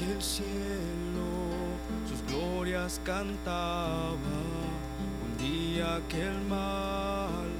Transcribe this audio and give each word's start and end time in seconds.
que 0.00 0.10
el 0.10 0.22
cielo 0.22 1.28
sus 2.08 2.24
glorias 2.32 2.98
cantaba, 3.04 4.16
un 4.16 5.36
día 5.36 6.00
que 6.08 6.22
el 6.22 6.40
mal 6.48 7.50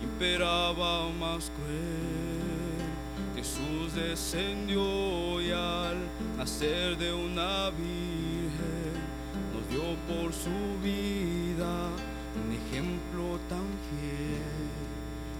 imperaba 0.00 1.10
más 1.10 1.52
cruel, 1.56 2.80
Jesús 3.36 3.94
descendió 3.94 5.42
y 5.42 5.50
al 5.50 5.98
nacer 6.38 6.96
de 6.96 7.12
una 7.12 7.68
virgen 7.68 8.94
nos 9.52 9.68
dio 9.68 9.82
por 10.08 10.32
su 10.32 10.80
vida 10.82 11.90
un 12.42 12.50
ejemplo 12.50 13.38
tan 13.50 13.68
fiel, 13.90 14.70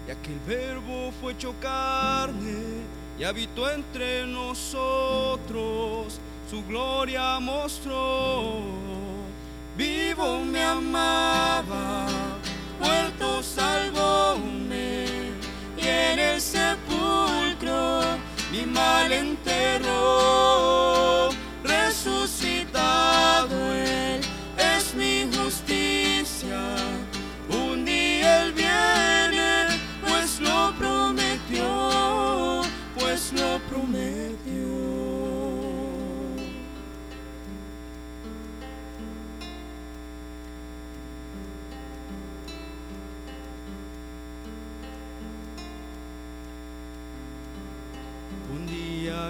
ya 0.09 0.15
que 0.21 0.35
el 0.35 0.41
verbo 0.41 1.11
fue 1.23 1.33
hecho 1.33 1.55
carne 1.59 3.01
y 3.19 3.25
habitó 3.25 3.71
entre 3.71 4.27
nosotros, 4.27 6.21
su 6.51 6.65
gloria 6.67 7.39
mostró. 7.39 8.61
Vivo 9.77 10.41
me 10.41 10.65
amaba, 10.65 12.09
muerto 12.81 13.41
salvóme, 13.41 15.07
y 15.79 15.87
en 15.87 16.19
el 16.19 16.41
sepulcro 16.41 18.01
mi 18.51 18.67
mal 18.67 19.13
enterró. 19.13 20.70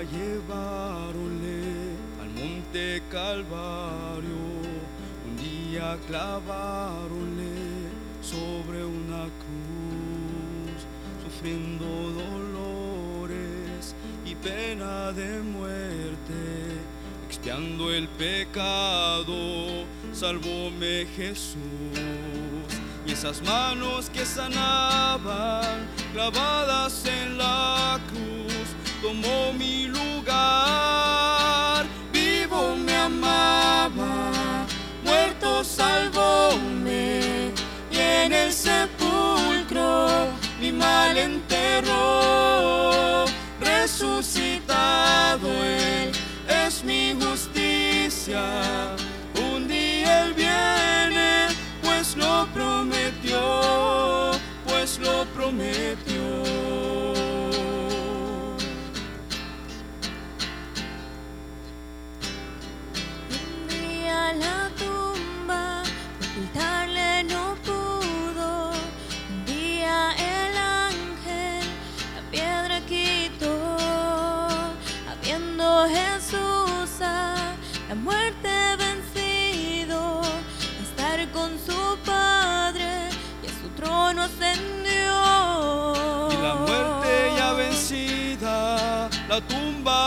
Día 0.00 0.10
llevaronle 0.10 1.62
al 2.20 2.28
monte 2.30 3.02
Calvario, 3.10 4.36
un 5.26 5.36
día 5.36 5.98
clavaronle 6.06 7.90
sobre 8.22 8.84
una 8.84 9.24
cruz, 9.42 10.86
sufriendo 11.24 11.84
dolores 12.12 13.94
y 14.24 14.34
pena 14.36 15.12
de 15.12 15.40
muerte, 15.40 16.78
expiando 17.26 17.92
el 17.92 18.08
pecado, 18.08 19.84
salvóme 20.12 21.06
Jesús. 21.16 21.56
Y 23.06 23.12
esas 23.12 23.42
manos 23.42 24.08
que 24.10 24.24
sanaban, 24.24 25.88
clavadas 26.12 27.04
en 27.06 27.38
la 27.38 27.98
cruz, 28.08 28.39
tomó 29.00 29.52
mi 29.52 29.86
lugar. 29.86 30.26
Vivo 32.12 32.76
me 32.76 32.94
amaba, 32.96 34.66
muerto 35.04 35.64
salvóme, 35.64 37.52
y 37.90 37.96
en 37.98 38.33
el 38.33 38.52
sepulcro 38.52 40.28
mi 40.60 40.70
mal 40.72 41.16
enterró. 41.16 42.20
Resucitado 43.60 45.48
Él 45.64 46.12
es 46.66 46.84
mi 46.84 47.14
justicia, 47.20 48.42
un 49.52 49.66
día 49.66 50.24
Él 50.24 50.34
viene, 50.34 51.48
pues 51.83 52.16
lo 52.16 52.46
prometió, 52.52 54.33
pues 54.66 54.98
lo 54.98 55.24
prometió. 55.36 56.99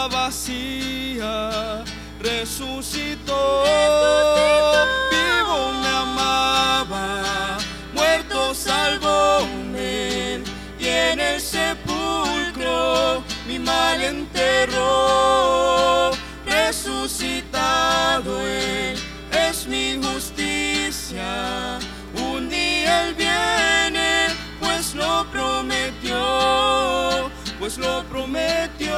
Vacía, 0.08 1.84
resucitó. 2.20 3.64
Vivo 5.12 5.72
me 5.82 5.88
amaba, 5.88 7.58
muerto 7.94 8.54
salvóme, 8.54 10.42
y 10.80 10.88
en 10.88 11.20
el 11.20 11.42
sepulcro 11.42 13.24
mi 13.48 13.60
mal 13.60 14.02
enterró. 14.02 16.12
Resucitado 16.46 18.42
Él 18.42 18.98
es 19.32 19.68
mi 19.68 20.00
justicia, 20.04 21.80
un 22.16 22.50
día 22.50 23.08
Él 23.08 23.16
viene, 23.16 24.28
pues 24.60 24.96
lo 24.96 25.26
prometió, 25.32 26.18
pues 27.64 27.78
lo 27.78 28.04
prometió. 28.10 28.92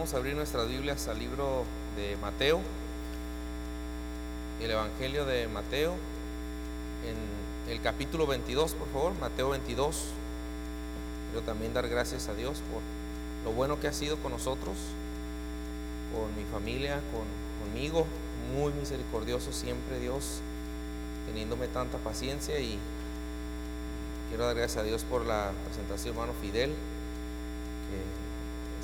Vamos 0.00 0.14
a 0.14 0.16
abrir 0.16 0.34
nuestras 0.34 0.66
Biblias 0.66 1.08
al 1.08 1.18
libro 1.18 1.64
de 1.94 2.16
Mateo, 2.22 2.62
el 4.62 4.70
Evangelio 4.70 5.26
de 5.26 5.46
Mateo, 5.46 5.92
en 7.06 7.70
el 7.70 7.82
capítulo 7.82 8.26
22, 8.26 8.72
por 8.72 8.88
favor, 8.88 9.12
Mateo 9.20 9.50
22. 9.50 10.04
Quiero 11.30 11.44
también 11.44 11.74
dar 11.74 11.86
gracias 11.86 12.30
a 12.30 12.34
Dios 12.34 12.62
por 12.72 12.80
lo 13.44 13.54
bueno 13.54 13.78
que 13.78 13.88
ha 13.88 13.92
sido 13.92 14.16
con 14.16 14.32
nosotros, 14.32 14.74
con 16.14 16.34
mi 16.34 16.50
familia, 16.50 16.94
con, 17.12 17.68
conmigo, 17.68 18.06
muy 18.54 18.72
misericordioso 18.72 19.52
siempre 19.52 20.00
Dios, 20.00 20.40
teniéndome 21.26 21.68
tanta 21.68 21.98
paciencia 21.98 22.58
y 22.58 22.78
quiero 24.30 24.46
dar 24.46 24.56
gracias 24.56 24.82
a 24.82 24.86
Dios 24.86 25.04
por 25.04 25.26
la 25.26 25.52
presentación, 25.66 26.14
hermano 26.14 26.32
Fidel, 26.40 26.72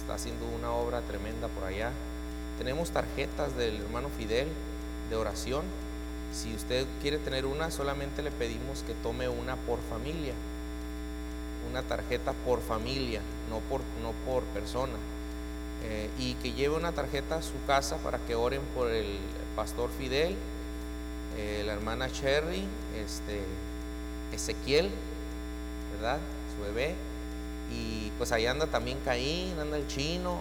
está 0.06 0.14
haciendo 0.14 0.46
una 0.46 0.70
obra 0.70 1.00
tremenda 1.00 1.48
por 1.48 1.64
allá. 1.64 1.90
Tenemos 2.58 2.90
tarjetas 2.90 3.56
del 3.56 3.80
hermano 3.80 4.08
Fidel 4.16 4.46
de 5.10 5.16
oración. 5.16 5.64
Si 6.32 6.54
usted 6.54 6.86
quiere 7.02 7.18
tener 7.18 7.44
una, 7.44 7.72
solamente 7.72 8.22
le 8.22 8.30
pedimos 8.30 8.84
que 8.86 8.94
tome 9.02 9.28
una 9.28 9.56
por 9.56 9.80
familia. 9.90 10.32
Una 11.68 11.82
tarjeta 11.82 12.34
por 12.44 12.60
familia, 12.60 13.20
no 13.50 13.58
por, 13.68 13.80
no 14.00 14.12
por 14.24 14.44
persona. 14.54 14.94
Eh, 15.82 16.08
y 16.20 16.34
que 16.34 16.52
lleve 16.52 16.76
una 16.76 16.92
tarjeta 16.92 17.38
a 17.38 17.42
su 17.42 17.54
casa 17.66 17.96
para 17.96 18.18
que 18.18 18.36
oren 18.36 18.62
por 18.76 18.88
el 18.92 19.18
pastor 19.56 19.90
Fidel, 19.98 20.36
eh, 21.36 21.64
la 21.66 21.72
hermana 21.72 22.12
Cherry, 22.12 22.64
este, 22.96 23.40
Ezequiel, 24.32 24.88
¿verdad? 25.96 26.18
Su 26.54 26.62
bebé. 26.62 26.94
Y 27.72 28.10
pues 28.18 28.32
ahí 28.32 28.46
anda 28.46 28.66
también 28.66 28.98
Caín, 29.04 29.58
anda 29.58 29.76
el 29.76 29.86
chino. 29.86 30.38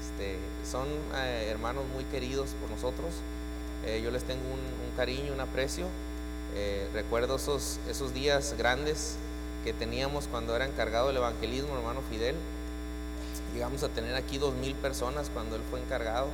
Este, 0.00 0.38
son 0.68 0.86
eh, 1.14 1.48
hermanos 1.50 1.84
muy 1.94 2.04
queridos 2.04 2.50
por 2.60 2.70
nosotros. 2.70 3.12
yo 4.02 4.10
les 4.10 4.22
tengo 4.24 4.42
un, 4.44 4.60
un 4.60 4.96
cariño, 4.96 5.32
un 5.32 5.40
aprecio. 5.40 5.86
recuerdo 6.92 7.36
esos, 7.36 7.80
esos 7.88 8.14
días 8.14 8.54
grandes 8.56 9.16
que 9.64 9.72
teníamos 9.72 10.26
cuando 10.28 10.54
era 10.54 10.66
encargado 10.66 11.08
del 11.08 11.16
evangelismo, 11.16 11.76
hermano 11.76 12.00
Fidel. 12.10 12.36
Llegamos 13.54 13.82
a 13.82 13.88
tener 13.88 14.14
aquí 14.14 14.38
dos 14.38 14.54
mil 14.54 14.74
personas 14.74 15.30
cuando 15.32 15.56
él 15.56 15.62
fue 15.70 15.80
encargado 15.80 16.28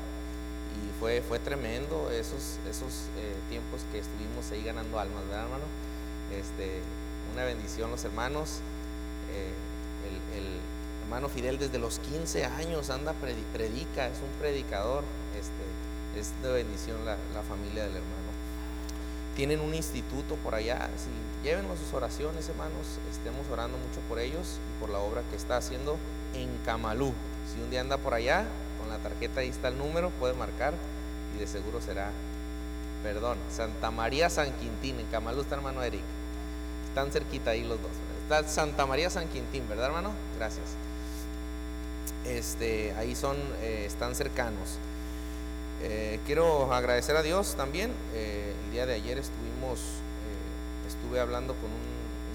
y 0.79 1.01
fue, 1.01 1.23
fue 1.23 1.39
tremendo 1.39 2.11
esos, 2.11 2.59
esos 2.71 3.09
eh, 3.19 3.35
tiempos 3.49 3.83
que 3.93 3.99
estuvimos 3.99 4.51
ahí 4.53 4.63
ganando 4.65 4.99
almas, 4.99 5.25
¿verdad, 5.27 5.45
hermano? 5.45 5.65
Este, 6.33 6.81
una 7.35 7.45
bendición 7.45 7.91
los 7.91 8.05
hermanos. 8.05 8.61
Eh, 9.33 9.53
el, 10.09 10.59
hermano 11.05 11.29
Fidel 11.29 11.59
desde 11.59 11.79
los 11.79 12.01
15 12.01 12.45
años 12.45 12.91
anda, 12.91 13.15
predica, 13.15 14.07
es 14.09 14.19
un 14.19 14.41
predicador. 14.41 15.05
Este, 15.39 16.21
es 16.21 16.33
de 16.43 16.53
bendición 16.53 17.05
la, 17.05 17.17
familia 17.43 17.85
del 17.85 17.97
hermano 17.97 18.29
tienen 19.37 19.61
un 19.61 19.73
instituto 19.73 20.35
por 20.43 20.57
allá, 20.57 20.91
si 20.97 21.47
llévenlos 21.47 21.79
sus 21.79 21.95
oraciones, 21.95 22.49
hermanos, 22.49 22.99
estemos 23.09 23.47
orando 23.53 23.79
mucho 23.79 24.01
por 24.09 24.19
ellos 24.19 24.59
y 24.59 24.81
por 24.81 24.91
la 24.91 24.99
obra 24.99 25.23
que 25.31 25.37
está 25.37 25.59
haciendo 25.59 25.97
en 26.35 26.49
Camalú. 26.67 27.15
Si 27.47 27.63
un 27.63 27.71
día 27.71 27.83
anda 27.83 27.99
por 27.99 28.15
allá, 28.15 28.47
con 28.81 28.89
la 28.89 28.99
tarjeta 28.99 29.39
ahí 29.39 29.49
está 29.49 29.69
el 29.69 29.79
número, 29.79 30.11
puede 30.19 30.35
marcar 30.35 30.75
y 31.37 31.39
de 31.39 31.47
seguro 31.47 31.81
será, 31.81 32.11
perdón, 33.05 33.39
Santa 33.49 33.93
María 33.93 34.29
San 34.29 34.53
Quintín, 34.55 34.99
en 34.99 35.07
Camalú 35.07 35.43
está 35.43 35.55
hermano 35.55 35.85
Eric. 35.85 36.03
Están 36.89 37.13
cerquita 37.13 37.53
ahí 37.53 37.63
los 37.63 37.81
dos. 37.81 37.93
Santa 38.47 38.87
María 38.87 39.09
San 39.11 39.29
Quintín, 39.29 39.69
¿verdad, 39.69 39.87
hermano? 39.87 40.13
Gracias. 40.37 40.67
Este, 42.27 42.95
ahí 42.99 43.15
son, 43.15 43.37
eh, 43.63 43.85
están 43.87 44.15
cercanos. 44.15 44.79
Eh, 45.83 46.19
quiero 46.27 46.73
agradecer 46.73 47.17
a 47.17 47.23
Dios 47.23 47.55
también. 47.57 47.91
Eh, 48.15 48.53
el 48.65 48.73
día 48.73 48.85
de 48.85 48.95
ayer 48.95 49.19
estuvimos, 49.19 49.79
eh, 49.79 50.89
estuve 50.89 51.21
hablando 51.21 51.55
con 51.55 51.71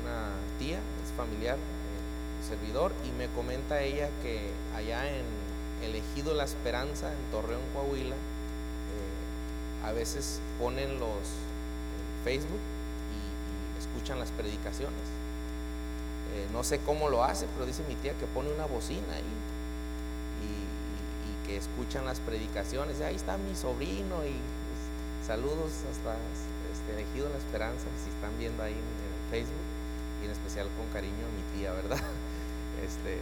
una 0.01 0.31
tía, 0.60 0.78
es 0.78 1.12
familiar, 1.18 1.57
servidor, 2.48 2.92
y 3.06 3.12
me 3.18 3.28
comenta 3.28 3.81
ella 3.81 4.10
que 4.22 4.50
allá 4.75 5.10
en 5.10 5.25
Elegido 5.84 6.34
La 6.34 6.46
Esperanza, 6.46 7.12
en 7.12 7.31
Torreón, 7.31 7.62
Coahuila, 7.74 8.16
a 9.86 9.92
veces 9.92 10.39
ponen 10.60 10.98
los 10.98 11.19
Facebook 12.24 12.60
y, 13.12 13.80
escuchan 13.81 14.18
las 14.18 14.31
predicaciones. 14.31 15.23
No 16.52 16.64
sé 16.64 16.80
cómo 16.80 17.10
lo 17.10 17.24
hace, 17.24 17.48
pero 17.54 17.66
dice 17.66 17.84
mi 17.88 17.96
tía 17.96 18.14
que 18.18 18.25
pone 18.28 18.52
una 18.52 18.66
bocina 18.66 19.14
ahí 19.14 19.24
que 21.46 21.58
escuchan 21.58 22.06
las 22.06 22.20
predicaciones. 22.20 23.02
Ahí 23.02 23.16
está 23.16 23.38
mi 23.38 23.56
sobrino 23.56 24.24
y 24.25 24.31
pues, 24.31 25.28
saludos 25.28 25.72
hasta 25.92 26.16
este, 26.72 26.94
elegido 26.94 27.30
la 27.30 27.38
esperanza, 27.38 27.86
si 28.04 28.10
están 28.10 28.38
viendo 28.40 28.64
ahí 28.64 28.74
en, 28.74 29.14
Facebook 29.31 29.56
y 30.22 30.25
en 30.25 30.31
especial 30.31 30.68
con 30.78 30.86
cariño 30.94 31.14
a 31.14 31.31
mi 31.36 31.60
tía, 31.60 31.72
¿verdad? 31.74 32.02
Este, 32.84 33.18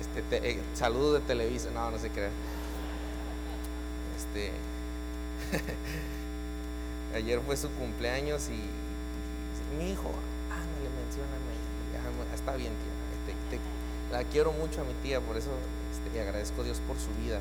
este 0.00 0.50
eh, 0.50 0.62
saludos 0.72 1.20
de 1.20 1.26
Televisa, 1.26 1.70
no, 1.70 1.90
no 1.90 1.98
se 1.98 2.08
crean. 2.08 2.30
Este, 4.16 4.52
ayer 7.14 7.40
fue 7.44 7.56
su 7.56 7.68
cumpleaños 7.72 8.48
y, 8.48 8.62
mi 9.76 9.90
hijo, 9.90 10.10
ah, 10.50 10.64
no 10.64 10.82
le 10.82 10.88
mencionan 11.02 11.48
está 12.34 12.56
bien, 12.56 12.72
tía, 12.72 13.34
este, 13.34 13.58
la 14.12 14.24
quiero 14.24 14.52
mucho 14.52 14.80
a 14.80 14.84
mi 14.84 14.94
tía, 15.02 15.20
por 15.20 15.36
eso 15.36 15.50
este, 15.92 16.16
y 16.16 16.20
agradezco 16.20 16.62
a 16.62 16.64
Dios 16.64 16.80
por 16.86 16.96
su 16.98 17.08
vida. 17.22 17.40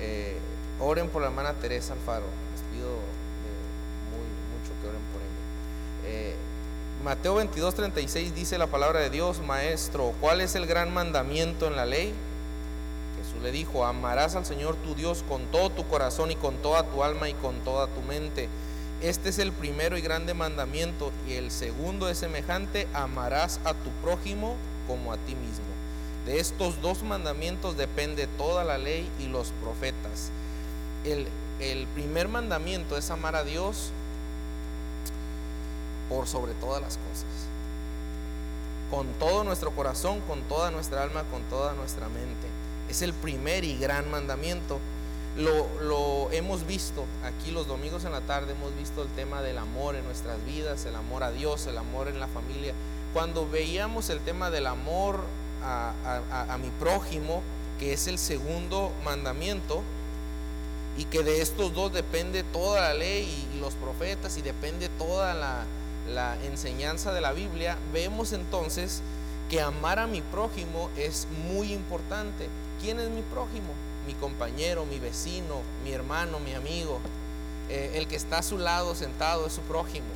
Eh, 0.00 0.36
oren 0.80 1.08
por 1.08 1.22
la 1.22 1.28
hermana 1.28 1.54
Teresa 1.54 1.92
Alfaro, 1.92 2.26
les 2.52 2.62
pido 2.72 2.88
eh, 2.88 3.58
muy, 4.10 4.26
mucho 4.54 4.72
que 4.80 4.88
oren 4.88 5.02
por 5.12 5.20
ella. 5.20 5.38
Eh, 6.06 6.34
Mateo 7.04 7.36
22, 7.36 7.74
36 7.74 8.34
dice 8.34 8.58
la 8.58 8.66
palabra 8.66 9.00
de 9.00 9.10
Dios, 9.10 9.40
Maestro, 9.40 10.12
¿cuál 10.20 10.40
es 10.40 10.54
el 10.54 10.66
gran 10.66 10.92
mandamiento 10.92 11.66
en 11.66 11.76
la 11.76 11.86
ley? 11.86 12.12
Jesús 13.18 13.42
le 13.42 13.52
dijo, 13.52 13.84
amarás 13.84 14.36
al 14.36 14.46
Señor 14.46 14.76
tu 14.76 14.94
Dios 14.94 15.24
con 15.28 15.46
todo 15.46 15.70
tu 15.70 15.86
corazón 15.86 16.30
y 16.30 16.36
con 16.36 16.56
toda 16.56 16.84
tu 16.84 17.02
alma 17.02 17.28
y 17.28 17.34
con 17.34 17.60
toda 17.60 17.86
tu 17.86 18.00
mente. 18.02 18.48
Este 19.00 19.28
es 19.28 19.38
el 19.38 19.52
primero 19.52 19.96
y 19.96 20.00
grande 20.00 20.34
mandamiento 20.34 21.12
y 21.28 21.34
el 21.34 21.52
segundo 21.52 22.08
es 22.08 22.18
semejante, 22.18 22.88
amarás 22.94 23.60
a 23.64 23.72
tu 23.74 23.90
prójimo 24.02 24.56
como 24.88 25.12
a 25.12 25.16
ti 25.18 25.36
mismo. 25.36 25.64
De 26.26 26.40
estos 26.40 26.82
dos 26.82 27.04
mandamientos 27.04 27.76
depende 27.76 28.26
toda 28.26 28.64
la 28.64 28.76
ley 28.76 29.08
y 29.20 29.28
los 29.28 29.52
profetas. 29.62 30.30
El, 31.04 31.28
primer 31.94 32.28
mandamiento 32.28 32.96
es 32.96 33.10
amar 33.10 33.36
a 33.36 33.44
Dios 33.44 33.90
por 36.08 36.26
sobre 36.26 36.52
todas 36.54 36.82
las 36.82 36.98
cosas. 36.98 37.26
Con 38.90 39.06
todo 39.20 39.44
nuestro 39.44 39.70
corazón, 39.70 40.20
con 40.26 40.42
toda 40.42 40.70
nuestra 40.72 41.04
alma, 41.04 41.22
con 41.30 41.42
toda 41.44 41.72
nuestra 41.74 42.08
mente. 42.08 42.48
Es 42.90 43.02
el 43.02 43.12
primer 43.12 43.62
y 43.62 43.78
gran 43.78 44.10
mandamiento. 44.10 44.80
Lo, 45.38 46.30
hemos 46.32 46.66
visto 46.66 47.04
aquí 47.22 47.52
los 47.52 47.68
domingos 47.68 48.04
en 48.04 48.10
la 48.10 48.22
tarde, 48.22 48.52
hemos 48.52 48.76
visto 48.76 49.02
el 49.02 49.08
tema 49.10 49.40
del 49.40 49.58
amor 49.58 49.94
en 49.94 50.04
nuestras 50.04 50.44
vidas, 50.44 50.84
el 50.84 50.96
amor 50.96 51.22
a 51.22 51.30
Dios, 51.30 51.68
el 51.68 51.78
amor 51.78 52.08
en 52.08 52.18
la 52.18 52.26
familia. 52.26 52.74
Cuando 53.12 53.48
veíamos 53.48 54.10
el 54.10 54.18
tema 54.18 54.50
del 54.50 54.66
amor 54.66 55.20
a, 55.62 56.58
mi 56.60 56.70
prójimo, 56.70 57.42
que 57.78 57.92
es 57.92 58.08
el 58.08 58.18
segundo 58.18 58.92
mandamiento, 59.04 59.82
y 60.96 61.04
que 61.04 61.22
de 61.22 61.40
estos 61.40 61.72
dos 61.72 61.92
depende 61.92 62.42
toda 62.42 62.80
la 62.80 62.94
ley 62.94 63.48
y, 63.54 63.60
los 63.60 63.74
profetas 63.74 64.36
y 64.38 64.42
depende 64.42 64.88
toda 64.98 65.34
la 65.34 66.36
enseñanza 66.44 67.12
de 67.12 67.20
la 67.20 67.30
Biblia, 67.30 67.78
vemos 67.92 68.32
entonces 68.32 69.02
que 69.48 69.60
amar 69.60 70.00
a 70.00 70.08
mi 70.08 70.20
prójimo 70.20 70.90
es 70.96 71.28
muy 71.46 71.72
importante. 71.72 72.48
¿Quién 72.80 72.98
es 72.98 73.08
mi 73.10 73.22
prójimo? 73.22 73.87
Mi 74.08 74.14
compañero, 74.14 74.84
mi 74.86 74.98
vecino, 74.98 75.60
mi 75.84 75.92
hermano, 75.92 76.40
mi 76.40 76.54
amigo. 76.54 76.98
Eh, 77.68 77.92
el 77.94 78.08
que 78.08 78.16
está 78.16 78.38
a 78.38 78.42
su 78.42 78.58
lado 78.58 78.96
sentado 78.96 79.46
es 79.46 79.52
su 79.52 79.60
prójimo. 79.60 80.08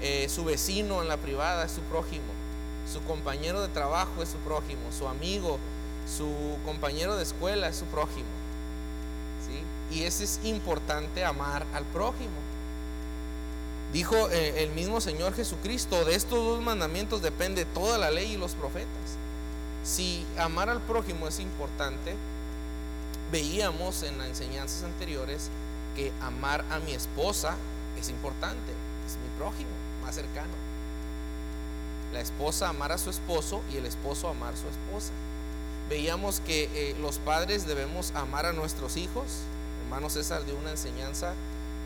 Eh, 0.00 0.28
su 0.28 0.44
vecino 0.44 1.00
en 1.02 1.08
la 1.08 1.16
privada 1.16 1.66
es 1.66 1.72
su 1.72 1.82
prójimo 1.82 2.46
su 2.92 3.02
compañero 3.02 3.60
de 3.60 3.68
trabajo 3.68 4.22
es 4.22 4.28
su 4.28 4.38
prójimo, 4.38 4.80
su 4.96 5.08
amigo, 5.08 5.58
su 6.16 6.56
compañero 6.64 7.16
de 7.16 7.24
escuela 7.24 7.68
es 7.68 7.76
su 7.76 7.84
prójimo. 7.86 8.28
¿sí? 9.46 9.96
Y 9.96 10.04
ese 10.04 10.24
es 10.24 10.40
importante 10.44 11.24
amar 11.24 11.66
al 11.74 11.84
prójimo. 11.84 12.46
Dijo 13.92 14.30
eh, 14.30 14.62
el 14.62 14.70
mismo 14.70 15.00
Señor 15.00 15.34
Jesucristo, 15.34 16.04
de 16.04 16.14
estos 16.14 16.44
dos 16.44 16.62
mandamientos 16.62 17.22
depende 17.22 17.64
toda 17.64 17.98
la 17.98 18.10
ley 18.10 18.32
y 18.32 18.36
los 18.36 18.52
profetas. 18.52 19.16
Si 19.84 20.26
amar 20.38 20.68
al 20.68 20.80
prójimo 20.80 21.28
es 21.28 21.40
importante, 21.40 22.14
veíamos 23.30 24.02
en 24.02 24.18
las 24.18 24.28
enseñanzas 24.28 24.84
anteriores 24.84 25.50
que 25.94 26.12
amar 26.20 26.64
a 26.70 26.78
mi 26.78 26.92
esposa 26.92 27.56
es 27.98 28.08
importante, 28.08 28.72
es 29.06 29.16
mi 29.16 29.38
prójimo 29.38 29.70
más 30.02 30.14
cercano 30.14 30.66
la 32.12 32.20
esposa 32.20 32.68
amar 32.68 32.92
a 32.92 32.98
su 32.98 33.10
esposo 33.10 33.60
y 33.72 33.76
el 33.76 33.86
esposo 33.86 34.28
amar 34.28 34.54
a 34.54 34.56
su 34.56 34.68
esposa. 34.68 35.12
Veíamos 35.88 36.40
que 36.40 36.64
eh, 36.74 36.96
los 37.00 37.18
padres 37.18 37.66
debemos 37.66 38.12
amar 38.14 38.46
a 38.46 38.52
nuestros 38.52 38.96
hijos. 38.96 39.24
Hermano 39.84 40.10
César 40.10 40.44
dio 40.44 40.56
una 40.56 40.70
enseñanza 40.70 41.34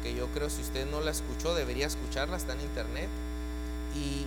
que 0.03 0.15
yo 0.15 0.27
creo 0.29 0.49
si 0.49 0.63
usted 0.63 0.87
no 0.91 1.01
la 1.01 1.11
escuchó 1.11 1.55
debería 1.55 1.87
escucharla, 1.87 2.37
está 2.37 2.55
en 2.55 2.61
internet. 2.61 3.09
Y, 3.95 4.27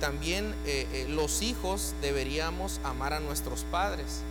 también 0.00 0.54
eh, 0.66 0.88
eh, 0.92 1.06
los 1.08 1.40
hijos 1.40 1.94
deberíamos 2.02 2.80
amar 2.84 3.12
a 3.12 3.20
nuestros 3.20 3.64
padres. 3.70 4.22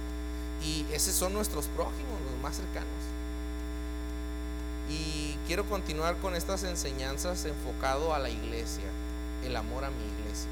Y 0.64 0.86
esos 0.92 1.14
son 1.14 1.34
nuestros 1.34 1.68
prójimos, 1.68 2.20
más 2.44 2.58
cercanos. 2.58 2.90
Y 4.90 5.36
quiero 5.48 5.64
continuar 5.66 6.18
con 6.18 6.36
estas 6.36 6.64
enseñanzas 6.66 7.46
enfocado 7.46 8.14
a 8.14 8.20
la 8.20 8.30
iglesia, 8.30 8.84
el 9.44 9.56
amor 9.56 9.86
a 9.86 9.90
mi 9.90 10.04
iglesia. 10.20 10.50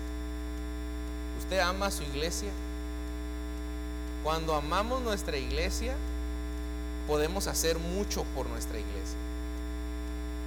¿Usted 1.39 1.59
ama 1.59 1.87
a 1.87 1.91
su 1.91 2.03
iglesia? 2.03 2.49
Cuando 4.23 4.55
amamos 4.55 5.01
nuestra 5.01 5.37
iglesia, 5.37 5.93
podemos 7.07 7.47
hacer 7.47 7.77
mucho 7.77 8.23
por 8.35 8.47
nuestra 8.47 8.79
iglesia. 8.79 9.17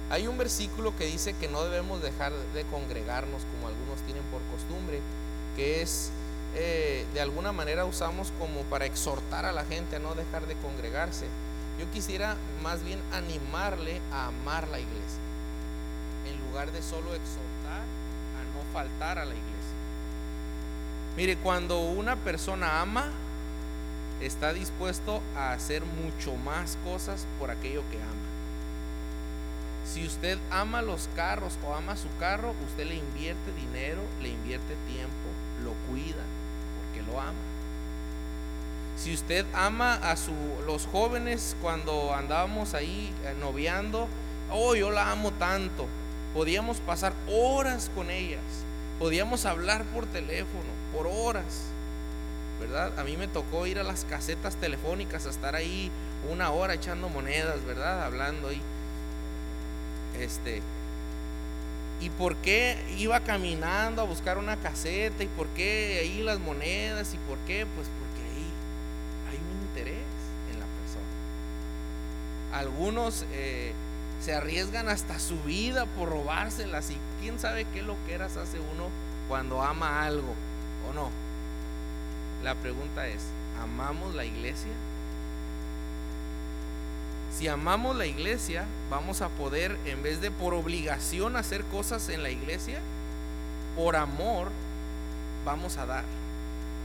Hay 0.09 0.27
un 0.27 0.37
versículo 0.37 0.95
que 0.97 1.05
dice 1.05 1.33
que 1.33 1.47
no 1.47 1.63
debemos 1.63 2.01
dejar 2.01 2.31
de 2.31 2.63
congregarnos 2.65 3.41
como 3.53 3.67
algunos 3.67 3.99
tienen 4.05 4.23
por 4.25 4.41
costumbre, 4.51 4.99
que 5.55 5.81
es 5.81 6.11
eh, 6.55 7.05
de 7.13 7.21
alguna 7.21 7.51
manera 7.51 7.85
usamos 7.85 8.31
como 8.39 8.61
para 8.63 8.85
exhortar 8.85 9.45
a 9.45 9.51
la 9.51 9.65
gente 9.65 9.97
a 9.97 9.99
no 9.99 10.15
dejar 10.15 10.47
de 10.47 10.55
congregarse. 10.55 11.27
Yo 11.79 11.91
quisiera 11.91 12.37
más 12.63 12.83
bien 12.83 12.99
animarle 13.11 13.99
a 14.13 14.27
amar 14.27 14.67
la 14.69 14.79
iglesia, 14.79 15.19
en 16.25 16.39
lugar 16.47 16.71
de 16.71 16.81
solo 16.81 17.13
exhortar 17.13 17.81
a 17.81 18.55
no 18.55 18.73
faltar 18.73 19.19
a 19.19 19.25
la 19.25 19.33
iglesia. 19.33 19.55
Mire, 21.17 21.37
cuando 21.37 21.81
una 21.81 22.15
persona 22.15 22.81
ama, 22.81 23.11
está 24.21 24.53
dispuesto 24.53 25.21
a 25.35 25.51
hacer 25.51 25.83
mucho 25.83 26.35
más 26.37 26.77
cosas 26.85 27.25
por 27.39 27.51
aquello 27.51 27.83
que 27.91 27.97
ama. 27.97 28.25
Si 29.85 30.05
usted 30.05 30.39
ama 30.51 30.81
los 30.81 31.09
carros 31.15 31.59
o 31.65 31.75
ama 31.75 31.95
su 31.95 32.07
carro, 32.19 32.53
usted 32.65 32.85
le 32.87 32.95
invierte 32.95 33.51
dinero, 33.53 34.01
le 34.21 34.29
invierte 34.29 34.75
tiempo, 34.87 35.29
lo 35.63 35.73
cuida, 35.89 36.23
lo 37.11 37.19
ama. 37.19 37.33
Si 38.97 39.13
usted 39.13 39.45
ama 39.53 39.95
a 39.95 40.15
su, 40.15 40.33
los 40.65 40.87
jóvenes 40.87 41.55
cuando 41.61 42.13
andábamos 42.13 42.73
ahí 42.73 43.13
eh, 43.25 43.35
noviando, 43.39 44.07
oh, 44.51 44.75
yo 44.75 44.91
la 44.91 45.11
amo 45.11 45.31
tanto. 45.31 45.85
Podíamos 46.33 46.77
pasar 46.77 47.13
horas 47.29 47.91
con 47.95 48.09
ellas, 48.09 48.41
podíamos 48.99 49.45
hablar 49.45 49.83
por 49.85 50.05
teléfono, 50.05 50.69
por 50.93 51.07
horas. 51.07 51.71
¿verdad? 52.59 52.97
A 52.97 53.03
mí 53.03 53.17
me 53.17 53.27
tocó 53.27 53.67
ir 53.67 53.79
a 53.79 53.83
las 53.83 54.05
casetas 54.05 54.55
telefónicas 54.55 55.25
a 55.25 55.29
estar 55.29 55.55
ahí 55.55 55.91
una 56.31 56.51
hora 56.51 56.73
echando 56.73 57.09
monedas, 57.09 57.63
¿verdad? 57.65 58.03
Hablando 58.03 58.49
ahí. 58.49 58.61
Este. 60.19 60.61
¿Y 62.01 62.09
por 62.09 62.35
qué 62.37 62.77
iba 62.97 63.21
caminando 63.21 64.01
a 64.01 64.05
buscar 64.05 64.37
una 64.37 64.57
caseta? 64.57 65.23
¿Y 65.23 65.27
por 65.27 65.47
qué 65.49 65.99
ahí 66.01 66.21
las 66.21 66.39
monedas? 66.39 67.13
¿Y 67.13 67.17
por 67.19 67.37
qué? 67.39 67.65
Pues 67.75 67.87
porque 67.87 68.21
ahí 68.21 68.51
hay 69.31 69.37
un 69.37 69.67
interés 69.67 70.03
en 70.51 70.59
la 70.59 70.65
persona. 70.65 72.59
Algunos 72.59 73.25
eh, 73.31 73.73
se 74.21 74.33
arriesgan 74.33 74.89
hasta 74.89 75.19
su 75.19 75.41
vida 75.43 75.85
por 75.85 76.09
robárselas 76.09 76.91
y 76.91 76.97
quién 77.21 77.39
sabe 77.39 77.65
qué 77.73 77.81
lo 77.81 77.95
que 78.05 78.13
eras 78.13 78.35
hace 78.37 78.59
uno 78.59 78.89
cuando 79.29 79.61
ama 79.61 80.03
algo 80.03 80.33
o 80.89 80.93
no. 80.93 81.09
La 82.43 82.55
pregunta 82.55 83.07
es, 83.07 83.21
¿amamos 83.61 84.13
la 84.15 84.25
iglesia? 84.25 84.71
Si 87.37 87.49
amamos 87.49 87.97
la 87.97 88.05
iglesia, 88.05 88.63
vamos 88.89 89.21
a 89.21 89.27
poder, 89.27 89.77
en 89.85 90.01
vez 90.01 90.21
de 90.21 90.31
por 90.31 90.53
obligación 90.53 91.35
hacer 91.35 91.65
cosas 91.65 92.07
en 92.07 92.23
la 92.23 92.29
iglesia, 92.29 92.79
por 93.75 93.97
amor 93.97 94.49
vamos 95.43 95.75
a 95.77 95.85
dar. 95.85 96.05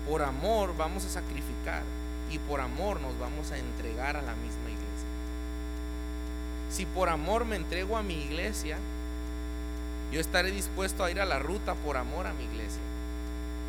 Por 0.08 0.22
amor 0.22 0.76
vamos 0.76 1.04
a 1.04 1.08
sacrificar. 1.08 1.82
Y 2.32 2.38
por 2.38 2.60
amor 2.60 3.00
nos 3.00 3.16
vamos 3.20 3.52
a 3.52 3.58
entregar 3.58 4.16
a 4.16 4.22
la 4.22 4.34
misma 4.34 4.70
iglesia. 4.70 5.08
Si 6.70 6.84
por 6.84 7.08
amor 7.08 7.44
me 7.44 7.54
entrego 7.54 7.96
a 7.96 8.02
mi 8.02 8.14
iglesia, 8.14 8.76
yo 10.10 10.20
estaré 10.20 10.50
dispuesto 10.50 11.04
a 11.04 11.12
ir 11.12 11.20
a 11.20 11.26
la 11.26 11.38
ruta 11.38 11.74
por 11.74 11.96
amor 11.96 12.26
a 12.26 12.32
mi 12.32 12.44
iglesia. 12.44 12.80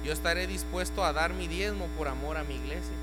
Yo 0.03 0.13
estaré 0.13 0.47
dispuesto 0.47 1.05
a 1.05 1.13
dar 1.13 1.33
mi 1.33 1.47
diezmo 1.47 1.85
por 1.95 2.07
amor 2.07 2.37
a 2.37 2.43
mi 2.43 2.55
iglesia. 2.55 2.95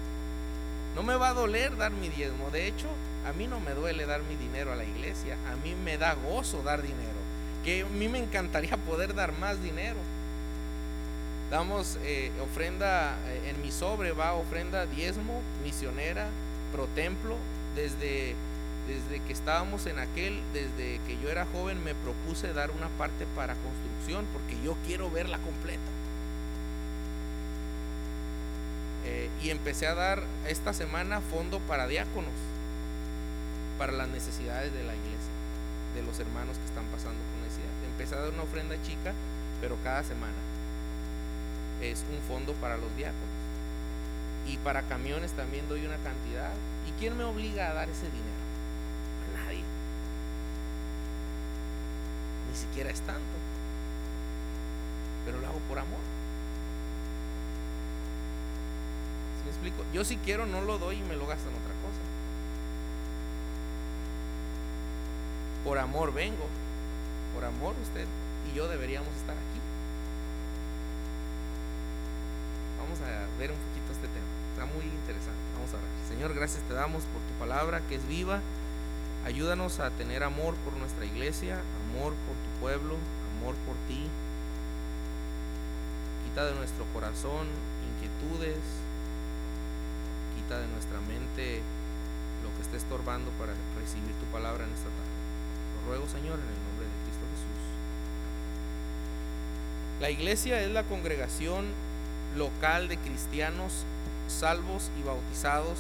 No 0.99 1.05
me 1.05 1.15
va 1.15 1.29
a 1.29 1.33
doler 1.33 1.77
dar 1.77 1.93
mi 1.93 2.09
diezmo. 2.09 2.51
De 2.51 2.67
hecho, 2.67 2.89
a 3.25 3.33
mí 3.33 3.47
no 3.47 3.61
me 3.61 3.71
duele 3.71 4.05
dar 4.05 4.21
mi 4.25 4.35
dinero 4.35 4.73
a 4.73 4.75
la 4.75 4.83
iglesia. 4.83 5.37
A 5.49 5.55
mí 5.65 5.77
me 5.85 5.97
da 5.97 6.15
gozo 6.15 6.61
dar 6.65 6.83
dinero. 6.83 7.21
Que 7.65 7.83
a 7.83 7.87
mí 7.87 8.09
me 8.09 8.19
encantaría 8.19 8.77
poder 8.89 9.15
dar 9.15 9.31
más 9.31 9.63
dinero. 9.63 10.01
Damos 11.53 11.99
eh, 12.03 12.33
ofrenda 12.43 13.17
eh, 13.29 13.51
en 13.51 13.63
mi 13.63 13.71
sobre, 13.71 14.11
va 14.11 14.33
ofrenda 14.33 14.87
diezmo, 14.87 15.41
misionera, 15.63 16.27
pro 16.73 16.87
templo. 16.97 17.37
Desde, 17.77 18.35
desde 18.89 19.25
que 19.25 19.33
estábamos 19.33 19.87
en 19.87 20.01
aquel, 20.01 20.43
desde 20.53 20.99
que 21.07 21.17
yo 21.23 21.31
era 21.31 21.47
joven, 21.53 21.85
me 21.85 21.95
propuse 21.95 22.53
dar 22.53 22.73
una 22.73 22.89
parte 22.99 23.25
para 23.37 23.55
construcción 23.55 24.27
porque 24.33 24.57
yo 24.65 24.77
quiero 24.85 25.13
verla 25.13 25.39
completa. 25.39 25.79
Eh, 29.09 29.31
y 29.43 29.49
empecé 29.49 29.87
a 29.87 29.95
dar 29.95 30.23
esta 30.47 30.75
semana 30.75 31.23
fondo 31.23 31.61
para 31.61 31.87
diáconos, 31.87 32.35
para 33.79 33.93
las 33.93 34.09
necesidades 34.09 34.71
de 34.75 34.85
la 34.85 34.95
iglesia, 34.95 35.33
de 35.95 36.03
los 36.03 36.21
hermanos 36.21 36.59
que 36.59 36.67
están 36.67 36.85
pasando 36.93 37.17
con 37.17 37.43
necesidad. 37.43 37.73
Empecé 37.91 38.17
a 38.17 38.21
dar 38.21 38.35
una 38.35 38.43
ofrenda 38.43 38.77
chica, 38.83 39.15
pero 39.63 39.79
cada 39.83 40.05
semana 40.05 40.37
es 41.81 42.05
un 42.13 42.21
fondo 42.29 42.53
para 42.55 42.77
los 42.77 42.95
diáconos. 42.97 43.39
Y 44.47 44.59
para 44.59 44.83
camiones 44.83 45.33
también 45.33 45.67
doy 45.69 45.87
una 45.87 45.97
cantidad. 45.97 46.53
¿Y 46.87 46.93
quién 47.01 47.17
me 47.17 47.25
obliga 47.25 47.71
a 47.71 47.75
dar 47.75 47.89
ese 47.89 48.07
dinero? 48.07 48.45
A 49.25 49.45
nadie. 49.45 49.65
Ni 52.51 52.57
siquiera 52.59 52.91
es 52.91 53.01
tanto. 53.01 53.37
Pero 55.25 55.41
lo 55.41 55.47
hago 55.47 55.59
por 55.61 55.79
amor. 55.79 56.18
Explico? 59.49 59.85
Yo 59.93 60.05
si 60.05 60.17
quiero 60.17 60.47
no 60.47 60.61
lo 60.63 60.79
doy 60.79 60.97
y 60.97 61.03
me 61.03 61.17
lo 61.17 61.27
gasto 61.27 61.49
en 61.49 61.55
otra 61.55 61.75
cosa. 61.83 62.01
Por 65.65 65.79
amor 65.79 66.13
vengo. 66.13 66.47
Por 67.35 67.45
amor 67.45 67.75
usted 67.83 68.07
y 68.51 68.57
yo 68.57 68.69
deberíamos 68.69 69.15
estar 69.17 69.37
aquí. 69.37 69.61
Vamos 72.81 72.99
a 73.01 73.39
ver 73.39 73.51
un 73.51 73.59
poquito 73.59 73.93
este 73.93 74.09
tema. 74.09 74.27
Está 74.53 74.67
muy 74.67 74.85
interesante. 74.85 75.39
Vamos 75.55 75.73
a 75.75 75.77
orar. 75.77 75.89
Señor, 76.09 76.35
gracias 76.35 76.63
te 76.65 76.75
damos 76.75 77.05
por 77.05 77.21
tu 77.23 77.35
palabra 77.39 77.83
que 77.89 77.97
es 77.97 78.07
viva. 78.09 78.41
Ayúdanos 79.25 79.79
a 79.81 79.91
tener 79.91 80.23
amor 80.23 80.55
por 80.65 80.73
nuestra 80.77 81.05
iglesia, 81.05 81.61
amor 81.91 82.15
por 82.15 82.35
tu 82.35 82.61
pueblo, 82.61 82.97
amor 83.37 83.55
por 83.67 83.77
ti. 83.87 84.07
Quita 86.25 86.47
de 86.47 86.55
nuestro 86.55 86.85
corazón 86.95 87.47
inquietudes, 87.93 88.59
de 90.59 90.69
nuestra 90.69 91.01
mente 91.01 91.61
lo 92.43 92.55
que 92.57 92.63
esté 92.63 92.77
estorbando 92.77 93.31
para 93.33 93.53
recibir 93.81 94.13
tu 94.21 94.27
palabra 94.33 94.65
en 94.65 94.71
esta 94.71 94.89
tarde. 94.89 95.17
Lo 95.77 95.89
ruego, 95.89 96.07
Señor, 96.09 96.39
en 96.39 96.49
el 96.49 96.61
nombre 96.69 96.87
de 96.87 96.97
Cristo 97.05 97.25
Jesús. 97.33 97.61
La 100.01 100.11
iglesia 100.11 100.61
es 100.61 100.71
la 100.71 100.85
congregación 100.85 101.67
local 102.37 102.89
de 102.89 102.99
cristianos 102.99 103.85
salvos 104.29 104.91
y 105.01 105.03
bautizados. 105.03 105.79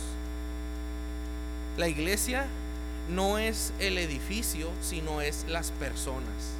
La 1.76 1.88
iglesia 1.88 2.46
no 3.08 3.38
es 3.38 3.72
el 3.78 3.98
edificio, 3.98 4.70
sino 4.80 5.20
es 5.20 5.44
las 5.48 5.70
personas. 5.72 6.56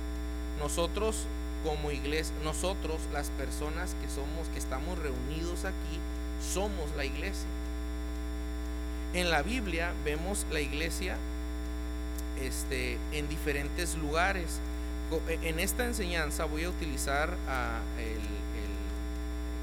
Nosotros 0.61 1.27
como 1.65 1.91
iglesia, 1.91 2.35
nosotros 2.45 3.01
las 3.13 3.31
personas 3.31 3.97
que 4.01 4.09
somos, 4.09 4.49
que 4.53 4.59
estamos 4.59 4.99
reunidos 4.99 5.65
aquí, 5.65 5.99
somos 6.53 6.95
la 6.97 7.05
iglesia. 7.05 7.49
En 9.15 9.31
la 9.31 9.43
Biblia 9.43 9.93
vemos 10.05 10.47
la 10.51 10.61
iglesia 10.61 11.17
este, 12.43 12.99
en 13.13 13.29
diferentes 13.29 13.97
lugares. 13.97 14.61
E, 15.29 15.49
en 15.49 15.59
esta 15.59 15.87
enseñanza 15.87 16.45
voy 16.45 16.65
a 16.65 16.71
utilizar 16.71 17.31
el, 17.99 18.21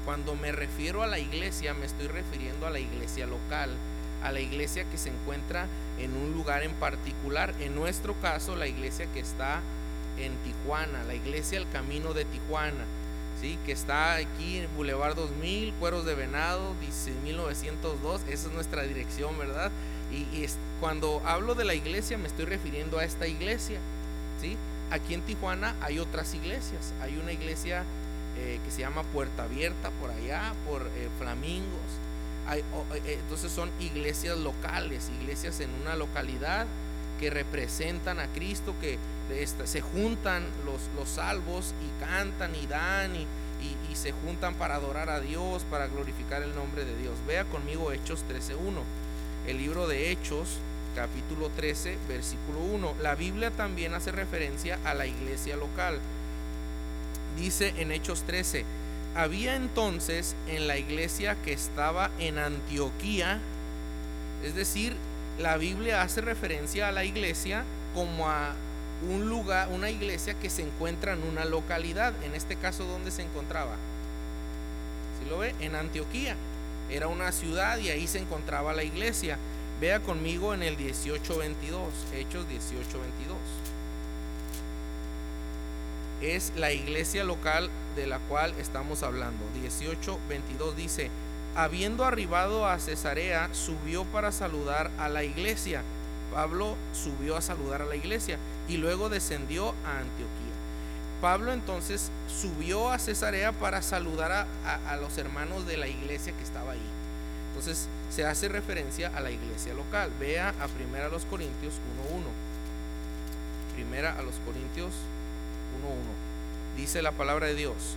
cuando 0.04 0.36
me 0.36 0.52
refiero 0.52 1.02
a 1.02 1.08
la 1.08 1.18
iglesia, 1.18 1.74
me 1.74 1.84
estoy 1.84 2.06
refiriendo 2.06 2.66
a 2.66 2.70
la 2.70 2.78
iglesia 2.78 3.26
local, 3.26 3.70
a 4.22 4.30
la 4.30 4.40
iglesia 4.40 4.84
que 4.84 4.98
se 4.98 5.10
encuentra 5.10 5.66
en 5.98 6.16
un 6.16 6.32
lugar 6.32 6.62
en 6.62 6.72
particular. 6.74 7.52
En 7.60 7.74
nuestro 7.74 8.14
caso, 8.20 8.54
la 8.54 8.68
iglesia 8.68 9.06
que 9.12 9.18
está 9.18 9.60
en 10.16 10.32
Tijuana, 10.44 11.02
la 11.04 11.14
iglesia 11.14 11.58
El 11.58 11.68
Camino 11.70 12.14
de 12.14 12.24
Tijuana. 12.24 12.84
¿Sí? 13.40 13.58
que 13.66 13.72
está 13.72 14.16
aquí 14.16 14.58
en 14.58 14.74
Boulevard 14.76 15.14
2000, 15.14 15.74
Cueros 15.74 16.04
de 16.04 16.14
Venado, 16.14 16.74
1902, 17.24 18.22
esa 18.28 18.48
es 18.48 18.54
nuestra 18.54 18.82
dirección, 18.82 19.36
¿verdad? 19.38 19.70
Y, 20.12 20.46
cuando 20.80 21.22
hablo 21.24 21.54
de 21.54 21.64
la 21.64 21.74
iglesia 21.74 22.18
me 22.18 22.28
estoy 22.28 22.44
refiriendo 22.44 22.98
a 22.98 23.04
esta 23.04 23.26
iglesia, 23.26 23.78
¿sí? 24.40 24.56
Aquí 24.90 25.14
en 25.14 25.22
Tijuana 25.22 25.74
hay 25.80 25.98
otras 25.98 26.34
iglesias, 26.34 26.92
hay 27.00 27.16
una 27.16 27.32
iglesia 27.32 27.84
eh, 28.38 28.60
que 28.64 28.70
se 28.70 28.80
llama 28.80 29.02
Puerta 29.04 29.44
Abierta 29.44 29.90
por 30.00 30.10
allá, 30.10 30.52
por 30.68 30.82
eh, 30.82 31.08
Flamingos, 31.18 31.66
hay, 32.46 32.60
eh, 32.60 33.18
entonces 33.20 33.50
son 33.50 33.70
iglesias 33.80 34.38
locales, 34.38 35.10
iglesias 35.20 35.60
en 35.60 35.70
una 35.82 35.96
localidad 35.96 36.66
que 37.18 37.30
representan 37.30 38.20
a 38.20 38.26
Cristo, 38.28 38.74
que 38.80 38.98
se 39.64 39.80
juntan 39.80 40.44
los, 40.64 40.80
los 40.96 41.08
salvos 41.08 41.74
y 41.84 42.04
cantan 42.04 42.54
y 42.54 42.66
dan 42.66 43.14
y, 43.14 43.26
y, 43.90 43.96
se 43.96 44.12
juntan 44.12 44.54
para 44.54 44.76
adorar 44.76 45.08
a 45.08 45.20
Dios, 45.20 45.64
para 45.70 45.86
glorificar 45.86 46.42
el 46.42 46.54
nombre 46.54 46.84
de 46.84 46.96
Dios. 46.96 47.14
Vea 47.26 47.44
conmigo 47.44 47.90
Hechos 47.90 48.24
13.1, 48.28 48.56
el 49.48 49.58
libro 49.58 49.88
de 49.88 50.10
Hechos, 50.10 50.58
capítulo 50.94 51.50
13, 51.50 51.96
versículo 52.08 52.60
1. 52.60 52.94
La 53.02 53.14
Biblia 53.14 53.50
también 53.50 53.94
hace 53.94 54.12
referencia 54.12 54.78
a 54.84 54.94
la 54.94 55.06
iglesia 55.06 55.56
local. 55.56 55.98
Dice 57.36 57.74
en 57.78 57.90
Hechos 57.90 58.22
13, 58.22 58.64
había 59.16 59.56
entonces 59.56 60.36
en 60.46 60.66
la 60.66 60.76
iglesia 60.76 61.36
que 61.42 61.52
estaba 61.52 62.10
en 62.18 62.38
Antioquía, 62.38 63.40
es 64.44 64.54
decir, 64.54 64.94
la 65.38 65.56
Biblia 65.56 66.02
hace 66.02 66.20
referencia 66.20 66.88
a 66.88 66.92
la 66.92 67.04
iglesia 67.04 67.64
como 67.94 68.28
a 68.28 68.54
un 69.08 69.28
lugar, 69.28 69.68
una 69.70 69.90
iglesia 69.90 70.34
que 70.34 70.48
se 70.48 70.62
encuentra 70.62 71.12
en 71.12 71.22
una 71.22 71.44
localidad. 71.44 72.14
En 72.24 72.34
este 72.34 72.56
caso, 72.56 72.84
¿dónde 72.84 73.10
se 73.10 73.22
encontraba? 73.22 73.76
Si 75.20 75.28
lo 75.28 75.38
ve, 75.38 75.54
en 75.60 75.74
Antioquía. 75.74 76.36
Era 76.88 77.08
una 77.08 77.32
ciudad 77.32 77.78
y 77.78 77.90
ahí 77.90 78.06
se 78.06 78.18
encontraba 78.18 78.72
la 78.72 78.84
iglesia. 78.84 79.38
Vea 79.80 80.00
conmigo 80.00 80.54
en 80.54 80.62
el 80.62 80.76
1822, 80.76 81.92
Hechos 82.14 82.46
1822. 82.46 83.36
Es 86.22 86.52
la 86.56 86.72
iglesia 86.72 87.24
local 87.24 87.68
de 87.94 88.06
la 88.06 88.18
cual 88.20 88.54
estamos 88.58 89.02
hablando. 89.02 89.44
1822 89.54 90.76
dice, 90.76 91.10
habiendo 91.56 92.04
arribado 92.04 92.66
a 92.66 92.78
Cesarea, 92.78 93.48
subió 93.52 94.04
para 94.04 94.30
saludar 94.30 94.90
a 94.98 95.08
la 95.08 95.24
iglesia. 95.24 95.82
Pablo 96.32 96.76
subió 96.92 97.36
a 97.36 97.42
saludar 97.42 97.82
a 97.82 97.86
la 97.86 97.96
iglesia 97.96 98.38
y 98.68 98.76
luego 98.76 99.08
descendió 99.08 99.70
a 99.86 99.98
Antioquía. 99.98 100.56
Pablo 101.20 101.52
entonces 101.52 102.10
subió 102.28 102.90
a 102.90 102.98
Cesarea 102.98 103.52
para 103.52 103.80
saludar 103.80 104.32
a, 104.32 104.96
los 104.96 105.16
hermanos 105.16 105.66
de 105.66 105.78
la 105.78 105.88
iglesia 105.88 106.34
que 106.36 106.42
estaba 106.42 106.72
ahí. 106.72 106.86
Entonces 107.48 107.88
se 108.10 108.26
hace 108.26 108.48
referencia 108.48 109.10
a 109.16 109.20
la 109.20 109.30
iglesia 109.30 109.72
local. 109.72 110.10
Vea 110.20 110.50
a 110.60 110.68
Primera 110.68 111.06
a 111.06 111.08
los 111.08 111.24
Corintios 111.24 111.74
1.1. 112.12 113.74
Primera 113.74 114.18
a 114.18 114.22
los 114.22 114.34
Corintios 114.44 114.92
1.1. 115.82 116.76
Dice 116.76 117.00
la 117.00 117.12
palabra 117.12 117.46
de 117.46 117.54
Dios. 117.54 117.96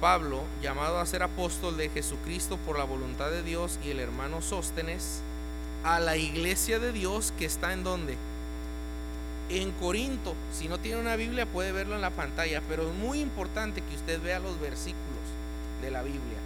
Pablo, 0.00 0.42
llamado 0.62 0.98
a 0.98 1.06
ser 1.06 1.22
apóstol 1.22 1.76
de 1.76 1.88
Jesucristo 1.88 2.58
por 2.66 2.78
la 2.78 2.84
voluntad 2.84 3.30
de 3.30 3.42
Dios, 3.42 3.78
y 3.84 3.90
el 3.90 4.00
hermano 4.00 4.42
Sóstenes, 4.42 5.20
a 5.84 6.00
la 6.00 6.16
iglesia 6.16 6.78
de 6.78 6.92
Dios 6.92 7.32
que 7.38 7.46
está 7.46 7.72
en 7.72 7.84
donde? 7.84 8.16
En 9.48 9.70
Corinto. 9.72 10.34
Si 10.52 10.68
no 10.68 10.78
tiene 10.78 11.00
una 11.00 11.16
Biblia 11.16 11.46
puede 11.46 11.72
verlo 11.72 11.94
en 11.94 12.00
la 12.00 12.10
pantalla, 12.10 12.60
pero 12.68 12.88
es 12.88 12.94
muy 12.94 13.20
importante 13.20 13.82
que 13.82 13.94
usted 13.94 14.20
vea 14.20 14.38
los 14.38 14.60
versículos 14.60 15.04
de 15.82 15.90
la 15.90 16.02
Biblia. 16.02 16.38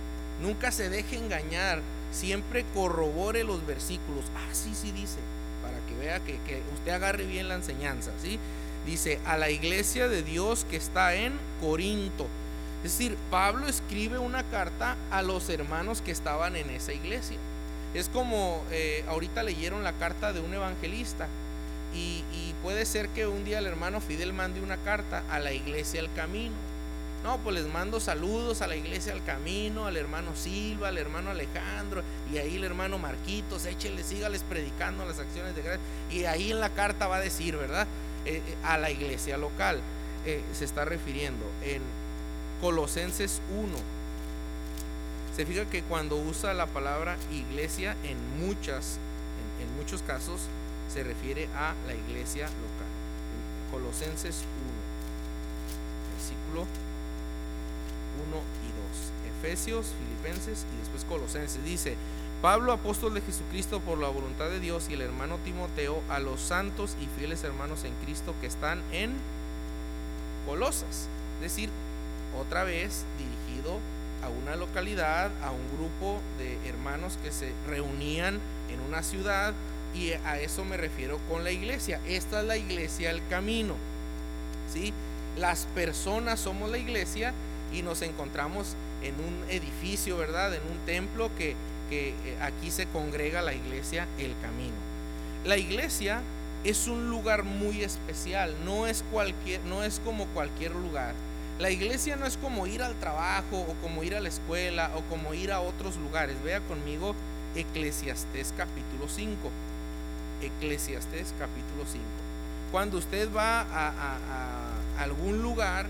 Nunca 0.42 0.70
se 0.70 0.88
deje 0.88 1.16
engañar, 1.16 1.80
siempre 2.12 2.64
corrobore 2.74 3.44
los 3.44 3.66
versículos. 3.66 4.24
Ah, 4.36 4.52
sí, 4.52 4.74
sí 4.74 4.92
dice, 4.92 5.18
para 5.62 5.78
que 5.86 5.96
vea 5.96 6.20
que, 6.20 6.38
que 6.46 6.62
usted 6.74 6.92
agarre 6.92 7.24
bien 7.24 7.48
la 7.48 7.54
enseñanza, 7.54 8.12
¿sí? 8.22 8.38
Dice, 8.86 9.18
a 9.26 9.36
la 9.36 9.50
iglesia 9.50 10.08
de 10.08 10.22
Dios 10.22 10.66
que 10.70 10.76
está 10.76 11.14
en 11.14 11.32
Corinto. 11.60 12.26
Es 12.82 12.96
decir, 12.96 13.16
Pablo 13.30 13.66
escribe 13.68 14.18
una 14.18 14.42
carta 14.44 14.96
a 15.10 15.22
los 15.22 15.50
hermanos 15.50 16.00
que 16.00 16.12
estaban 16.12 16.56
en 16.56 16.70
esa 16.70 16.94
iglesia. 16.94 17.36
Es 17.92 18.08
como 18.08 18.62
eh, 18.70 19.04
ahorita 19.08 19.42
leyeron 19.42 19.84
la 19.84 19.92
carta 19.92 20.32
de 20.32 20.40
un 20.40 20.54
evangelista 20.54 21.28
y, 21.94 22.24
puede 22.62 22.84
ser 22.84 23.08
que 23.08 23.26
un 23.26 23.42
día 23.42 23.58
el 23.58 23.66
hermano 23.66 24.02
Fidel 24.02 24.34
mande 24.34 24.60
una 24.60 24.76
carta 24.76 25.22
a 25.30 25.38
la 25.38 25.52
iglesia 25.52 26.00
al 26.00 26.12
camino. 26.12 26.54
No, 27.24 27.38
pues 27.38 27.56
les 27.56 27.72
mando 27.72 28.00
saludos 28.00 28.60
a 28.60 28.66
la 28.66 28.76
iglesia 28.76 29.14
al 29.14 29.24
camino, 29.24 29.86
al 29.86 29.96
hermano 29.96 30.36
Silva, 30.36 30.88
al 30.88 30.98
hermano 30.98 31.30
Alejandro, 31.30 32.02
y 32.30 32.36
ahí 32.36 32.56
el 32.56 32.64
hermano 32.64 32.98
Marquitos, 32.98 33.64
échenle, 33.64 34.04
sígales 34.04 34.42
predicando 34.42 35.06
las 35.06 35.18
acciones 35.18 35.56
de 35.56 35.62
gracia. 35.62 35.80
Y 36.10 36.24
ahí 36.24 36.50
en 36.50 36.60
la 36.60 36.68
carta 36.68 37.08
va 37.08 37.16
a 37.16 37.20
decir, 37.20 37.56
¿verdad? 37.56 37.86
Eh, 38.26 38.42
eh, 38.46 38.56
a 38.62 38.76
la 38.76 38.90
iglesia 38.90 39.38
local. 39.38 39.80
se 40.52 40.64
está 40.64 40.84
refiriendo. 40.84 41.46
En, 41.64 41.80
Colosenses 42.60 43.40
1. 43.58 43.68
Se 45.34 45.46
fija 45.46 45.64
que 45.64 45.82
cuando 45.82 46.16
usa 46.16 46.52
la 46.52 46.66
palabra 46.66 47.16
iglesia 47.32 47.96
en 48.04 48.18
muchas, 48.38 48.98
en, 49.62 49.76
muchos 49.76 50.02
casos, 50.02 50.42
se 50.92 51.02
refiere 51.02 51.48
a 51.56 51.74
la 51.86 51.94
iglesia 51.94 52.44
local. 52.44 52.90
Colosenses 53.70 54.44
1, 54.44 54.80
versículo 56.16 56.66
1 58.28 58.36
y 58.36 58.72
2. 58.76 59.38
Efesios, 59.38 59.86
Filipenses 59.98 60.66
y 60.74 60.80
después 60.80 61.04
Colosenses. 61.06 61.64
Dice, 61.64 61.96
Pablo, 62.42 62.72
apóstol 62.72 63.14
de 63.14 63.22
Jesucristo 63.22 63.80
por 63.80 63.96
la 63.96 64.08
voluntad 64.08 64.50
de 64.50 64.60
Dios 64.60 64.88
y 64.90 64.94
el 64.94 65.00
hermano 65.00 65.38
Timoteo, 65.44 66.02
a 66.10 66.18
los 66.18 66.40
santos 66.40 66.94
y 67.00 67.06
fieles 67.18 67.42
hermanos 67.42 67.84
en 67.84 67.94
Cristo 68.04 68.34
que 68.42 68.48
están 68.48 68.82
en 68.92 69.12
Colosas. 70.46 71.08
Es 71.36 71.42
decir, 71.42 71.70
otra 72.38 72.64
vez 72.64 73.04
dirigido 73.18 73.78
a 74.22 74.28
una 74.28 74.56
localidad, 74.56 75.30
a 75.42 75.50
un 75.50 75.66
grupo 75.76 76.20
de 76.38 76.56
hermanos 76.68 77.18
que 77.22 77.32
se 77.32 77.52
reunían 77.68 78.38
en 78.70 78.80
una 78.80 79.02
ciudad 79.02 79.54
y 79.94 80.12
a 80.12 80.38
eso 80.38 80.64
me 80.64 80.76
refiero 80.76 81.18
con 81.28 81.44
la 81.44 81.50
iglesia. 81.50 82.00
Esta 82.06 82.40
es 82.40 82.46
la 82.46 82.56
iglesia 82.56 83.10
el 83.10 83.26
camino. 83.28 83.74
¿sí? 84.72 84.92
Las 85.36 85.66
personas 85.74 86.40
somos 86.40 86.70
la 86.70 86.78
iglesia 86.78 87.32
y 87.72 87.82
nos 87.82 88.02
encontramos 88.02 88.74
en 89.02 89.14
un 89.14 89.44
edificio, 89.48 90.16
¿verdad? 90.16 90.54
En 90.54 90.62
un 90.70 90.78
templo 90.86 91.30
que, 91.38 91.54
que 91.88 92.10
eh, 92.10 92.36
aquí 92.42 92.70
se 92.70 92.86
congrega 92.86 93.42
la 93.42 93.54
iglesia 93.54 94.06
el 94.18 94.34
camino. 94.42 94.74
La 95.44 95.56
iglesia 95.56 96.20
es 96.64 96.88
un 96.88 97.08
lugar 97.08 97.44
muy 97.44 97.82
especial, 97.82 98.54
no 98.66 98.86
es 98.86 99.02
cualquier 99.10 99.62
no 99.62 99.82
es 99.82 99.98
como 100.04 100.26
cualquier 100.26 100.72
lugar 100.74 101.14
la 101.60 101.70
iglesia 101.70 102.16
no 102.16 102.24
es 102.24 102.38
como 102.38 102.66
ir 102.66 102.82
al 102.82 102.94
trabajo 102.94 103.60
o 103.60 103.74
como 103.82 104.02
ir 104.02 104.14
a 104.14 104.20
la 104.20 104.28
escuela 104.28 104.90
o 104.96 105.02
como 105.10 105.34
ir 105.34 105.52
a 105.52 105.60
otros 105.60 105.96
lugares. 105.96 106.42
Vea 106.42 106.60
conmigo 106.60 107.14
Eclesiastés 107.54 108.54
capítulo 108.56 109.08
5. 109.08 109.36
Eclesiastés 110.40 111.34
capítulo 111.38 111.84
5. 111.84 112.02
Cuando 112.72 112.96
usted 112.96 113.28
va 113.34 113.60
a, 113.60 115.02
algún 115.02 115.42
lugar, 115.42 115.86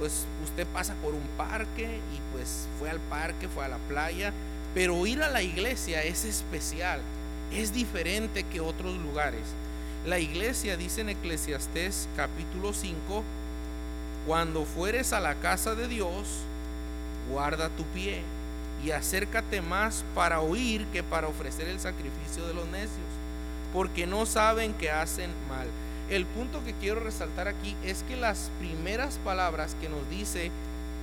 pues 0.00 0.24
usted 0.44 0.66
pasa 0.68 0.94
por 0.94 1.14
un 1.14 1.26
parque 1.36 1.84
y 1.84 2.32
pues 2.32 2.66
fue 2.80 2.90
al 2.90 3.00
parque, 3.00 3.48
fue 3.48 3.64
a 3.64 3.68
la 3.68 3.78
playa, 3.88 4.32
pero 4.74 5.06
ir 5.06 5.22
a 5.22 5.28
la 5.28 5.42
iglesia 5.42 6.02
es 6.02 6.24
especial, 6.24 7.00
es 7.52 7.72
diferente 7.72 8.42
que 8.42 8.60
otros 8.60 8.96
lugares. 8.98 9.42
La 10.04 10.18
iglesia 10.18 10.76
dice 10.76 11.00
en 11.00 11.10
Eclesiastés 11.10 12.08
capítulo 12.16 12.72
5, 12.72 13.22
cuando 14.26 14.64
fueres 14.64 15.12
a 15.12 15.20
la 15.20 15.36
casa 15.36 15.76
de 15.76 15.86
Dios, 15.86 16.26
guarda 17.30 17.68
tu 17.70 17.84
pie 17.84 18.22
y 18.84 18.90
acércate 18.90 19.62
más 19.62 20.04
para 20.14 20.40
oír 20.40 20.84
que 20.92 21.04
para 21.04 21.28
ofrecer 21.28 21.68
el 21.68 21.78
sacrificio 21.78 22.46
de 22.46 22.54
los 22.54 22.66
necios, 22.66 22.90
porque 23.72 24.06
no 24.06 24.26
saben 24.26 24.74
que 24.74 24.90
hacen 24.90 25.30
mal. 25.48 25.68
El 26.10 26.26
punto 26.26 26.62
que 26.64 26.74
quiero 26.74 27.00
resaltar 27.00 27.46
aquí 27.46 27.76
es 27.84 28.02
que 28.02 28.16
las 28.16 28.50
primeras 28.58 29.18
palabras 29.24 29.76
que 29.80 29.88
nos 29.88 30.08
dice 30.10 30.50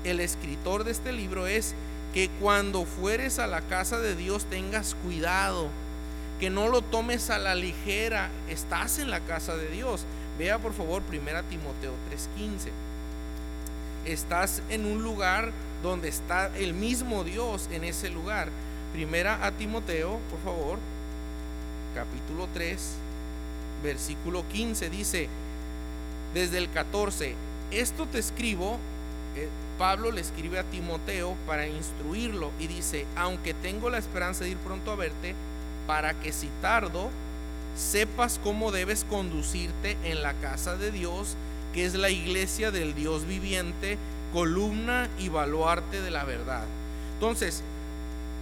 el 0.03 0.19
escritor 0.19 0.83
de 0.83 0.91
este 0.91 1.13
libro 1.13 1.47
es 1.47 1.75
que 2.13 2.29
cuando 2.41 2.85
fueres 2.85 3.39
a 3.39 3.47
la 3.47 3.61
casa 3.61 3.99
de 3.99 4.15
Dios 4.15 4.45
tengas 4.45 4.95
cuidado, 4.95 5.69
que 6.41 6.49
no 6.49 6.67
lo 6.67 6.81
tomes 6.81 7.29
a 7.29 7.37
la 7.37 7.55
ligera, 7.55 8.29
estás 8.49 8.99
en 8.99 9.09
la 9.09 9.21
casa 9.21 9.55
de 9.55 9.69
Dios. 9.69 10.05
Vea 10.37 10.59
por 10.59 10.73
favor 10.73 11.01
1 11.09 11.43
Timoteo 11.49 11.93
3:15 12.09 12.82
estás 14.05 14.61
en 14.69 14.85
un 14.85 15.03
lugar 15.03 15.51
donde 15.81 16.07
está 16.07 16.49
el 16.57 16.73
mismo 16.73 17.23
Dios 17.23 17.69
en 17.71 17.83
ese 17.83 18.09
lugar. 18.09 18.49
Primera 18.93 19.45
a 19.45 19.51
Timoteo, 19.51 20.19
por 20.29 20.39
favor, 20.41 20.79
capítulo 21.95 22.47
3, 22.53 22.79
versículo 23.83 24.47
15 24.49 24.89
dice, 24.89 25.29
desde 26.33 26.57
el 26.57 26.69
14, 26.71 27.35
esto 27.71 28.05
te 28.05 28.19
escribo, 28.19 28.77
eh, 29.35 29.49
Pablo 29.77 30.11
le 30.11 30.21
escribe 30.21 30.59
a 30.59 30.63
Timoteo 30.63 31.35
para 31.47 31.67
instruirlo 31.67 32.51
y 32.59 32.67
dice, 32.67 33.05
aunque 33.15 33.53
tengo 33.53 33.89
la 33.89 33.97
esperanza 33.97 34.43
de 34.43 34.51
ir 34.51 34.57
pronto 34.57 34.91
a 34.91 34.95
verte, 34.95 35.35
para 35.87 36.13
que 36.13 36.31
si 36.31 36.49
tardo, 36.61 37.09
sepas 37.75 38.39
cómo 38.43 38.71
debes 38.71 39.03
conducirte 39.09 39.97
en 40.03 40.21
la 40.21 40.33
casa 40.35 40.75
de 40.77 40.91
Dios 40.91 41.35
que 41.73 41.85
es 41.85 41.95
la 41.95 42.09
iglesia 42.09 42.71
del 42.71 42.93
Dios 42.93 43.25
viviente, 43.27 43.97
columna 44.31 45.09
y 45.19 45.29
baluarte 45.29 46.01
de 46.01 46.11
la 46.11 46.23
verdad. 46.23 46.63
Entonces, 47.15 47.63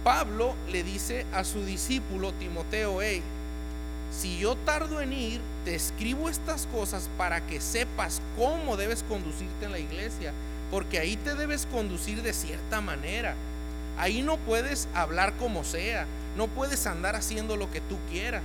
Pablo 0.04 0.54
le 0.70 0.82
dice 0.82 1.26
a 1.32 1.44
su 1.44 1.64
discípulo 1.64 2.32
Timoteo, 2.32 3.00
hey, 3.02 3.22
si 4.10 4.38
yo 4.38 4.56
tardo 4.56 5.00
en 5.00 5.12
ir, 5.12 5.40
te 5.64 5.74
escribo 5.74 6.28
estas 6.28 6.66
cosas 6.66 7.08
para 7.16 7.46
que 7.46 7.60
sepas 7.60 8.20
cómo 8.36 8.76
debes 8.76 9.04
conducirte 9.04 9.64
en 9.64 9.72
la 9.72 9.78
iglesia, 9.78 10.32
porque 10.70 10.98
ahí 10.98 11.16
te 11.16 11.34
debes 11.34 11.66
conducir 11.66 12.22
de 12.22 12.32
cierta 12.32 12.80
manera. 12.80 13.34
Ahí 13.98 14.22
no 14.22 14.36
puedes 14.38 14.88
hablar 14.94 15.34
como 15.36 15.64
sea, 15.64 16.06
no 16.36 16.48
puedes 16.48 16.86
andar 16.86 17.16
haciendo 17.16 17.56
lo 17.56 17.70
que 17.70 17.80
tú 17.80 17.96
quieras, 18.10 18.42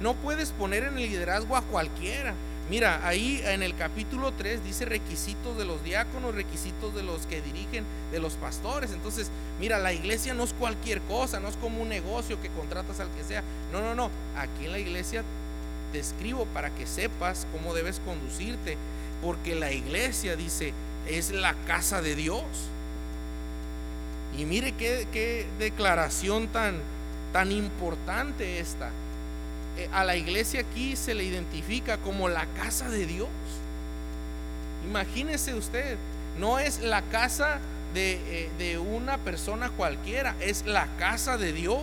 no 0.00 0.14
puedes 0.14 0.50
poner 0.52 0.84
en 0.84 0.96
el 0.96 1.08
liderazgo 1.08 1.56
a 1.56 1.62
cualquiera. 1.62 2.34
Mira, 2.70 3.06
ahí 3.06 3.42
en 3.44 3.62
el 3.62 3.76
capítulo 3.76 4.32
3 4.32 4.64
dice 4.64 4.86
requisitos 4.86 5.58
de 5.58 5.66
los 5.66 5.84
diáconos, 5.84 6.34
requisitos 6.34 6.94
de 6.94 7.02
los 7.02 7.26
que 7.26 7.42
dirigen, 7.42 7.84
de 8.10 8.20
los 8.20 8.34
pastores. 8.34 8.92
Entonces, 8.92 9.30
mira, 9.60 9.78
la 9.78 9.92
iglesia 9.92 10.32
no 10.32 10.44
es 10.44 10.54
cualquier 10.54 11.02
cosa, 11.02 11.40
no 11.40 11.48
es 11.48 11.56
como 11.56 11.82
un 11.82 11.90
negocio 11.90 12.40
que 12.40 12.48
contratas 12.48 13.00
al 13.00 13.10
que 13.10 13.22
sea. 13.22 13.42
No, 13.70 13.82
no, 13.82 13.94
no. 13.94 14.10
Aquí 14.38 14.64
en 14.64 14.72
la 14.72 14.78
iglesia 14.78 15.22
te 15.92 15.98
escribo 15.98 16.46
para 16.46 16.70
que 16.74 16.86
sepas 16.86 17.46
cómo 17.52 17.74
debes 17.74 18.00
conducirte. 18.00 18.78
Porque 19.20 19.54
la 19.54 19.70
iglesia, 19.70 20.34
dice, 20.34 20.72
es 21.06 21.32
la 21.32 21.54
casa 21.66 22.00
de 22.00 22.14
Dios. 22.14 22.44
Y 24.38 24.46
mire 24.46 24.72
qué, 24.72 25.06
qué 25.12 25.46
declaración 25.58 26.48
tan, 26.48 26.76
tan 27.34 27.52
importante 27.52 28.58
esta. 28.58 28.90
Eh, 29.76 29.88
a 29.92 30.04
la 30.04 30.16
iglesia 30.16 30.60
aquí 30.60 30.94
se 30.94 31.14
le 31.14 31.24
identifica 31.24 31.98
como 31.98 32.28
la 32.28 32.46
casa 32.46 32.88
de 32.88 33.06
Dios. 33.06 33.28
Imagínese 34.84 35.54
usted, 35.54 35.96
no 36.38 36.58
es 36.58 36.80
la 36.80 37.02
casa 37.02 37.58
de, 37.92 38.20
eh, 38.26 38.50
de, 38.58 38.78
una 38.78 39.18
persona 39.18 39.70
cualquiera, 39.70 40.36
es 40.40 40.64
la 40.66 40.86
casa 40.98 41.38
de 41.38 41.52
Dios. 41.52 41.82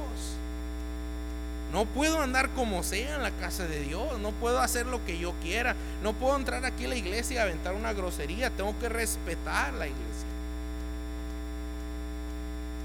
No 1.73 1.85
puedo 1.85 2.21
andar 2.21 2.49
como 2.49 2.83
sea 2.83 3.15
en 3.15 3.23
la 3.23 3.31
casa 3.31 3.65
de 3.65 3.79
Dios, 3.81 4.19
no 4.19 4.31
puedo 4.31 4.59
hacer 4.59 4.85
lo 4.85 5.03
que 5.05 5.17
yo 5.17 5.33
quiera, 5.41 5.75
no 6.03 6.13
puedo 6.13 6.35
entrar 6.35 6.65
aquí 6.65 6.85
a 6.85 6.89
la 6.89 6.97
iglesia 6.97 7.35
y 7.35 7.39
aventar 7.39 7.73
una 7.73 7.93
grosería, 7.93 8.49
tengo 8.51 8.77
que 8.79 8.89
respetar 8.89 9.73
la 9.73 9.87
iglesia. 9.87 10.27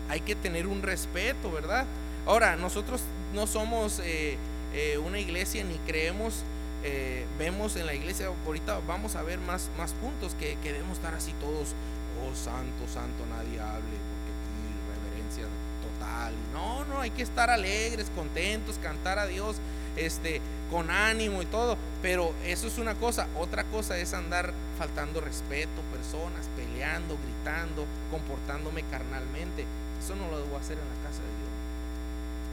Hay 0.08 0.20
que 0.20 0.36
tener 0.36 0.68
un 0.68 0.82
respeto, 0.82 1.50
¿verdad? 1.50 1.84
Ahora, 2.26 2.56
nosotros 2.56 3.02
no 3.34 3.46
somos... 3.46 4.00
Eh, 4.04 4.36
eh, 4.76 4.98
una 4.98 5.18
iglesia 5.18 5.64
ni 5.64 5.78
creemos, 5.86 6.42
eh, 6.84 7.24
vemos 7.38 7.76
en 7.76 7.86
la 7.86 7.94
iglesia, 7.94 8.28
ahorita 8.44 8.78
vamos 8.86 9.16
a 9.16 9.22
ver 9.22 9.38
más, 9.38 9.70
más 9.78 9.94
puntos 9.94 10.34
que, 10.34 10.58
que 10.62 10.74
debemos 10.74 10.98
estar 10.98 11.14
así 11.14 11.32
todos, 11.40 11.74
oh 12.22 12.34
santo, 12.34 12.86
santo, 12.86 13.24
nadie 13.26 13.58
hable, 13.58 13.96
porque 14.12 14.30
aquí 14.36 15.10
reverencia 15.10 15.44
total. 15.80 16.34
No, 16.52 16.84
no, 16.84 17.00
hay 17.00 17.10
que 17.10 17.22
estar 17.22 17.48
alegres, 17.48 18.10
contentos, 18.14 18.78
cantar 18.82 19.18
a 19.18 19.26
Dios 19.26 19.56
este, 19.96 20.42
con 20.70 20.90
ánimo 20.90 21.40
y 21.40 21.46
todo. 21.46 21.78
Pero 22.02 22.34
eso 22.44 22.66
es 22.66 22.76
una 22.76 22.94
cosa. 22.96 23.28
Otra 23.38 23.64
cosa 23.64 23.96
es 23.96 24.12
andar 24.12 24.52
faltando 24.78 25.22
respeto, 25.22 25.80
personas, 25.90 26.48
peleando, 26.54 27.16
gritando, 27.24 27.86
comportándome 28.10 28.82
carnalmente. 28.90 29.64
Eso 29.98 30.14
no 30.16 30.30
lo 30.30 30.38
debo 30.38 30.58
hacer 30.58 30.76
en 30.78 30.84
la 30.84 31.08
casa 31.08 31.22
de 31.22 31.28
Dios 31.38 31.45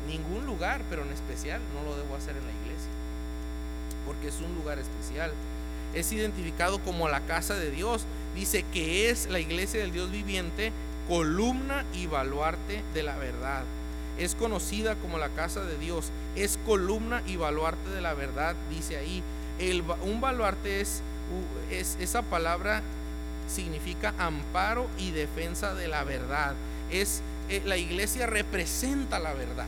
ningún 0.08 0.46
lugar, 0.46 0.82
pero 0.90 1.04
en 1.04 1.12
especial 1.12 1.62
no 1.74 1.90
lo 1.90 1.96
debo 1.96 2.16
hacer 2.16 2.36
en 2.36 2.46
la 2.46 2.52
iglesia, 2.52 2.92
porque 4.06 4.28
es 4.28 4.40
un 4.42 4.56
lugar 4.56 4.80
especial. 4.80 5.32
Es 5.94 6.12
identificado 6.12 6.80
como 6.80 7.08
la 7.08 7.22
casa 7.22 7.56
de 7.56 7.70
Dios. 7.70 8.06
Dice 8.36 8.66
que 8.74 9.10
es 9.10 9.30
la 9.30 9.40
iglesia 9.40 9.80
del 9.82 9.92
Dios 9.92 10.12
viviente, 10.12 10.72
columna 11.08 11.86
y 11.94 12.08
baluarte 12.08 12.82
de 12.94 13.04
la 13.04 13.16
verdad. 13.16 13.64
Es 14.18 14.36
conocida 14.36 14.96
como 14.96 15.18
la 15.18 15.30
casa 15.30 15.62
de 15.62 15.78
Dios. 15.78 16.12
Es 16.36 16.58
columna 16.66 17.22
y 17.28 17.36
baluarte 17.36 17.90
de 17.90 18.02
la 18.02 18.14
verdad, 18.14 18.56
dice 18.70 18.98
ahí. 18.98 19.24
Un 20.04 20.20
baluarte 20.20 20.82
es, 20.82 21.04
es 21.70 21.96
esa 22.00 22.24
palabra 22.24 22.82
significa 23.48 24.14
amparo 24.18 24.88
y 24.98 25.12
defensa 25.12 25.74
de 25.76 25.88
la 25.88 26.04
verdad. 26.04 26.56
Es 26.92 27.22
eh, 27.50 27.62
la 27.66 27.78
iglesia 27.78 28.26
representa 28.26 29.20
la 29.20 29.34
verdad. 29.34 29.68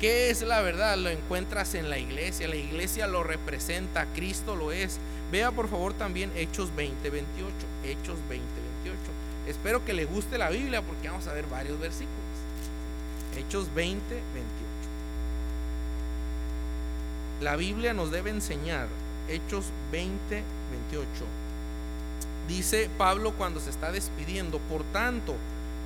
¿Qué 0.00 0.30
es 0.30 0.40
la 0.40 0.62
verdad? 0.62 0.96
Lo 0.96 1.10
encuentras 1.10 1.74
en 1.74 1.90
la 1.90 1.98
iglesia. 1.98 2.48
La 2.48 2.56
iglesia 2.56 3.06
lo 3.06 3.22
representa, 3.22 4.06
Cristo 4.14 4.56
lo 4.56 4.72
es. 4.72 4.98
Vea 5.30 5.52
por 5.52 5.68
favor 5.68 5.92
también 5.92 6.32
Hechos 6.34 6.74
20, 6.74 7.10
28. 7.10 7.54
Hechos 7.84 8.16
20, 8.30 8.46
28. 8.84 8.98
Espero 9.46 9.84
que 9.84 9.92
le 9.92 10.06
guste 10.06 10.38
la 10.38 10.48
Biblia 10.48 10.80
porque 10.80 11.08
vamos 11.08 11.26
a 11.26 11.34
ver 11.34 11.46
varios 11.48 11.78
versículos. 11.78 12.16
Hechos 13.36 13.72
20, 13.74 14.02
28. 14.08 14.24
La 17.42 17.56
Biblia 17.56 17.92
nos 17.92 18.10
debe 18.10 18.30
enseñar. 18.30 18.88
Hechos 19.28 19.66
20, 19.92 20.18
28. 20.30 21.08
Dice 22.48 22.88
Pablo 22.96 23.34
cuando 23.34 23.60
se 23.60 23.68
está 23.68 23.92
despidiendo, 23.92 24.58
por 24.60 24.82
tanto, 24.92 25.36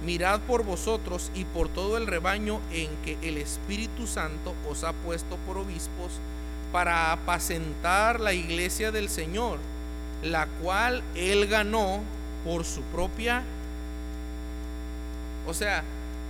mirad 0.04 0.40
por 0.40 0.64
vosotros 0.64 1.30
y 1.34 1.44
por 1.44 1.68
todo 1.68 1.96
el 1.96 2.06
rebaño 2.06 2.60
en 2.72 2.88
que 3.04 3.16
el 3.22 3.38
Espíritu 3.38 4.06
Santo 4.06 4.54
os 4.68 4.84
ha 4.84 4.92
puesto 4.92 5.36
por 5.46 5.58
obispos 5.58 6.12
para 6.72 7.12
apacentar 7.12 8.20
la 8.20 8.32
iglesia 8.32 8.90
del 8.90 9.08
Señor, 9.08 9.58
la 10.22 10.46
cual 10.60 11.02
él 11.14 11.46
ganó 11.46 12.00
por 12.44 12.64
su 12.64 12.82
propia... 12.82 13.42
O 15.46 15.54
sea, 15.54 15.84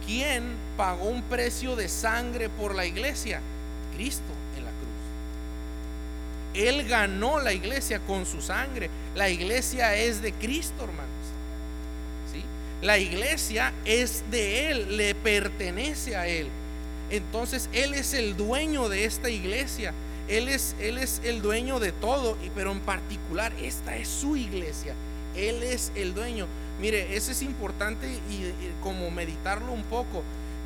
¿quién 0.07 0.43
pagó 0.77 1.05
un 1.05 1.23
precio 1.23 1.77
de 1.77 1.89
sangre 1.89 2.49
por 2.49 2.75
la 2.75 2.85
iglesia? 2.85 3.41
Cristo 3.95 4.33
en 4.57 4.65
la 4.65 4.71
cruz. 4.71 6.67
Él 6.69 6.89
ganó 6.89 7.39
la 7.39 7.53
iglesia 7.53 8.01
con 8.01 8.27
su 8.27 8.43
sangre. 8.43 8.91
La 9.15 9.29
iglesia 9.31 9.95
es 9.97 10.21
de 10.21 10.33
Cristo, 10.33 10.83
hermano. 10.83 11.24
La 12.85 12.99
iglesia 12.99 13.73
es 13.87 14.23
de 14.31 14.71
Él, 14.71 14.99
le 14.99 15.15
pertenece 15.15 16.17
a 16.17 16.29
Él. 16.29 16.49
Entonces 17.11 17.71
Él 17.73 17.95
es 17.95 18.13
el 18.13 18.37
dueño 18.37 18.91
de 18.91 19.07
esta 19.07 19.31
iglesia. 19.31 19.95
Él 20.29 20.49
es, 20.49 20.75
él 20.81 20.97
es 20.97 21.21
el 21.25 21.43
dueño 21.43 21.81
de 21.81 21.93
todo, 21.93 22.39
pero 22.55 22.73
en 22.73 22.81
particular 22.81 23.53
esta 23.61 23.97
es 23.97 24.09
su 24.09 24.37
iglesia. 24.37 24.95
Él 25.37 25.63
es 25.63 25.93
el 25.95 26.15
dueño. 26.15 26.47
Mire, 26.81 27.15
eso 27.17 27.31
es 27.31 27.43
importante 27.43 28.07
y, 28.31 28.53
como 28.83 29.11
meditarlo 29.11 29.73
un 29.73 29.83
poco. 29.85 30.23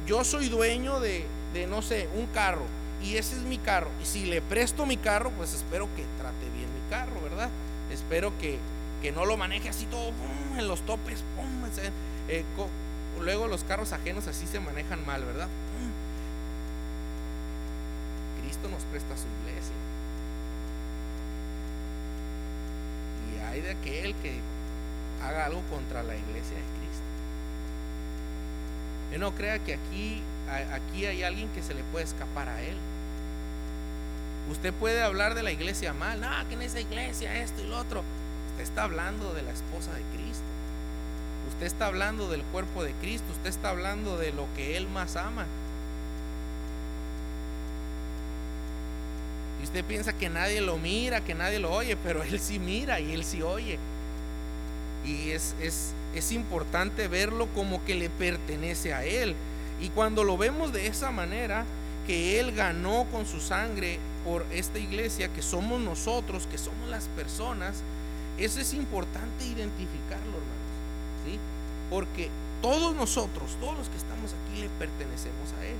Yo 0.06 0.24
soy 0.24 0.48
dueño 0.48 1.00
de, 1.00 1.24
de, 1.54 1.66
no 1.66 1.82
sé, 1.82 2.08
un 2.16 2.26
carro 2.26 2.64
y 3.02 3.16
ese 3.16 3.36
es 3.36 3.42
mi 3.42 3.58
carro. 3.58 3.90
Y 4.02 4.06
si 4.06 4.26
le 4.26 4.40
presto 4.40 4.86
mi 4.86 4.96
carro, 4.96 5.30
pues 5.36 5.54
espero 5.54 5.88
que 5.96 6.04
trate 6.18 6.50
bien 6.56 6.68
mi 6.72 6.90
carro, 6.90 7.20
¿verdad? 7.22 7.48
Espero 7.92 8.32
que, 8.38 8.58
que 9.02 9.12
no 9.12 9.24
lo 9.24 9.36
maneje 9.36 9.68
así 9.68 9.86
todo 9.86 10.12
en 10.56 10.68
los 10.68 10.80
topes. 10.82 11.22
Eh, 12.28 12.44
luego 13.20 13.46
los 13.46 13.64
carros 13.64 13.92
ajenos 13.92 14.26
así 14.26 14.46
se 14.46 14.60
manejan 14.60 15.04
mal, 15.06 15.24
¿verdad? 15.24 15.48
Cristo 18.42 18.68
nos 18.68 18.82
presta 18.84 19.16
su 19.16 19.26
iglesia. 19.42 19.74
Y 23.32 23.40
hay 23.40 23.60
de 23.60 23.70
aquel 23.70 24.14
que 24.16 24.40
haga 25.22 25.46
algo 25.46 25.62
contra 25.70 26.02
la 26.02 26.14
iglesia 26.14 26.56
de 26.56 26.62
Cristo. 26.78 27.04
Yo 29.12 29.18
no 29.18 29.34
crea 29.34 29.58
que 29.58 29.74
aquí, 29.74 30.22
aquí 30.72 31.06
hay 31.06 31.22
alguien 31.22 31.48
que 31.50 31.62
se 31.62 31.74
le 31.74 31.82
puede 31.84 32.04
escapar 32.04 32.48
a 32.48 32.62
él. 32.62 32.76
Usted 34.50 34.72
puede 34.72 35.02
hablar 35.02 35.34
de 35.34 35.42
la 35.42 35.52
iglesia 35.52 35.92
mal, 35.92 36.20
no, 36.20 36.28
que 36.48 36.54
en 36.54 36.62
esa 36.62 36.80
iglesia 36.80 37.42
esto 37.42 37.62
y 37.62 37.68
lo 37.68 37.78
otro. 37.78 38.02
Usted 38.58 38.70
está 38.70 38.82
hablando 38.82 39.34
de 39.34 39.42
la 39.42 39.52
esposa 39.52 39.92
de 39.94 40.02
Cristo. 40.16 40.42
Usted 41.52 41.66
está 41.66 41.86
hablando 41.86 42.28
del 42.28 42.42
cuerpo 42.42 42.82
de 42.82 42.92
Cristo. 42.94 43.24
Usted 43.30 43.50
está 43.50 43.70
hablando 43.70 44.18
de 44.18 44.32
lo 44.32 44.48
que 44.56 44.76
Él 44.76 44.88
más 44.88 45.14
ama. 45.14 45.46
Y 49.60 49.64
usted 49.64 49.84
piensa 49.84 50.12
que 50.12 50.28
nadie 50.28 50.60
lo 50.60 50.76
mira, 50.76 51.20
que 51.20 51.36
nadie 51.36 51.60
lo 51.60 51.70
oye, 51.70 51.96
pero 52.02 52.24
Él 52.24 52.40
sí 52.40 52.58
mira 52.58 52.98
y 52.98 53.12
Él 53.12 53.22
sí 53.22 53.42
oye. 53.42 53.78
Y 55.04 55.30
es, 55.30 55.54
es, 55.60 55.92
es 56.16 56.32
importante 56.32 57.06
verlo 57.06 57.46
como 57.54 57.84
que 57.84 57.94
le 57.94 58.10
pertenece 58.10 58.92
a 58.92 59.04
Él. 59.04 59.36
Y 59.80 59.90
cuando 59.90 60.24
lo 60.24 60.36
vemos 60.36 60.72
de 60.72 60.88
esa 60.88 61.12
manera, 61.12 61.64
que 62.08 62.40
Él 62.40 62.56
ganó 62.56 63.06
con 63.12 63.24
su 63.24 63.38
sangre 63.38 64.00
por 64.24 64.44
esta 64.50 64.80
iglesia, 64.80 65.28
que 65.28 65.42
somos 65.42 65.80
nosotros, 65.80 66.48
que 66.50 66.58
somos 66.58 66.88
las 66.88 67.04
personas, 67.14 67.84
eso 68.38 68.60
es 68.60 68.74
importante 68.74 69.44
identificarlo, 69.44 70.36
hermanos. 70.36 70.68
¿sí? 71.26 71.38
Porque 71.90 72.30
todos 72.62 72.94
nosotros, 72.94 73.56
todos 73.60 73.76
los 73.76 73.88
que 73.88 73.96
estamos 73.96 74.32
aquí, 74.32 74.60
le 74.60 74.68
pertenecemos 74.70 75.52
a 75.60 75.66
Él. 75.66 75.76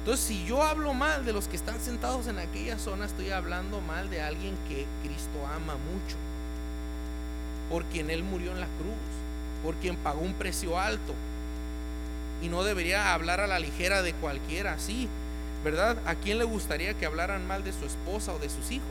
Entonces, 0.00 0.24
si 0.24 0.44
yo 0.44 0.62
hablo 0.62 0.94
mal 0.94 1.24
de 1.24 1.32
los 1.32 1.48
que 1.48 1.56
están 1.56 1.80
sentados 1.80 2.28
en 2.28 2.38
aquella 2.38 2.78
zona, 2.78 3.06
estoy 3.06 3.30
hablando 3.30 3.80
mal 3.80 4.08
de 4.08 4.22
alguien 4.22 4.54
que 4.68 4.86
Cristo 5.02 5.44
ama 5.54 5.74
mucho. 5.74 6.16
Por 7.70 7.84
quien 7.86 8.10
Él 8.10 8.22
murió 8.22 8.52
en 8.52 8.60
la 8.60 8.68
cruz. 8.78 8.94
Por 9.64 9.74
quien 9.76 9.96
pagó 9.96 10.20
un 10.20 10.34
precio 10.34 10.78
alto. 10.78 11.14
Y 12.40 12.48
no 12.48 12.62
debería 12.62 13.14
hablar 13.14 13.40
a 13.40 13.46
la 13.46 13.58
ligera 13.58 14.02
de 14.02 14.12
cualquiera. 14.14 14.78
Sí, 14.78 15.08
¿verdad? 15.64 15.98
¿A 16.06 16.14
quién 16.14 16.38
le 16.38 16.44
gustaría 16.44 16.94
que 16.94 17.06
hablaran 17.06 17.46
mal 17.46 17.64
de 17.64 17.72
su 17.72 17.84
esposa 17.84 18.32
o 18.32 18.38
de 18.38 18.48
sus 18.48 18.70
hijos? 18.70 18.86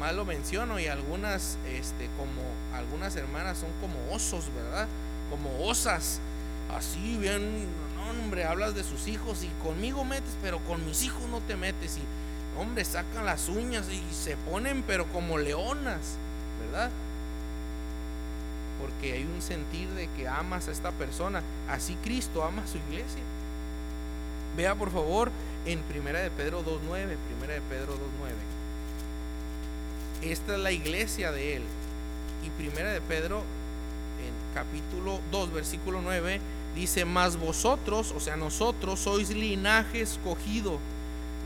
Nomás 0.00 0.16
lo 0.16 0.24
menciono 0.24 0.80
y 0.80 0.86
algunas, 0.86 1.58
este, 1.68 2.08
como 2.16 2.40
algunas 2.74 3.14
hermanas 3.16 3.58
son 3.58 3.68
como 3.82 4.14
osos, 4.14 4.46
¿verdad? 4.54 4.88
Como 5.28 5.68
osas, 5.68 6.20
así 6.74 7.18
bien, 7.18 7.66
hombre, 8.08 8.46
hablas 8.46 8.74
de 8.74 8.82
sus 8.82 9.08
hijos 9.08 9.44
y 9.44 9.48
conmigo 9.62 10.02
metes, 10.06 10.38
pero 10.40 10.58
con 10.60 10.86
mis 10.86 11.02
hijos 11.02 11.20
no 11.30 11.40
te 11.42 11.54
metes 11.54 11.98
y, 11.98 12.58
hombre, 12.58 12.82
sacan 12.86 13.26
las 13.26 13.50
uñas 13.50 13.90
y 13.90 14.02
se 14.14 14.38
ponen, 14.38 14.82
pero 14.86 15.04
como 15.08 15.36
leonas, 15.36 16.16
¿verdad? 16.64 16.88
Porque 18.80 19.12
hay 19.12 19.24
un 19.24 19.42
sentir 19.42 19.90
de 19.90 20.08
que 20.16 20.26
amas 20.26 20.68
a 20.68 20.72
esta 20.72 20.92
persona, 20.92 21.42
así 21.68 21.94
Cristo 22.02 22.42
ama 22.42 22.62
a 22.62 22.66
su 22.66 22.78
iglesia. 22.78 23.20
Vea 24.56 24.74
por 24.74 24.90
favor 24.90 25.30
en 25.66 25.78
Primera 25.80 26.20
de 26.20 26.30
Pedro 26.30 26.64
2.9, 26.64 27.18
Primera 27.28 27.52
de 27.52 27.60
Pedro 27.68 27.96
2.9. 27.96 28.59
Esta 30.22 30.54
es 30.54 30.60
la 30.60 30.72
iglesia 30.72 31.32
de 31.32 31.56
él. 31.56 31.62
Y 32.44 32.50
Primera 32.50 32.92
de 32.92 33.00
Pedro 33.00 33.38
en 33.38 34.54
capítulo 34.54 35.20
2, 35.30 35.52
versículo 35.52 36.02
9 36.02 36.40
dice, 36.74 37.04
"Mas 37.06 37.38
vosotros, 37.38 38.12
o 38.14 38.20
sea, 38.20 38.36
nosotros 38.36 39.00
sois 39.00 39.30
linaje 39.30 40.02
escogido, 40.02 40.78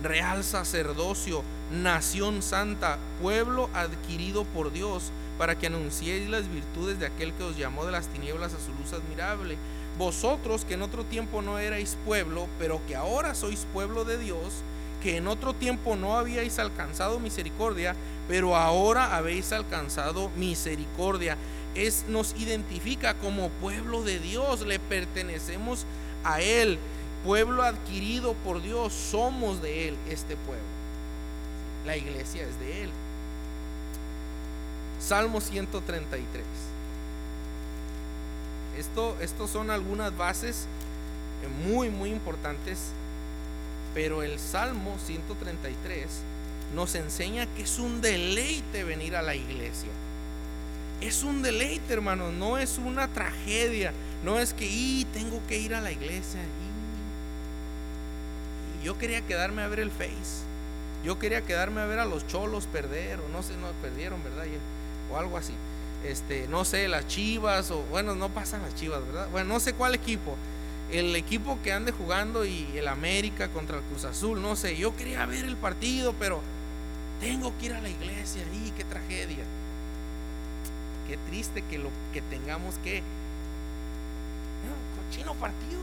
real 0.03 0.43
sacerdocio, 0.43 1.43
nación 1.73 2.43
santa, 2.43 2.99
pueblo 3.23 3.71
adquirido 3.75 4.45
por 4.45 4.73
Dios, 4.73 5.13
para 5.39 5.57
que 5.57 5.69
anunciéis 5.69 6.29
las 6.29 6.49
virtudes 6.49 6.99
de 6.99 7.07
aquel 7.07 7.33
que 7.33 7.45
os 7.45 7.57
llamó 7.57 7.87
de 7.87 7.93
las 7.93 8.09
tinieblas 8.09 8.55
a 8.55 8.61
su 8.61 8.73
luz 8.73 8.93
admirable." 8.93 9.57
Vosotros 9.99 10.65
que 10.65 10.75
en 10.75 10.83
otro 10.83 11.05
tiempo 11.05 11.41
no 11.41 11.61
erais 11.61 11.97
pueblo, 12.05 12.49
pero 12.59 12.81
que 12.89 12.97
ahora 12.97 13.37
sois 13.37 13.65
pueblo 13.73 14.05
de 14.05 14.19
Dios, 14.19 14.65
que 15.05 15.19
en 15.19 15.29
otro 15.29 15.53
tiempo 15.53 15.97
no 15.97 16.17
habíais 16.17 16.59
alcanzado 16.59 17.21
misericordia, 17.21 17.95
pero 18.27 18.57
ahora 18.57 19.15
habéis 19.15 19.53
alcanzado 19.53 20.31
misericordia. 20.31 21.37
Es, 21.75 22.07
nos 22.09 22.35
identifica 22.41 23.13
como 23.13 23.51
pueblo 23.51 24.03
de 24.03 24.19
Dios, 24.19 24.63
le 24.63 24.79
pertenecemos 24.79 25.85
a 26.25 26.41
Él, 26.41 26.79
pueblo 27.23 27.63
adquirido 27.65 28.33
por 28.45 28.63
Dios, 28.63 28.95
somos 28.95 29.61
de 29.61 29.89
Él, 29.89 29.97
este 30.09 30.37
pueblo. 30.37 30.65
La 31.85 31.99
iglesia 31.99 32.43
es 32.43 32.59
de 32.59 32.85
Él. 32.85 32.91
Salmo 35.01 35.43
133. 35.43 36.43
Esto, 38.79 39.19
estos 39.21 39.51
son 39.51 39.71
algunas 39.71 40.17
bases 40.17 40.67
muy, 41.67 41.91
muy 41.91 42.09
importantes, 42.09 42.79
pero 43.95 44.23
el 44.23 44.39
Salmo 44.39 44.97
133 45.07 46.07
nos 46.75 46.95
enseña 46.95 47.47
que 47.55 47.63
es 47.63 47.79
un 47.79 48.01
deleite 48.01 48.85
venir 48.85 49.17
a 49.17 49.23
la 49.23 49.35
iglesia. 49.35 49.91
Es 51.01 51.23
un 51.23 51.43
deleite, 51.43 51.95
hermanos, 51.95 52.33
no 52.33 52.59
es 52.59 52.79
una 52.79 53.09
tragedia, 53.09 53.93
no 54.25 54.39
es 54.39 54.53
que 54.53 54.67
y, 54.67 55.07
tengo 55.15 55.41
que 55.49 55.59
ir 55.59 55.75
a 55.75 55.81
la 55.81 55.93
iglesia. 55.93 56.41
Y, 58.83 58.85
yo 58.85 58.99
quería 58.99 59.23
quedarme 59.23 59.63
a 59.63 59.69
ver 59.69 59.81
el 59.81 59.91
Face. 59.91 60.45
Yo 61.05 61.19
quería 61.19 61.43
quedarme 61.43 61.81
a 61.81 61.87
ver 61.87 62.01
a 62.01 62.05
los 62.05 62.27
cholos 62.27 62.67
perder, 62.67 63.21
o 63.21 63.29
no 63.29 63.43
sé, 63.43 63.57
no 63.57 63.69
perdieron, 63.81 64.23
¿verdad? 64.25 64.45
O 65.13 65.17
algo 65.17 65.39
así 65.39 65.55
este, 66.05 66.47
no 66.49 66.65
sé, 66.65 66.89
las 66.89 67.07
Chivas, 67.07 67.71
o 67.71 67.83
bueno, 67.91 68.15
no 68.15 68.29
pasan 68.29 68.63
las 68.63 68.75
Chivas, 68.75 69.05
¿verdad? 69.07 69.29
Bueno, 69.31 69.55
no 69.55 69.61
sé 69.61 69.73
cuál 69.73 69.95
equipo. 69.95 70.37
El 70.91 71.17
equipo 71.17 71.59
que 71.63 71.73
ande 71.73 71.93
jugando 71.93 72.45
y 72.45 72.67
el 72.77 72.89
América 72.89 73.49
contra 73.49 73.79
el 73.79 73.83
Cruz 73.85 74.05
Azul, 74.05 74.41
no 74.41 74.55
sé. 74.55 74.77
Yo 74.77 74.95
quería 74.97 75.27
ver 75.27 75.45
el 75.45 75.57
partido, 75.57 76.15
pero 76.19 76.41
tengo 77.21 77.53
que 77.59 77.67
ir 77.67 77.73
a 77.75 77.81
la 77.81 77.89
iglesia. 77.89 78.43
y 78.53 78.71
qué 78.73 78.85
tragedia! 78.85 79.45
Qué 81.09 81.19
triste 81.29 81.63
que 81.71 81.79
lo 81.79 81.91
que 82.13 82.23
tengamos 82.23 82.77
que. 82.79 83.03
No, 84.65 85.09
cochino 85.09 85.35
partido. 85.35 85.81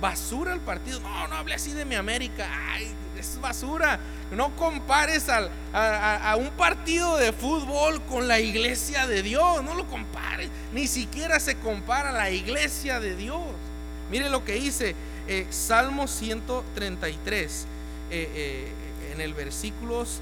Basura 0.00 0.52
el 0.52 0.60
partido. 0.60 1.00
No, 1.00 1.28
no 1.28 1.36
hable 1.36 1.54
así 1.54 1.72
de 1.72 1.84
mi 1.84 1.94
América. 1.94 2.48
Ay, 2.72 2.88
es 3.18 3.38
basura. 3.40 3.98
No 4.30 4.54
compares 4.56 5.28
al, 5.28 5.50
a, 5.72 6.36
un 6.38 6.50
partido 6.50 7.16
de 7.16 7.32
fútbol 7.32 8.02
con 8.02 8.28
la 8.28 8.40
iglesia 8.40 9.06
de 9.06 9.22
Dios. 9.22 9.62
No 9.64 9.74
lo 9.74 9.86
compares. 9.86 10.50
Ni 10.72 10.86
siquiera 10.86 11.40
se 11.40 11.56
compara 11.56 12.12
la 12.12 12.30
iglesia 12.30 13.00
de 13.00 13.16
Dios. 13.16 13.40
Mire 14.10 14.28
lo 14.28 14.44
que 14.44 14.54
dice 14.54 14.94
eh, 15.28 15.46
Salmo 15.50 16.06
133. 16.06 17.66
Eh, 18.10 18.30
eh, 18.34 18.72
en 19.12 19.20
el 19.20 19.34
versículos. 19.34 20.20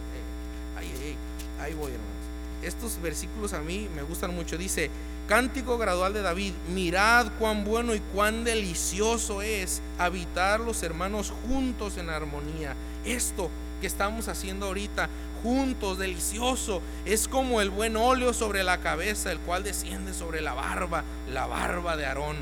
Ahí, 0.78 1.16
ahí 1.60 1.74
voy, 1.74 1.92
hermanos. 1.92 2.14
Estos 2.62 3.00
versículos 3.02 3.52
a 3.52 3.60
mí 3.60 3.88
me 3.94 4.02
gustan 4.02 4.34
mucho. 4.34 4.56
Dice. 4.56 4.90
Cántico 5.28 5.78
gradual 5.78 6.12
de 6.12 6.20
David, 6.20 6.52
mirad 6.68 7.32
cuán 7.38 7.64
bueno 7.64 7.94
y 7.94 8.00
cuán 8.00 8.44
delicioso 8.44 9.40
es 9.40 9.80
habitar 9.98 10.60
los 10.60 10.82
hermanos 10.82 11.32
juntos 11.48 11.96
en 11.96 12.10
armonía. 12.10 12.74
Esto 13.06 13.48
que 13.80 13.86
estamos 13.86 14.28
haciendo 14.28 14.66
ahorita, 14.66 15.08
juntos, 15.42 15.96
delicioso, 15.96 16.82
es 17.06 17.26
como 17.26 17.62
el 17.62 17.70
buen 17.70 17.96
óleo 17.96 18.34
sobre 18.34 18.64
la 18.64 18.78
cabeza, 18.78 19.32
el 19.32 19.38
cual 19.40 19.62
desciende 19.62 20.12
sobre 20.12 20.42
la 20.42 20.52
barba, 20.52 21.04
la 21.32 21.46
barba 21.46 21.96
de 21.96 22.04
Aarón. 22.04 22.36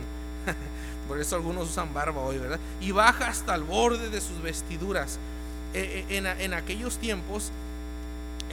Por 1.08 1.20
eso 1.20 1.36
algunos 1.36 1.70
usan 1.70 1.94
barba 1.94 2.20
hoy, 2.20 2.38
¿verdad? 2.38 2.58
Y 2.80 2.90
baja 2.90 3.28
hasta 3.28 3.54
el 3.54 3.62
borde 3.62 4.10
de 4.10 4.20
sus 4.20 4.42
vestiduras. 4.42 5.20
Eh, 5.74 6.04
eh, 6.10 6.36
en, 6.40 6.52
aquellos 6.52 6.98
tiempos, 6.98 7.52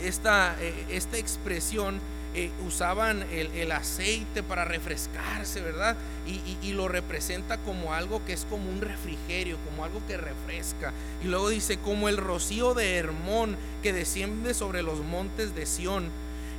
esta, 0.04 0.56
eh, 0.60 0.86
esta 0.90 1.18
expresión 1.18 2.00
eh, 2.36 2.52
usaban 2.64 3.26
el, 3.32 3.72
aceite 3.72 4.44
para 4.44 4.64
refrescarse, 4.64 5.62
¿verdad? 5.62 5.98
Y, 6.28 6.74
lo 6.74 6.88
representa 6.88 7.58
como 7.58 7.94
algo 7.94 8.24
que 8.24 8.34
es 8.34 8.46
como 8.48 8.70
un 8.70 8.82
refrigerio, 8.82 9.58
como 9.66 9.84
algo 9.84 10.00
que 10.08 10.16
refresca. 10.16 10.94
Y 11.24 11.28
luego 11.28 11.50
dice, 11.50 11.80
como 11.80 12.08
el 12.08 12.18
rocío 12.18 12.76
de 12.76 12.98
Hermón 12.98 13.58
que 13.82 13.94
desciende 13.94 14.54
sobre 14.54 14.84
los 14.84 15.00
montes 15.00 15.56
de 15.56 15.66
Sión. 15.66 16.06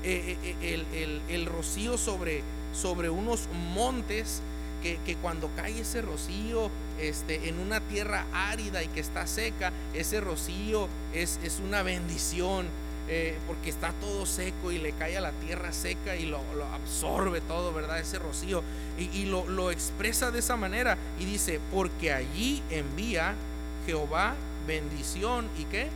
Eh, 0.03 0.37
eh, 0.63 1.23
el, 1.29 1.47
rocío 1.47 1.97
sobre, 1.99 2.43
sobre 2.73 3.09
unos 3.09 3.49
montes 3.73 4.43
que, 4.83 5.17
cuando 5.23 5.51
cae 5.55 5.81
ese 5.81 6.03
rocío 6.03 6.69
este, 6.99 7.49
en 7.49 7.61
una 7.61 7.81
tierra 7.81 8.27
árida 8.33 8.83
y 8.83 8.89
que 8.89 9.01
está 9.01 9.27
seca, 9.29 9.73
ese 9.95 10.21
rocío 10.21 10.89
es, 11.15 11.39
es 11.45 11.61
una 11.61 11.83
bendición 11.83 12.67
eh, 13.13 13.37
porque 13.49 13.71
está 13.71 13.93
todo 14.01 14.25
seco 14.25 14.71
y 14.71 14.79
le 14.79 14.93
cae 14.93 15.19
a 15.19 15.21
la 15.21 15.33
tierra 15.33 15.73
seca 15.73 16.15
y 16.15 16.27
lo, 16.27 16.41
absorbe 16.73 17.41
todo, 17.41 17.73
¿verdad? 17.73 17.99
Ese 17.99 18.21
rocío. 18.21 18.63
Y, 18.99 19.25
lo, 19.25 19.49
lo, 19.49 19.73
expresa 19.73 20.31
de 20.31 20.39
esa 20.39 20.55
manera 20.55 20.97
y 21.19 21.25
dice, 21.25 21.59
porque 21.73 22.13
allí 22.13 22.63
envía 22.71 23.35
Jehová 23.85 24.35
bendición 24.65 25.49
y 25.59 25.65
qué? 25.65 25.89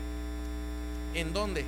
¿En 1.14 1.32
dónde? 1.32 1.64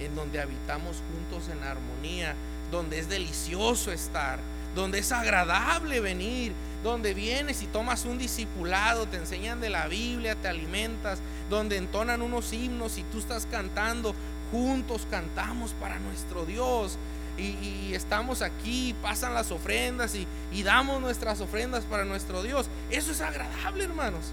En 0.00 0.14
donde 0.14 0.40
habitamos 0.40 1.02
juntos 1.10 1.48
en 1.48 1.60
armonía, 1.64 2.36
donde 2.70 3.00
es 3.00 3.08
delicioso 3.08 3.90
estar, 3.90 4.38
donde 4.74 4.98
es 4.98 5.12
agradable 5.12 6.00
venir, 6.00 6.52
donde 6.82 7.14
vienes 7.14 7.62
y 7.62 7.66
tomas 7.66 8.04
un 8.04 8.18
discipulado, 8.18 9.06
te 9.06 9.16
enseñan 9.16 9.60
de 9.60 9.70
la 9.70 9.88
Biblia, 9.88 10.34
te 10.36 10.48
alimentas, 10.48 11.20
donde 11.48 11.76
entonan 11.76 12.22
unos 12.22 12.52
himnos 12.52 12.98
y 12.98 13.02
tú 13.04 13.18
estás 13.18 13.46
cantando, 13.50 14.14
juntos 14.50 15.06
cantamos 15.10 15.72
para 15.80 15.98
nuestro 15.98 16.44
Dios. 16.44 16.98
Y, 17.36 17.92
estamos 17.94 18.42
aquí, 18.42 18.94
pasan 19.02 19.34
las 19.34 19.50
ofrendas 19.50 20.14
y, 20.14 20.62
damos 20.62 21.00
nuestras 21.00 21.40
ofrendas 21.40 21.84
para 21.84 22.04
nuestro 22.04 22.42
Dios. 22.42 22.66
Eso 22.90 23.10
es 23.10 23.20
agradable, 23.20 23.84
hermanos. 23.84 24.26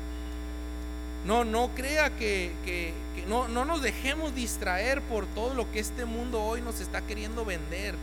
No, 1.26 1.46
no 1.46 1.70
crea 1.76 2.10
que, 2.18 2.52
que, 2.66 2.94
no, 3.28 3.48
no 3.48 3.66
nos 3.66 3.82
dejemos 3.82 4.36
distraer 4.36 5.02
por 5.04 5.26
todo 5.28 5.54
lo 5.54 5.72
que 5.72 5.80
este 5.80 6.06
mundo 6.06 6.44
hoy 6.44 6.62
nos 6.62 6.80
está 6.80 7.02
queriendo 7.02 7.46
vender. 7.46 7.96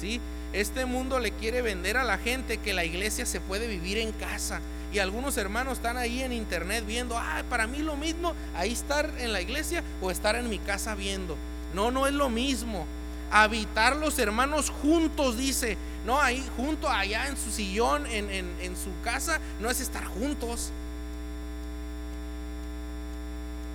¿Sí? 0.00 0.20
Este 0.52 0.84
mundo 0.84 1.18
le 1.18 1.32
quiere 1.32 1.62
vender 1.62 1.96
a 1.96 2.04
la 2.04 2.18
gente 2.18 2.58
que 2.58 2.74
la 2.74 2.84
iglesia 2.84 3.24
se 3.24 3.40
puede 3.40 3.66
vivir 3.66 3.98
en 3.98 4.12
casa. 4.12 4.60
Y 4.92 4.98
algunos 4.98 5.38
hermanos 5.38 5.74
están 5.74 5.96
ahí 5.96 6.22
en 6.22 6.32
internet 6.32 6.84
viendo, 6.86 7.16
ah, 7.16 7.42
para 7.48 7.66
mí 7.66 7.78
lo 7.78 7.96
mismo, 7.96 8.34
ahí 8.54 8.72
estar 8.72 9.10
en 9.18 9.32
la 9.32 9.40
iglesia 9.40 9.82
o 10.02 10.10
estar 10.10 10.36
en 10.36 10.50
mi 10.50 10.58
casa 10.58 10.94
viendo. 10.94 11.36
No, 11.72 11.90
no 11.90 12.06
es 12.06 12.12
lo 12.12 12.28
mismo. 12.28 12.84
Habitar 13.30 13.96
los 13.96 14.18
hermanos 14.18 14.68
juntos, 14.68 15.38
dice. 15.38 15.78
No, 16.04 16.20
ahí 16.20 16.46
junto, 16.56 16.90
allá 16.90 17.28
en 17.28 17.38
su 17.38 17.50
sillón, 17.50 18.06
en, 18.06 18.28
en, 18.30 18.76
su 18.76 18.90
casa, 19.02 19.40
no 19.60 19.70
es 19.70 19.80
estar 19.80 20.04
juntos. 20.04 20.70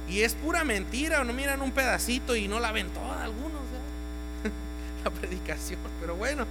Y 0.10 0.22
es 0.22 0.36
pura 0.36 0.64
mentira, 0.64 1.24
no 1.24 1.34
miran 1.34 1.62
un 1.62 1.72
pedacito 1.72 2.36
y 2.36 2.48
no 2.48 2.60
la 2.60 2.72
ven 2.72 2.90
toda 2.90 3.24
algunos, 3.24 3.62
la 5.04 5.12
predicación. 5.12 5.80
Pero 6.00 6.16
bueno, 6.16 6.46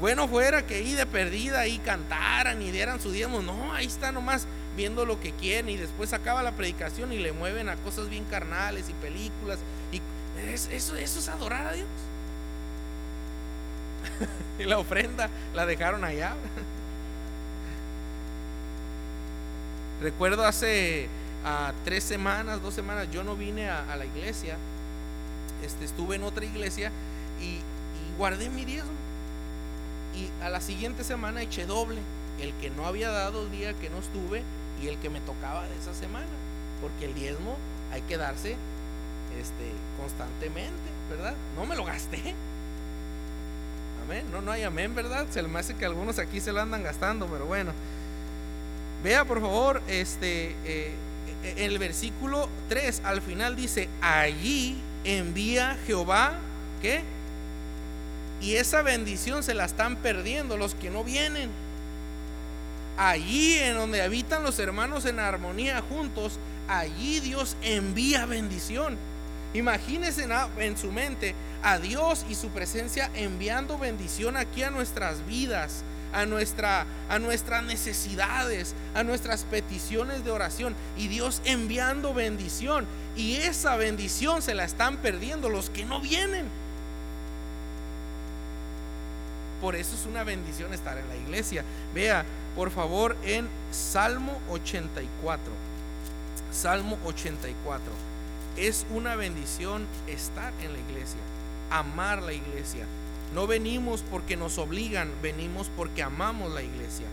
Bueno 0.00 0.28
fuera 0.28 0.66
que 0.66 0.76
ahí 0.76 0.92
de 0.92 1.06
perdida 1.06 1.60
ahí 1.60 1.78
cantaran 1.78 2.60
y 2.60 2.70
dieran 2.70 3.00
su 3.00 3.10
diezmo. 3.10 3.40
No, 3.42 3.72
ahí 3.72 3.86
está 3.86 4.12
nomás 4.12 4.46
viendo 4.76 5.06
lo 5.06 5.18
que 5.20 5.32
quieren 5.32 5.70
y 5.70 5.76
después 5.76 6.12
acaba 6.12 6.42
la 6.42 6.52
predicación 6.52 7.12
y 7.12 7.18
le 7.18 7.32
mueven 7.32 7.68
a 7.68 7.76
cosas 7.76 8.10
bien 8.10 8.24
carnales 8.24 8.88
y 8.90 8.92
películas. 8.94 9.58
Y 9.92 10.00
eso, 10.50 10.70
eso 10.96 11.18
es 11.18 11.28
adorar 11.28 11.66
a 11.66 11.72
Dios. 11.72 11.86
y 14.58 14.64
la 14.64 14.78
ofrenda 14.78 15.30
la 15.54 15.66
dejaron 15.66 16.04
allá. 16.04 16.34
Recuerdo 20.02 20.44
hace 20.44 21.08
a 21.44 21.72
tres 21.84 22.04
semanas, 22.04 22.60
dos 22.60 22.74
semanas, 22.74 23.08
yo 23.10 23.24
no 23.24 23.36
vine 23.36 23.70
a, 23.70 23.96
la 23.96 24.04
iglesia, 24.04 24.56
este, 25.64 25.84
estuve 25.84 26.16
en 26.16 26.24
otra 26.24 26.44
iglesia 26.44 26.90
y, 27.40 27.60
guardé 28.16 28.50
mi 28.50 28.64
diezmo. 28.64 28.92
Y 30.14 30.30
a 30.42 30.48
la 30.48 30.60
siguiente 30.60 31.04
semana 31.04 31.42
eché 31.42 31.66
doble, 31.66 32.00
el 32.40 32.52
que 32.54 32.70
no 32.70 32.86
había 32.86 33.10
dado 33.10 33.42
el 33.42 33.50
día 33.50 33.74
que 33.74 33.90
no 33.90 33.98
estuve 33.98 34.42
y 34.82 34.88
el 34.88 34.98
que 34.98 35.10
me 35.10 35.20
tocaba 35.20 35.66
de 35.68 35.76
esa 35.76 35.94
semana, 35.94 36.26
porque 36.80 37.06
el 37.06 37.14
diezmo 37.14 37.56
hay 37.92 38.02
que 38.02 38.16
darse 38.16 38.56
este, 39.40 39.72
constantemente, 39.98 40.90
¿verdad? 41.10 41.34
No 41.56 41.66
me 41.66 41.76
lo 41.76 41.84
gasté. 41.84 42.34
Amén. 44.04 44.24
No, 44.30 44.40
no 44.40 44.52
hay 44.52 44.62
amén, 44.62 44.94
¿verdad? 44.94 45.26
Se 45.30 45.42
me 45.42 45.58
hace 45.58 45.74
que 45.74 45.84
algunos 45.84 46.18
aquí 46.18 46.40
se 46.40 46.52
lo 46.52 46.60
andan 46.60 46.82
gastando, 46.82 47.26
pero 47.26 47.46
bueno. 47.46 47.72
Vea 49.02 49.24
por 49.24 49.40
favor, 49.40 49.82
este, 49.88 50.54
eh, 50.64 50.94
el 51.56 51.78
versículo 51.78 52.48
3 52.68 53.02
al 53.04 53.20
final 53.20 53.56
dice, 53.56 53.88
allí 54.00 54.76
envía 55.04 55.76
Jehová, 55.86 56.34
¿qué? 56.82 57.02
Y 58.40 58.56
esa 58.56 58.82
bendición 58.82 59.42
se 59.42 59.54
la 59.54 59.64
están 59.64 59.96
perdiendo 59.96 60.56
los 60.56 60.74
que 60.74 60.90
no 60.90 61.04
vienen. 61.04 61.50
Allí 62.98 63.58
en 63.58 63.74
donde 63.74 64.02
habitan 64.02 64.42
los 64.42 64.58
hermanos 64.58 65.04
en 65.04 65.18
armonía 65.18 65.82
juntos, 65.82 66.38
allí 66.68 67.20
Dios 67.20 67.56
envía 67.62 68.26
bendición. 68.26 68.96
Imagínense 69.54 70.26
en, 70.58 70.76
su 70.76 70.92
mente 70.92 71.34
a 71.62 71.78
Dios 71.78 72.26
y 72.28 72.34
su 72.34 72.48
presencia 72.50 73.10
enviando 73.14 73.78
bendición 73.78 74.36
aquí 74.36 74.62
a 74.62 74.70
nuestras 74.70 75.26
vidas 75.26 75.84
a, 76.12 76.24
nuestra, 76.24 76.86
a 77.08 77.18
nuestras 77.18 77.62
necesidades, 77.64 78.74
a 78.94 79.02
nuestras 79.02 79.44
peticiones 79.44 80.24
de 80.24 80.30
oración. 80.30 80.74
Y 80.96 81.08
Dios 81.08 81.42
enviando 81.44 82.14
bendición. 82.14 82.86
Y 83.16 83.36
esa 83.36 83.76
bendición 83.76 84.42
se 84.42 84.54
la 84.54 84.64
están 84.64 84.96
perdiendo 84.98 85.48
los 85.48 85.68
que 85.70 85.84
no 85.84 86.00
vienen. 86.00 86.46
Por 89.66 89.74
eso 89.74 89.96
es 89.96 90.06
una 90.06 90.22
bendición 90.22 90.72
estar 90.72 90.96
en 90.96 91.08
la 91.08 91.16
iglesia. 91.16 91.64
Vea, 91.92 92.24
por 92.54 92.70
favor, 92.70 93.16
en 93.24 93.48
Salmo 93.72 94.38
84. 94.48 95.42
Salmo 96.52 96.96
84. 97.04 97.82
Es 98.56 98.86
una 98.94 99.16
bendición 99.16 99.84
estar 100.06 100.52
en 100.62 100.72
la 100.72 100.78
iglesia, 100.78 101.18
amar 101.68 102.22
la 102.22 102.32
iglesia, 102.32 102.84
no 103.34 103.48
venimos 103.48 104.04
porque 104.08 104.36
nos 104.36 104.56
obligan, 104.58 105.10
venimos 105.20 105.68
porque 105.76 106.04
amamos 106.04 106.54
la 106.54 106.62
iglesia. 106.62 107.06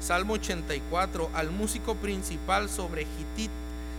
Salmo 0.00 0.32
84, 0.32 1.28
al 1.34 1.50
músico 1.50 1.94
principal 1.94 2.70
sobre 2.70 3.04
Gitit, 3.04 3.50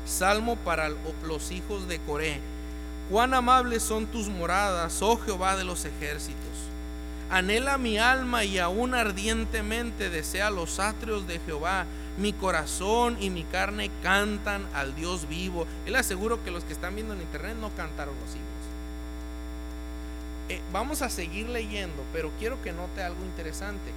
salmo 0.07 0.55
para 0.55 0.89
los 1.27 1.51
hijos 1.51 1.87
de 1.87 1.99
Coré. 1.99 2.39
Cuán 3.11 3.35
amables 3.35 3.83
son 3.83 4.07
tus 4.07 4.29
moradas, 4.29 4.99
oh 5.03 5.15
Jehová 5.17 5.55
de 5.55 5.63
los 5.63 5.85
ejércitos. 5.85 6.69
Anhela 7.31 7.77
mi 7.77 7.99
alma 7.99 8.43
y 8.43 8.57
aún 8.57 8.95
ardientemente 8.95 10.09
desea 10.09 10.49
los 10.49 10.79
atrios 10.79 11.27
de 11.27 11.39
Jehová. 11.39 11.85
Mi 12.17 12.33
corazón 12.33 13.17
y 13.19 13.29
mi 13.29 13.43
carne 13.43 13.91
cantan 14.01 14.65
al 14.73 14.95
Dios 14.95 15.29
vivo. 15.29 15.67
Él 15.85 15.95
aseguro 15.95 16.43
que 16.43 16.51
los 16.51 16.63
que 16.63 16.73
están 16.73 16.95
viendo 16.95 17.13
en 17.13 17.21
internet 17.21 17.55
no 17.61 17.69
cantaron 17.75 18.15
los 18.15 18.29
hijos. 18.31 18.49
Eh, 20.49 20.59
vamos 20.73 21.03
a 21.03 21.09
seguir 21.09 21.47
leyendo, 21.47 22.03
pero 22.11 22.31
quiero 22.39 22.59
que 22.63 22.73
note 22.73 23.03
algo 23.03 23.23
interesante. 23.23 23.91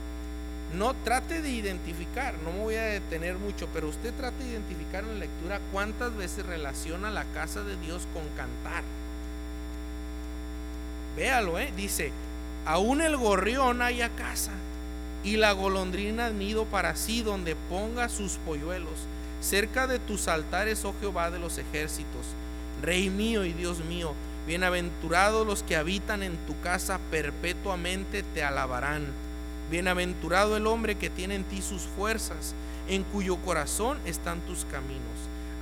No 0.74 0.94
trate 1.04 1.40
de 1.40 1.50
identificar, 1.50 2.34
no 2.44 2.52
me 2.52 2.60
voy 2.60 2.74
a 2.76 2.84
detener 2.84 3.36
mucho, 3.36 3.68
pero 3.72 3.88
usted 3.88 4.12
trate 4.14 4.44
de 4.44 4.52
identificar 4.52 5.04
en 5.04 5.14
la 5.14 5.20
lectura 5.20 5.60
cuántas 5.70 6.14
veces 6.16 6.44
relaciona 6.46 7.10
la 7.10 7.24
casa 7.32 7.62
de 7.62 7.76
Dios 7.78 8.06
con 8.12 8.22
cantar. 8.36 8.82
Véalo, 11.16 11.58
¿eh? 11.58 11.72
dice, 11.76 12.12
aún 12.66 13.00
el 13.00 13.16
gorrión 13.16 13.82
haya 13.82 14.08
casa 14.10 14.52
y 15.24 15.36
la 15.36 15.52
golondrina 15.52 16.30
nido 16.30 16.64
para 16.64 16.96
sí 16.96 17.22
donde 17.22 17.56
ponga 17.56 18.08
sus 18.08 18.32
polluelos, 18.44 19.06
cerca 19.40 19.86
de 19.86 19.98
tus 19.98 20.28
altares, 20.28 20.84
oh 20.84 20.94
Jehová 21.00 21.30
de 21.30 21.38
los 21.38 21.58
ejércitos, 21.58 22.26
Rey 22.82 23.10
mío 23.10 23.44
y 23.44 23.52
Dios 23.52 23.78
mío 23.84 24.14
Bienaventurados 24.46 25.46
los 25.46 25.62
que 25.62 25.76
habitan 25.76 26.24
en 26.24 26.36
tu 26.48 26.60
casa 26.62 26.98
perpetuamente 27.12 28.24
te 28.34 28.42
alabarán. 28.42 29.06
Bienaventurado 29.70 30.56
el 30.56 30.66
hombre 30.66 30.96
que 30.96 31.10
tiene 31.10 31.36
en 31.36 31.44
ti 31.44 31.62
sus 31.62 31.82
fuerzas, 31.82 32.54
en 32.88 33.04
cuyo 33.04 33.36
corazón 33.36 33.98
están 34.04 34.40
tus 34.40 34.64
caminos. 34.64 35.00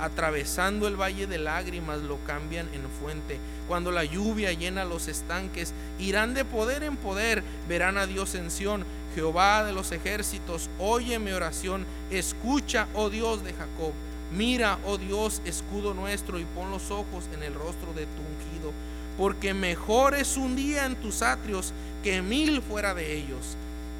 Atravesando 0.01 0.89
el 0.89 1.01
valle 1.01 1.27
de 1.27 1.39
lágrimas 1.39 2.01
lo 2.01 2.19
cambian 2.27 2.69
en 2.73 2.89
fuente. 3.01 3.39
Cuando 3.69 3.91
la 3.91 4.05
lluvia 4.05 4.53
llena 4.53 4.85
los 4.85 5.09
estanques, 5.09 5.75
irán 5.99 6.33
de 6.33 6.45
poder 6.45 6.83
en 6.83 6.97
poder, 6.97 7.43
verán 7.69 7.99
a 7.99 8.07
Dios 8.07 8.35
en 8.35 8.51
Sión. 8.51 8.85
Jehová 9.15 9.65
de 9.65 9.73
los 9.73 9.93
ejércitos, 9.93 10.71
oye 10.79 11.19
mi 11.19 11.33
oración, 11.33 11.85
escucha, 12.11 12.87
oh 12.95 13.11
Dios 13.11 13.45
de 13.45 13.53
Jacob. 13.53 13.93
Mira, 14.33 14.79
oh 14.87 14.97
Dios, 14.97 15.43
escudo 15.45 15.93
nuestro, 15.93 16.39
y 16.39 16.45
pon 16.45 16.71
los 16.71 16.91
ojos 16.91 17.29
en 17.35 17.43
el 17.43 17.55
rostro 17.55 17.93
de 17.93 18.07
tu 18.07 18.23
ungido, 18.23 18.73
porque 19.19 19.53
mejor 19.53 20.15
es 20.15 20.37
un 20.37 20.55
día 20.55 20.87
en 20.87 20.95
tus 20.97 21.23
atrios 21.23 21.73
que 22.03 22.23
mil 22.23 22.63
fuera 22.63 22.95
de 22.95 23.17
ellos. 23.17 23.57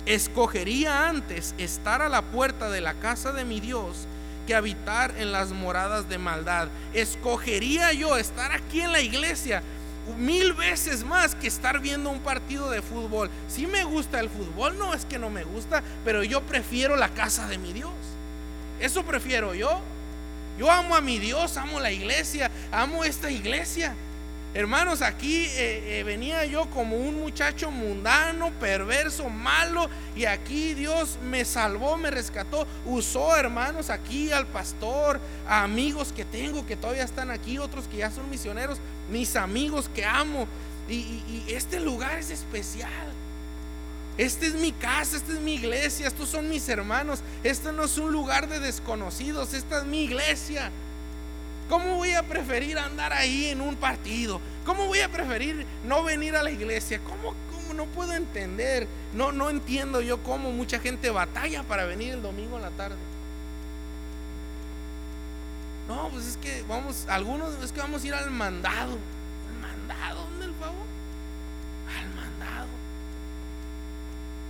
Escogería 0.07 1.09
antes 1.09 1.55
estar 1.59 2.01
a 2.01 2.09
la 2.09 2.23
puerta 2.23 2.71
de 2.71 2.81
la 2.81 2.95
casa 2.95 3.33
de 3.33 3.45
mi 3.45 3.61
Dios 3.61 4.07
habitar 4.53 5.15
en 5.19 5.33
las 5.33 5.51
moradas 5.51 6.09
de 6.09 6.19
maldad. 6.19 6.69
Escogería 6.93 7.93
yo 7.93 8.17
estar 8.17 8.53
aquí 8.53 8.81
en 8.81 8.93
la 8.93 9.01
iglesia 9.01 9.63
mil 10.19 10.53
veces 10.55 11.05
más 11.05 11.35
que 11.35 11.47
estar 11.47 11.81
viendo 11.81 12.11
un 12.11 12.21
partido 12.21 12.71
de 12.71 12.83
fútbol. 12.83 13.31
Si 13.49 13.67
me 13.67 13.85
gusta 13.85 14.21
el 14.21 14.29
fútbol, 14.29 14.79
no 14.79 14.95
es 14.95 15.05
que 15.05 15.19
no 15.19 15.31
me 15.31 15.45
gusta, 15.45 15.83
pero 16.05 16.25
yo 16.25 16.43
prefiero 16.43 16.97
la 16.97 17.09
casa 17.11 17.47
de 17.47 17.59
mi 17.59 17.73
Dios. 17.73 17.93
Eso 18.81 19.05
prefiero 19.05 19.55
yo. 19.55 19.81
Yo 20.59 20.71
amo 20.71 20.95
a 20.95 21.01
mi 21.01 21.19
Dios, 21.19 21.57
amo 21.57 21.81
la 21.81 21.91
iglesia, 21.91 22.51
amo 22.71 23.05
esta 23.05 23.31
iglesia. 23.31 23.95
Hermanos, 24.53 25.01
aquí 25.01 25.45
eh, 25.45 26.01
eh, 26.01 26.03
venía 26.03 26.45
yo 26.45 26.69
como 26.71 26.97
un 26.97 27.21
muchacho 27.21 27.71
mundano, 27.71 28.51
perverso, 28.59 29.29
malo, 29.29 29.89
y 30.17 30.25
aquí 30.25 30.75
Dios 30.75 31.19
me 31.25 31.45
salvó, 31.45 31.97
me 31.97 32.11
rescató, 32.11 32.67
usó 32.85 33.37
hermanos 33.37 33.91
aquí 33.91 34.33
al 34.33 34.49
pastor, 34.49 35.21
a 35.47 35.63
amigos 35.63 36.13
que 36.13 36.25
tengo 36.25 36.67
que 36.67 36.75
todavía 36.75 37.05
están 37.05 37.31
aquí, 37.31 37.59
otros 37.59 37.87
que 37.87 37.99
ya 37.99 38.11
son 38.11 38.29
misioneros, 38.29 38.79
mis 39.09 39.37
amigos 39.37 39.89
que 39.95 40.05
amo. 40.05 40.49
y 40.89 41.45
este 41.47 41.79
lugar 41.79 42.19
es 42.19 42.31
especial. 42.31 43.13
Esta 44.19 44.45
es 44.45 44.55
mi 44.55 44.73
casa, 44.73 45.17
esta 45.17 45.33
es 45.33 45.41
mi 45.41 45.55
iglesia, 45.55 46.09
estos 46.09 46.29
son 46.29 46.49
mis 46.51 46.69
hermanos. 46.69 47.21
Este 47.43 47.73
no 47.73 47.85
es 47.85 47.97
un 47.97 48.13
lugar 48.13 48.49
de 48.49 48.61
desconocidos, 48.61 49.55
esta 49.55 49.79
es 49.79 49.85
mi 49.85 50.03
iglesia. 50.05 50.71
¿Cómo 51.71 51.97
voy 51.97 52.13
a 52.13 52.25
preferir 52.25 52.79
andar 52.79 53.13
ahí 53.13 53.47
en 53.47 53.61
un 53.61 53.77
partido? 53.77 54.41
¿Cómo 54.65 54.87
voy 54.87 55.01
a 55.01 55.09
preferir 55.09 55.67
no 55.85 56.05
venir 56.05 56.37
a 56.37 56.43
la 56.43 56.51
iglesia? 56.51 57.01
¿Cómo, 57.01 57.35
cómo 57.51 57.75
no 57.75 57.87
puedo 57.87 58.13
entender? 58.13 58.87
No, 59.15 59.33
no 59.33 59.51
entiendo 59.51 60.01
yo 60.01 60.23
cómo 60.23 60.53
mucha 60.53 60.79
gente 60.79 61.11
batalla 61.11 61.63
para 61.63 61.87
venir 61.87 62.15
el 62.15 62.23
domingo 62.23 62.57
en 62.57 62.63
la 62.63 62.71
tarde. 62.71 62.97
No, 65.89 66.09
pues 66.11 66.27
es 66.27 66.37
que 66.37 66.63
vamos, 66.69 67.07
algunos 67.09 67.55
es 67.65 67.73
que 67.73 67.81
vamos 67.81 68.05
a 68.05 68.07
ir 68.07 68.15
al 68.15 68.31
mandado. 68.31 68.97
¿El 69.49 69.61
mandado? 69.61 70.23
¿Dónde 70.23 70.47
el 70.47 70.55
favor? 70.55 70.87
Al 71.99 72.09
mandado. 72.15 72.69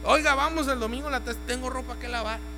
Oiga, 0.05 0.35
vamos 0.35 0.69
el 0.69 0.81
domingo, 0.81 1.09
la 1.09 1.21
tengo 1.47 1.71
ropa 1.71 1.99
que 1.99 2.09
lavar. 2.09 2.41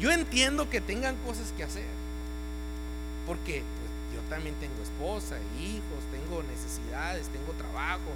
Yo 0.00 0.10
entiendo 0.10 0.68
que 0.70 0.80
tengan 0.80 1.14
cosas 1.24 1.52
que 1.56 1.62
hacer. 1.62 1.86
Porque 3.26 3.62
también 4.28 4.54
tengo 4.56 4.82
esposa, 4.82 5.36
hijos, 5.60 6.04
tengo 6.10 6.42
necesidades, 6.42 7.28
tengo 7.28 7.52
trabajo, 7.52 8.10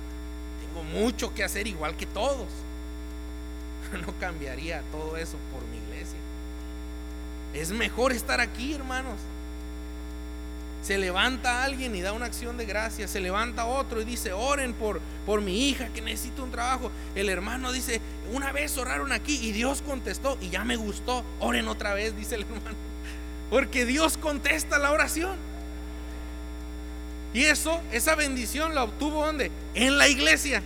tengo 0.60 0.84
mucho 0.84 1.34
que 1.34 1.44
hacer 1.44 1.66
igual 1.66 1.96
que 1.96 2.06
todos. 2.06 2.48
No 4.06 4.12
cambiaría 4.18 4.82
todo 4.92 5.16
eso 5.16 5.38
por 5.50 5.64
mi 5.68 5.78
iglesia. 5.78 6.18
Es 7.54 7.70
mejor 7.70 8.12
estar 8.12 8.40
aquí, 8.40 8.74
hermanos. 8.74 9.18
Se 10.82 10.96
levanta 10.96 11.64
alguien 11.64 11.94
y 11.96 12.02
da 12.02 12.12
una 12.12 12.26
acción 12.26 12.56
de 12.56 12.66
gracia. 12.66 13.08
Se 13.08 13.20
levanta 13.20 13.66
otro 13.66 14.00
y 14.00 14.04
dice, 14.04 14.32
oren 14.32 14.74
por, 14.74 15.00
por 15.26 15.40
mi 15.40 15.68
hija 15.68 15.88
que 15.88 16.00
necesita 16.00 16.42
un 16.42 16.50
trabajo. 16.50 16.90
El 17.14 17.28
hermano 17.28 17.72
dice, 17.72 18.00
una 18.32 18.52
vez 18.52 18.76
oraron 18.78 19.12
aquí 19.12 19.38
y 19.42 19.52
Dios 19.52 19.82
contestó 19.82 20.38
y 20.40 20.50
ya 20.50 20.64
me 20.64 20.76
gustó. 20.76 21.24
Oren 21.40 21.68
otra 21.68 21.94
vez, 21.94 22.16
dice 22.16 22.36
el 22.36 22.42
hermano. 22.42 22.76
Porque 23.50 23.86
Dios 23.86 24.18
contesta 24.18 24.78
la 24.78 24.92
oración. 24.92 25.47
Y 27.34 27.44
eso, 27.44 27.80
esa 27.92 28.14
bendición 28.14 28.74
la 28.74 28.84
obtuvo 28.84 29.24
donde? 29.24 29.50
En 29.74 29.98
la 29.98 30.08
iglesia. 30.08 30.62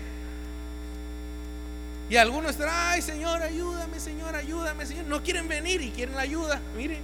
Y 2.09 2.17
algunos 2.17 2.53
están, 2.53 2.69
ay 2.71 3.03
Señor, 3.03 3.43
ayúdame, 3.43 3.99
Señor, 3.99 4.37
ayúdame, 4.37 4.87
Señor. 4.87 5.07
No 5.07 5.23
quieren 5.23 5.49
venir 5.49 5.81
y 5.81 5.91
quieren 5.91 6.15
la 6.15 6.23
ayuda. 6.23 6.61
Mire, 6.77 6.99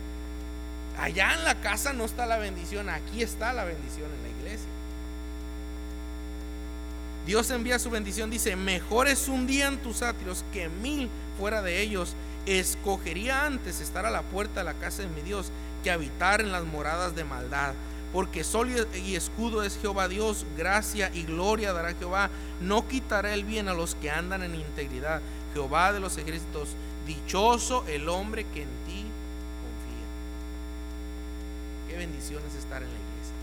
allá 0.98 1.34
en 1.34 1.44
la 1.44 1.54
casa 1.60 1.92
no 1.92 2.04
está 2.04 2.26
la 2.26 2.38
bendición, 2.38 2.88
aquí 2.88 3.22
está 3.22 3.52
la 3.52 3.64
bendición 3.64 4.06
en 4.06 4.22
la 4.22 4.38
iglesia. 4.38 4.68
Dios 7.26 7.50
envía 7.50 7.78
su 7.78 7.90
bendición, 7.90 8.30
dice, 8.30 8.56
mejor 8.56 9.08
es 9.08 9.28
un 9.28 9.46
día 9.46 9.66
en 9.68 9.78
tus 9.78 10.02
atrios 10.02 10.44
que 10.52 10.68
mil 10.68 11.10
fuera 11.38 11.62
de 11.62 11.80
ellos. 11.80 12.14
Escogería 12.46 13.44
antes 13.44 13.80
estar 13.80 14.06
a 14.06 14.10
la 14.10 14.22
puerta 14.22 14.60
de 14.60 14.64
la 14.64 14.74
casa 14.74 15.02
de 15.02 15.08
mi 15.08 15.20
Dios 15.20 15.50
que 15.84 15.90
habitar 15.90 16.40
en 16.40 16.52
las 16.52 16.64
moradas 16.64 17.14
de 17.14 17.24
maldad 17.24 17.74
porque 18.12 18.42
sol 18.42 18.70
y 18.94 19.16
escudo 19.16 19.62
es 19.62 19.78
Jehová 19.78 20.08
Dios, 20.08 20.46
gracia 20.56 21.10
y 21.12 21.24
gloria 21.24 21.72
dará 21.72 21.94
Jehová, 21.94 22.30
no 22.60 22.88
quitará 22.88 23.34
el 23.34 23.44
bien 23.44 23.68
a 23.68 23.74
los 23.74 23.94
que 23.94 24.10
andan 24.10 24.42
en 24.42 24.54
integridad. 24.54 25.20
Jehová 25.52 25.92
de 25.92 26.00
los 26.00 26.16
ejércitos, 26.16 26.70
dichoso 27.06 27.84
el 27.86 28.08
hombre 28.08 28.44
que 28.44 28.62
en 28.62 28.68
ti 28.86 29.04
confía. 29.62 30.08
Qué 31.88 31.96
bendición 31.96 32.42
es 32.48 32.54
estar 32.54 32.82
en 32.82 32.88
la 32.88 32.94
iglesia. 32.94 33.34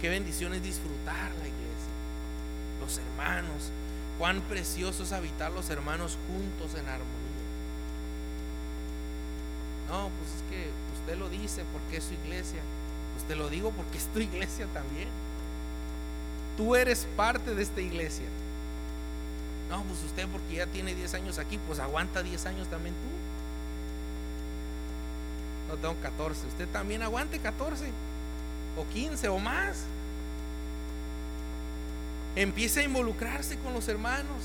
Qué 0.00 0.08
bendición 0.10 0.54
es 0.54 0.62
disfrutar 0.62 1.30
la 1.30 1.48
iglesia. 1.48 1.92
Los 2.80 2.98
hermanos, 2.98 3.70
cuán 4.18 4.42
precioso 4.42 5.02
es 5.04 5.12
habitar 5.12 5.50
los 5.52 5.70
hermanos 5.70 6.18
juntos 6.28 6.78
en 6.78 6.86
armonía. 6.86 7.26
No, 9.88 10.10
pues 10.18 10.30
es 10.34 10.42
que 10.50 10.70
usted 11.00 11.18
lo 11.18 11.28
dice 11.30 11.64
porque 11.72 11.98
es 11.98 12.04
su 12.04 12.14
iglesia. 12.14 12.60
Te 13.28 13.34
lo 13.34 13.48
digo 13.48 13.70
porque 13.72 13.98
es 13.98 14.06
tu 14.06 14.20
iglesia 14.20 14.66
también. 14.72 15.08
Tú 16.56 16.76
eres 16.76 17.06
parte 17.16 17.54
de 17.54 17.62
esta 17.62 17.80
iglesia. 17.80 18.26
No, 19.70 19.82
pues 19.82 20.02
usted 20.04 20.26
porque 20.28 20.56
ya 20.56 20.66
tiene 20.66 20.94
10 20.94 21.14
años 21.14 21.38
aquí, 21.38 21.58
pues 21.66 21.80
aguanta 21.80 22.22
10 22.22 22.46
años 22.46 22.68
también 22.68 22.94
tú. 22.94 23.08
No 25.72 25.76
tengo 25.78 25.96
14, 26.00 26.46
usted 26.46 26.68
también 26.68 27.02
aguante 27.02 27.40
14 27.40 27.90
o 28.76 28.86
15 28.92 29.28
o 29.28 29.38
más. 29.38 29.82
Empiece 32.36 32.80
a 32.80 32.84
involucrarse 32.84 33.58
con 33.58 33.72
los 33.72 33.88
hermanos, 33.88 34.42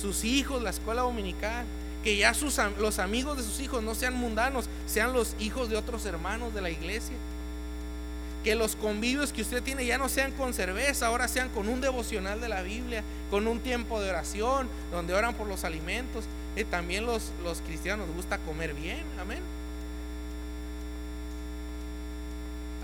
sus 0.00 0.24
hijos, 0.24 0.62
la 0.62 0.70
escuela 0.70 1.02
dominical 1.02 1.64
que 2.02 2.16
ya 2.16 2.34
sus, 2.34 2.58
los 2.78 2.98
amigos 2.98 3.36
de 3.36 3.42
sus 3.42 3.60
hijos 3.60 3.82
no 3.82 3.94
sean 3.94 4.14
mundanos, 4.14 4.66
sean 4.86 5.12
los 5.12 5.34
hijos 5.38 5.68
de 5.68 5.76
otros 5.76 6.06
hermanos 6.06 6.54
de 6.54 6.60
la 6.60 6.70
iglesia. 6.70 7.16
Que 8.44 8.54
los 8.54 8.76
convivios 8.76 9.32
que 9.32 9.42
usted 9.42 9.62
tiene 9.62 9.84
ya 9.84 9.98
no 9.98 10.08
sean 10.08 10.32
con 10.32 10.54
cerveza, 10.54 11.06
ahora 11.06 11.26
sean 11.26 11.48
con 11.48 11.68
un 11.68 11.80
devocional 11.80 12.40
de 12.40 12.48
la 12.48 12.62
Biblia, 12.62 13.02
con 13.30 13.48
un 13.48 13.58
tiempo 13.60 14.00
de 14.00 14.10
oración, 14.10 14.68
donde 14.92 15.14
oran 15.14 15.34
por 15.34 15.48
los 15.48 15.64
alimentos. 15.64 16.24
y 16.56 16.64
también 16.64 17.04
los, 17.04 17.32
los 17.42 17.60
cristianos 17.62 18.06
nos 18.06 18.16
gusta 18.16 18.38
comer 18.38 18.74
bien, 18.74 19.04
amén. 19.20 19.42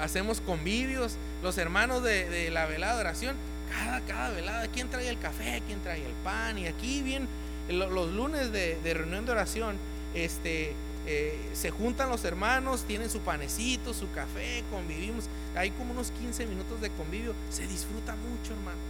Hacemos 0.01 0.41
convivios, 0.41 1.17
los 1.43 1.57
hermanos 1.57 2.03
de, 2.03 2.51
la 2.51 2.67
velada 2.67 2.97
de 2.97 3.01
oración, 3.01 3.37
cada, 3.71 4.01
cada 4.01 4.31
velada, 4.31 4.67
¿quién 4.69 4.89
trae 4.89 5.09
el 5.09 5.19
café? 5.19 5.63
¿Quién 5.67 5.81
trae 5.83 6.05
el 6.05 6.13
pan? 6.25 6.59
Y 6.59 6.67
aquí 6.67 7.01
bien 7.03 7.29
los 7.69 8.13
lunes 8.13 8.53
de, 8.53 8.79
reunión 8.95 9.25
de 9.25 9.33
oración, 9.33 9.77
este, 10.15 10.75
eh, 11.07 11.51
se 11.55 11.71
juntan 11.71 12.09
los 12.09 12.25
hermanos, 12.25 12.85
tienen 12.85 13.11
su 13.11 13.21
panecito, 13.21 13.95
su 13.95 14.11
café, 14.13 14.63
convivimos. 14.71 15.25
Hay 15.57 15.71
como 15.73 15.93
unos 15.93 16.11
15 16.11 16.47
minutos 16.47 16.81
de 16.81 16.91
convivio. 16.91 17.35
Se 17.51 17.67
disfruta 17.67 18.15
mucho, 18.17 18.53
hermanos. 18.53 18.81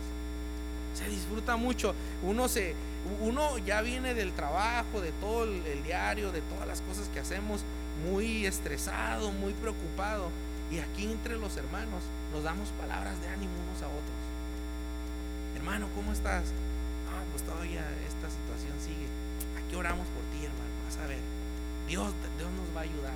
Se 0.95 1.09
disfruta 1.09 1.57
mucho. 1.57 1.95
Uno, 2.23 2.49
se, 2.49 2.75
uno 3.21 3.59
ya 3.59 3.81
viene 3.83 4.15
del 4.15 4.33
trabajo, 4.33 5.01
de 5.01 5.13
todo 5.13 5.45
el, 5.45 5.83
diario, 5.85 6.33
de 6.33 6.41
todas 6.43 6.67
las 6.67 6.81
cosas 6.83 7.09
que 7.09 7.21
hacemos, 7.21 7.63
muy 8.05 8.47
estresado, 8.47 9.31
muy 9.33 9.53
preocupado. 9.55 10.31
Y 10.71 10.79
aquí 10.79 11.05
entre 11.05 11.37
los 11.37 11.57
hermanos 11.57 12.03
nos 12.33 12.43
damos 12.43 12.69
palabras 12.71 13.21
de 13.21 13.29
ánimo 13.29 13.53
unos 13.69 13.83
a 13.83 13.87
otros. 13.87 14.25
Hermano, 15.57 15.89
¿cómo 15.95 16.13
estás? 16.13 16.45
pues 17.35 17.43
todavía 17.43 17.83
esta 18.25 18.37
situación 18.41 18.73
sigue. 18.81 19.07
Aquí 19.59 19.77
oramos 19.77 20.07
por 20.09 20.23
ti, 20.33 20.45
hermano. 20.45 20.75
Vas 20.87 20.99
a 20.99 21.07
ver. 21.07 21.19
Dios, 21.89 22.13
Dios 22.39 22.51
nos 22.53 22.77
va 22.77 22.81
a 22.81 22.85
ayudar. 22.85 23.15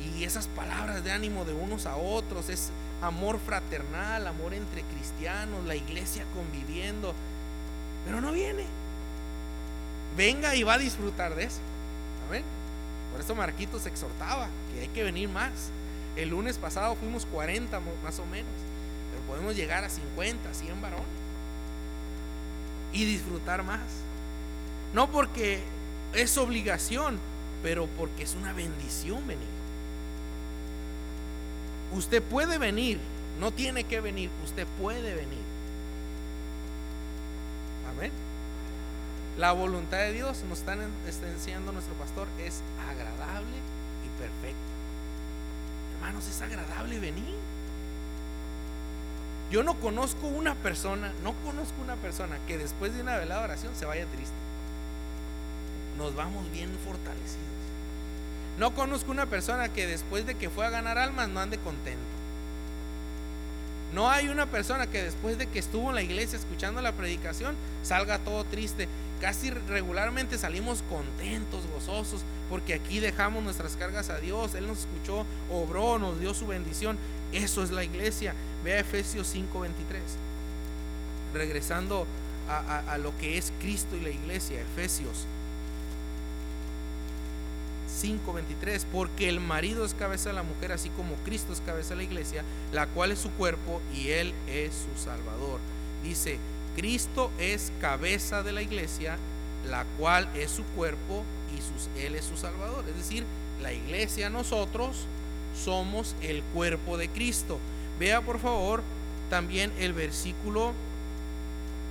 Y 0.00 0.24
esas 0.24 0.46
palabras 0.48 1.02
de 1.02 1.12
ánimo 1.12 1.44
de 1.44 1.54
unos 1.54 1.86
a 1.86 1.96
otros, 1.96 2.48
es 2.48 2.70
amor 3.02 3.38
fraternal, 3.38 4.26
amor 4.26 4.54
entre 4.54 4.82
cristianos, 4.82 5.64
la 5.64 5.76
iglesia 5.76 6.24
conviviendo. 6.34 7.14
Pero 8.04 8.20
no 8.20 8.32
viene. 8.32 8.64
Venga 10.16 10.54
y 10.54 10.62
va 10.62 10.74
a 10.74 10.78
disfrutar 10.78 11.34
de 11.34 11.44
eso. 11.44 11.60
Por 13.12 13.20
eso 13.20 13.34
Marquitos 13.36 13.86
exhortaba 13.86 14.48
que 14.72 14.82
hay 14.82 14.88
que 14.88 15.04
venir 15.04 15.28
más. 15.28 15.70
El 16.16 16.30
lunes 16.30 16.58
pasado 16.58 16.96
fuimos 16.96 17.26
40 17.26 17.80
más 18.02 18.18
o 18.18 18.26
menos, 18.26 18.52
pero 19.12 19.22
podemos 19.26 19.54
llegar 19.54 19.84
a 19.84 19.88
50, 19.88 20.52
100 20.52 20.82
varones 20.82 21.23
y 22.94 23.04
disfrutar 23.04 23.62
más. 23.62 23.80
No 24.94 25.10
porque 25.10 25.60
es 26.14 26.38
obligación, 26.38 27.18
pero 27.62 27.86
porque 27.98 28.22
es 28.22 28.34
una 28.34 28.52
bendición 28.52 29.26
venir. 29.26 29.54
Usted 31.92 32.22
puede 32.22 32.58
venir, 32.58 32.98
no 33.40 33.52
tiene 33.52 33.84
que 33.84 34.00
venir, 34.00 34.30
usted 34.44 34.66
puede 34.80 35.14
venir. 35.14 35.44
Amén. 37.90 38.12
La 39.36 39.52
voluntad 39.52 39.98
de 39.98 40.12
Dios 40.12 40.42
nos 40.48 40.60
está, 40.60 40.74
enseñando 41.28 41.72
nuestro 41.72 41.94
pastor 41.94 42.28
es 42.38 42.62
agradable 42.88 43.56
y 44.04 44.20
perfecta. 44.20 44.74
Hermanos, 45.96 46.28
es 46.28 46.40
agradable 46.40 47.00
venir. 47.00 47.34
Yo 49.54 49.62
no 49.62 49.78
conozco 49.78 50.26
una 50.26 50.56
persona, 50.56 51.12
no 51.22 51.32
conozco 51.44 51.80
una 51.80 51.94
persona 51.94 52.40
que 52.48 52.58
después 52.58 52.92
de 52.92 53.02
una 53.02 53.18
velada 53.18 53.44
oración 53.44 53.72
se 53.76 53.84
vaya 53.86 54.04
triste. 54.06 54.34
Nos 55.96 56.16
vamos 56.16 56.50
bien 56.50 56.76
fortalecidos. 56.84 57.38
No 58.58 58.74
conozco 58.74 59.12
una 59.12 59.26
persona 59.26 59.72
que 59.72 59.86
después 59.86 60.26
de 60.26 60.34
que 60.34 60.50
fue 60.50 60.66
a 60.66 60.70
ganar 60.70 60.98
almas 60.98 61.28
no 61.28 61.38
ande 61.38 61.58
contento. 61.58 62.02
No 63.94 64.10
hay 64.10 64.28
una 64.28 64.46
persona 64.46 64.88
que 64.88 65.04
después 65.04 65.38
de 65.38 65.46
que 65.46 65.60
estuvo 65.60 65.90
en 65.90 65.94
la 65.94 66.02
iglesia 66.02 66.36
escuchando 66.36 66.82
la 66.82 66.90
predicación 66.90 67.54
salga 67.84 68.18
todo 68.18 68.42
triste. 68.42 68.88
Casi 69.20 69.50
regularmente 69.50 70.36
salimos 70.36 70.82
contentos, 70.90 71.62
gozosos, 71.72 72.22
porque 72.50 72.74
aquí 72.74 72.98
dejamos 72.98 73.44
nuestras 73.44 73.76
cargas 73.76 74.10
a 74.10 74.18
Dios. 74.18 74.56
Él 74.56 74.66
nos 74.66 74.80
escuchó, 74.80 75.24
obró, 75.48 76.00
nos 76.00 76.18
dio 76.18 76.34
su 76.34 76.48
bendición. 76.48 76.98
Eso 77.30 77.62
es 77.62 77.70
la 77.70 77.84
iglesia. 77.84 78.34
Vea 78.64 78.80
Efesios 78.80 79.28
5:23. 79.34 80.00
Regresando 81.34 82.06
a, 82.48 82.98
lo 82.98 83.16
que 83.18 83.38
es 83.38 83.52
Cristo 83.60 83.96
y 83.96 84.00
la 84.00 84.10
iglesia, 84.10 84.60
Efesios 84.60 85.26
5:23, 88.00 88.84
porque 88.92 89.28
el 89.28 89.40
marido 89.40 89.84
es 89.84 89.94
cabeza 89.94 90.30
de 90.30 90.34
la 90.34 90.42
mujer, 90.42 90.72
así 90.72 90.90
como 90.90 91.14
Cristo 91.24 91.52
es 91.52 91.60
cabeza 91.60 91.90
de 91.90 91.96
la 91.96 92.02
iglesia, 92.02 92.42
la 92.72 92.86
cual 92.86 93.12
es 93.12 93.18
su 93.18 93.30
cuerpo 93.30 93.80
y 93.94 94.08
Él 94.10 94.32
es 94.48 94.72
su 94.74 95.02
Salvador. 95.02 95.60
Dice, 96.02 96.38
Cristo 96.76 97.30
es 97.38 97.72
cabeza 97.80 98.42
de 98.42 98.52
la 98.52 98.62
iglesia, 98.62 99.16
la 99.68 99.84
cual 99.98 100.28
es 100.34 100.50
su 100.50 100.64
cuerpo 100.76 101.24
y 101.56 101.60
sus, 101.60 101.88
Él 101.96 102.14
es 102.14 102.24
su 102.24 102.36
Salvador. 102.36 102.84
Es 102.88 102.96
decir, 102.96 103.24
la 103.62 103.72
iglesia, 103.72 104.28
nosotros 104.30 105.06
somos 105.64 106.14
el 106.20 106.42
cuerpo 106.54 106.96
de 106.98 107.08
Cristo. 107.08 107.58
Vea 107.98 108.20
por 108.20 108.38
favor 108.38 108.82
también 109.30 109.72
el 109.78 109.92
versículo 109.92 110.72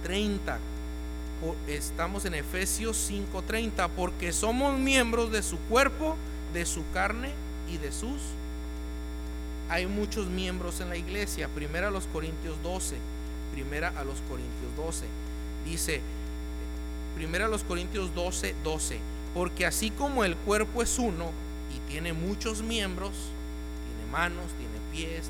30. 0.03 0.59
Estamos 1.67 2.25
en 2.25 2.35
Efesios 2.35 2.97
5:30, 3.09 3.89
porque 3.95 4.31
somos 4.31 4.77
miembros 4.77 5.31
de 5.31 5.43
su 5.43 5.57
cuerpo, 5.69 6.15
de 6.53 6.65
su 6.65 6.83
carne 6.93 7.31
y 7.71 7.77
de 7.77 7.91
sus... 7.91 8.21
Hay 9.69 9.87
muchos 9.87 10.27
miembros 10.27 10.81
en 10.81 10.89
la 10.89 10.97
iglesia. 10.97 11.47
Primera 11.49 11.87
a 11.87 11.91
los 11.91 12.05
Corintios 12.07 12.61
12. 12.63 12.95
Primera 13.53 13.89
a 13.97 14.03
los 14.03 14.19
Corintios 14.29 14.75
12. 14.75 15.05
Dice, 15.65 16.01
primera 17.15 17.45
a 17.45 17.47
los 17.47 17.63
Corintios 17.63 18.13
12, 18.13 18.55
12. 18.63 18.99
Porque 19.33 19.65
así 19.65 19.89
como 19.89 20.23
el 20.25 20.35
cuerpo 20.35 20.83
es 20.83 20.99
uno 20.99 21.31
y 21.75 21.91
tiene 21.91 22.13
muchos 22.13 22.61
miembros, 22.61 23.11
tiene 23.11 24.11
manos, 24.11 24.45
tiene 24.59 24.79
pies, 24.91 25.29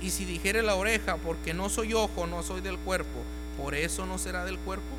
Y 0.00 0.10
si 0.10 0.24
dijere 0.24 0.62
la 0.62 0.74
oreja, 0.74 1.16
porque 1.16 1.54
no 1.54 1.68
soy 1.68 1.94
ojo, 1.94 2.26
no 2.26 2.42
soy 2.42 2.60
del 2.60 2.78
cuerpo, 2.78 3.20
por 3.56 3.74
eso 3.74 4.06
no 4.06 4.18
será 4.18 4.44
del 4.44 4.58
cuerpo. 4.58 4.96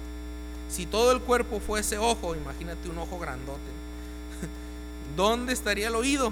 Si 0.69 0.85
todo 0.85 1.11
el 1.11 1.21
cuerpo 1.21 1.59
fuese 1.59 1.97
ojo, 1.97 2.35
imagínate 2.35 2.87
un 2.87 2.97
ojo 2.97 3.19
grandote 3.19 3.59
¿Dónde 5.17 5.53
estaría 5.53 5.89
el 5.89 5.95
oído? 5.95 6.31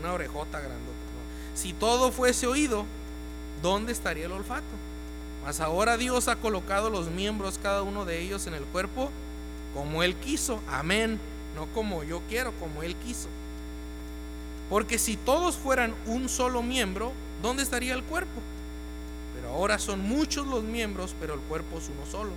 Una 0.00 0.12
orejota 0.12 0.58
grandota. 0.58 0.80
Si 1.54 1.72
todo 1.72 2.12
fuese 2.12 2.46
oído, 2.46 2.84
¿dónde 3.62 3.92
estaría 3.92 4.26
el 4.26 4.32
olfato? 4.32 4.64
Mas 5.44 5.60
ahora 5.60 5.96
Dios 5.96 6.28
ha 6.28 6.36
colocado 6.36 6.90
los 6.90 7.10
miembros, 7.10 7.58
cada 7.62 7.82
uno 7.82 8.04
de 8.04 8.20
ellos, 8.20 8.46
en 8.46 8.54
el 8.54 8.64
cuerpo 8.64 9.10
como 9.74 10.02
Él 10.02 10.14
quiso. 10.16 10.60
Amén. 10.70 11.18
No 11.56 11.66
como 11.74 12.02
yo 12.04 12.22
quiero, 12.28 12.52
como 12.60 12.82
Él 12.82 12.96
quiso. 12.96 13.28
Porque 14.70 14.98
si 14.98 15.16
todos 15.16 15.56
fueran 15.56 15.94
un 16.06 16.28
solo 16.28 16.62
miembro, 16.62 17.12
¿dónde 17.44 17.62
estaría 17.62 17.92
el 17.92 18.02
cuerpo? 18.02 18.40
Pero 19.34 19.50
ahora 19.50 19.78
son 19.78 20.00
muchos 20.00 20.46
los 20.46 20.64
miembros, 20.64 21.14
pero 21.20 21.34
el 21.34 21.40
cuerpo 21.40 21.76
es 21.76 21.90
uno 21.90 22.10
solo. 22.10 22.30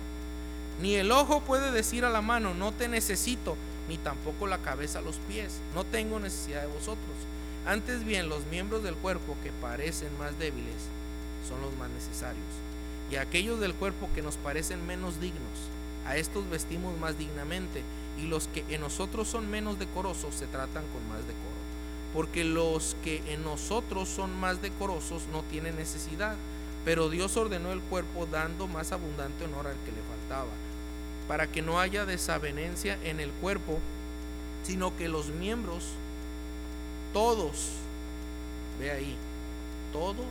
Ni 0.82 0.96
el 0.96 1.10
ojo 1.10 1.40
puede 1.40 1.72
decir 1.72 2.04
a 2.04 2.10
la 2.10 2.20
mano, 2.20 2.52
no 2.52 2.72
te 2.72 2.88
necesito, 2.88 3.56
ni 3.88 3.96
tampoco 3.96 4.46
la 4.46 4.58
cabeza 4.58 4.98
a 4.98 5.02
los 5.02 5.16
pies. 5.26 5.60
No 5.74 5.84
tengo 5.84 6.20
necesidad 6.20 6.60
de 6.60 6.66
vosotros. 6.66 7.16
Antes 7.66 8.04
bien, 8.04 8.28
los 8.28 8.44
miembros 8.46 8.82
del 8.82 8.96
cuerpo 8.96 9.34
que 9.42 9.50
parecen 9.62 10.10
más 10.18 10.38
débiles 10.38 10.76
son 11.48 11.62
los 11.62 11.74
más 11.78 11.88
necesarios. 11.88 12.44
Y 13.10 13.16
aquellos 13.16 13.60
del 13.60 13.72
cuerpo 13.72 14.10
que 14.14 14.20
nos 14.20 14.36
parecen 14.36 14.86
menos 14.86 15.20
dignos, 15.20 15.40
a 16.06 16.18
estos 16.18 16.48
vestimos 16.50 16.98
más 16.98 17.16
dignamente. 17.16 17.82
Y 18.18 18.26
los 18.26 18.48
que 18.48 18.62
en 18.68 18.82
nosotros 18.82 19.26
son 19.26 19.50
menos 19.50 19.78
decorosos 19.78 20.34
se 20.34 20.46
tratan 20.48 20.84
con 20.92 21.08
más 21.08 21.26
decoro. 21.26 21.57
Porque 22.14 22.44
los 22.44 22.96
que 23.04 23.22
en 23.32 23.44
nosotros 23.44 24.08
son 24.08 24.38
más 24.38 24.62
decorosos 24.62 25.22
no 25.32 25.42
tienen 25.44 25.76
necesidad. 25.76 26.36
Pero 26.84 27.10
Dios 27.10 27.36
ordenó 27.36 27.72
el 27.72 27.80
cuerpo 27.80 28.26
dando 28.26 28.66
más 28.66 28.92
abundante 28.92 29.44
honor 29.44 29.66
al 29.66 29.76
que 29.84 29.92
le 29.92 30.02
faltaba 30.08 30.68
para 31.28 31.46
que 31.46 31.60
no 31.60 31.78
haya 31.78 32.06
desavenencia 32.06 32.98
en 33.04 33.20
el 33.20 33.30
cuerpo, 33.30 33.78
sino 34.64 34.96
que 34.96 35.08
los 35.08 35.28
miembros, 35.28 35.84
todos, 37.12 37.68
ve 38.80 38.90
ahí, 38.90 39.14
todos 39.92 40.26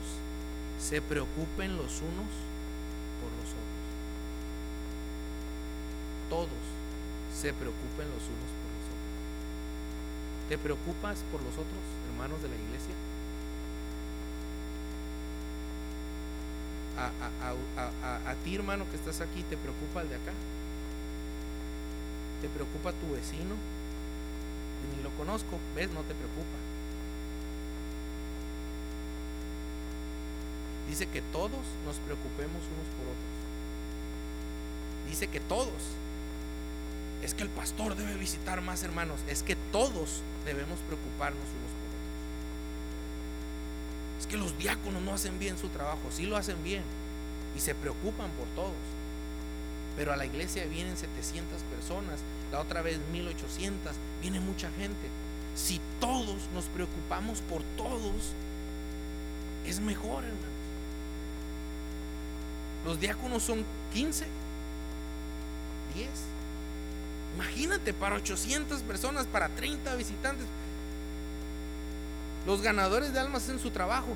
se 0.81 1.01
preocupen 1.01 1.77
los 1.77 2.01
unos 2.01 2.33
por 3.21 3.31
los 3.37 3.49
otros. 3.53 3.77
Todos 6.29 6.49
se 7.33 7.53
preocupen 7.53 8.07
los 8.09 8.23
unos 8.23 8.49
por. 8.57 8.66
¿Te 10.49 10.57
preocupas 10.57 11.23
por 11.29 11.41
los 11.43 11.53
otros, 11.53 11.83
hermanos 12.11 12.41
de 12.41 12.47
la 12.47 12.55
iglesia? 12.55 12.95
A, 16.97 18.33
ti, 18.43 18.55
hermano, 18.55 18.89
que 18.89 18.95
estás 18.95 19.21
aquí, 19.21 19.43
¿te 19.43 19.57
preocupa 19.57 20.01
el 20.01 20.09
de 20.09 20.15
acá? 20.15 20.31
¿Te 22.41 22.47
preocupa 22.49 22.91
tu 22.93 23.13
vecino? 23.13 23.55
Ni 24.95 25.03
lo 25.03 25.09
conozco, 25.11 25.59
¿ves? 25.75 25.91
No 25.91 26.01
te 26.01 26.15
preocupa. 26.15 26.57
Dice 30.87 31.07
que 31.07 31.21
todos 31.21 31.65
nos 31.85 31.97
preocupemos 31.97 32.63
unos 32.63 32.87
por 32.95 33.05
otros. 33.11 33.37
Dice 35.09 35.27
que 35.27 35.41
todos. 35.41 35.81
Es 37.23 37.33
que 37.33 37.43
el 37.43 37.49
pastor 37.49 37.95
debe 37.95 38.15
visitar 38.15 38.61
más 38.61 38.83
hermanos. 38.83 39.19
Es 39.27 39.43
que 39.43 39.55
todos 39.71 40.21
debemos 40.45 40.79
preocuparnos 40.87 41.41
unos 41.41 41.71
por 41.77 41.87
otros. 41.87 42.05
Es 44.21 44.27
que 44.27 44.37
los 44.37 44.57
diáconos 44.57 45.01
no 45.01 45.13
hacen 45.13 45.39
bien 45.39 45.57
su 45.57 45.69
trabajo. 45.69 46.09
Sí 46.11 46.25
lo 46.25 46.37
hacen 46.37 46.63
bien. 46.63 46.83
Y 47.55 47.59
se 47.59 47.73
preocupan 47.75 48.29
por 48.31 48.47
todos 48.55 48.75
pero 49.97 50.13
a 50.13 50.15
la 50.15 50.27
iglesia 50.27 50.63
vienen 50.65 50.95
700 50.95 51.59
personas, 51.63 52.19
la 52.51 52.61
otra 52.61 52.83
vez 52.83 52.99
1800, 53.11 53.93
viene 54.21 54.39
mucha 54.39 54.69
gente. 54.77 55.09
Si 55.55 55.81
todos 55.99 56.37
nos 56.53 56.65
preocupamos 56.65 57.41
por 57.41 57.63
todos, 57.75 58.33
es 59.65 59.79
mejor, 59.79 60.23
hermanos. 60.23 60.45
Los 62.85 62.99
diáconos 62.99 63.41
son 63.41 63.65
15, 63.91 64.27
10. 65.95 66.09
Imagínate, 67.37 67.93
para 67.93 68.15
800 68.15 68.81
personas, 68.81 69.27
para 69.27 69.49
30 69.49 69.93
visitantes. 69.93 70.47
Los 72.47 72.63
ganadores 72.63 73.13
de 73.13 73.19
almas 73.19 73.43
hacen 73.43 73.59
su 73.59 73.69
trabajo. 73.69 74.15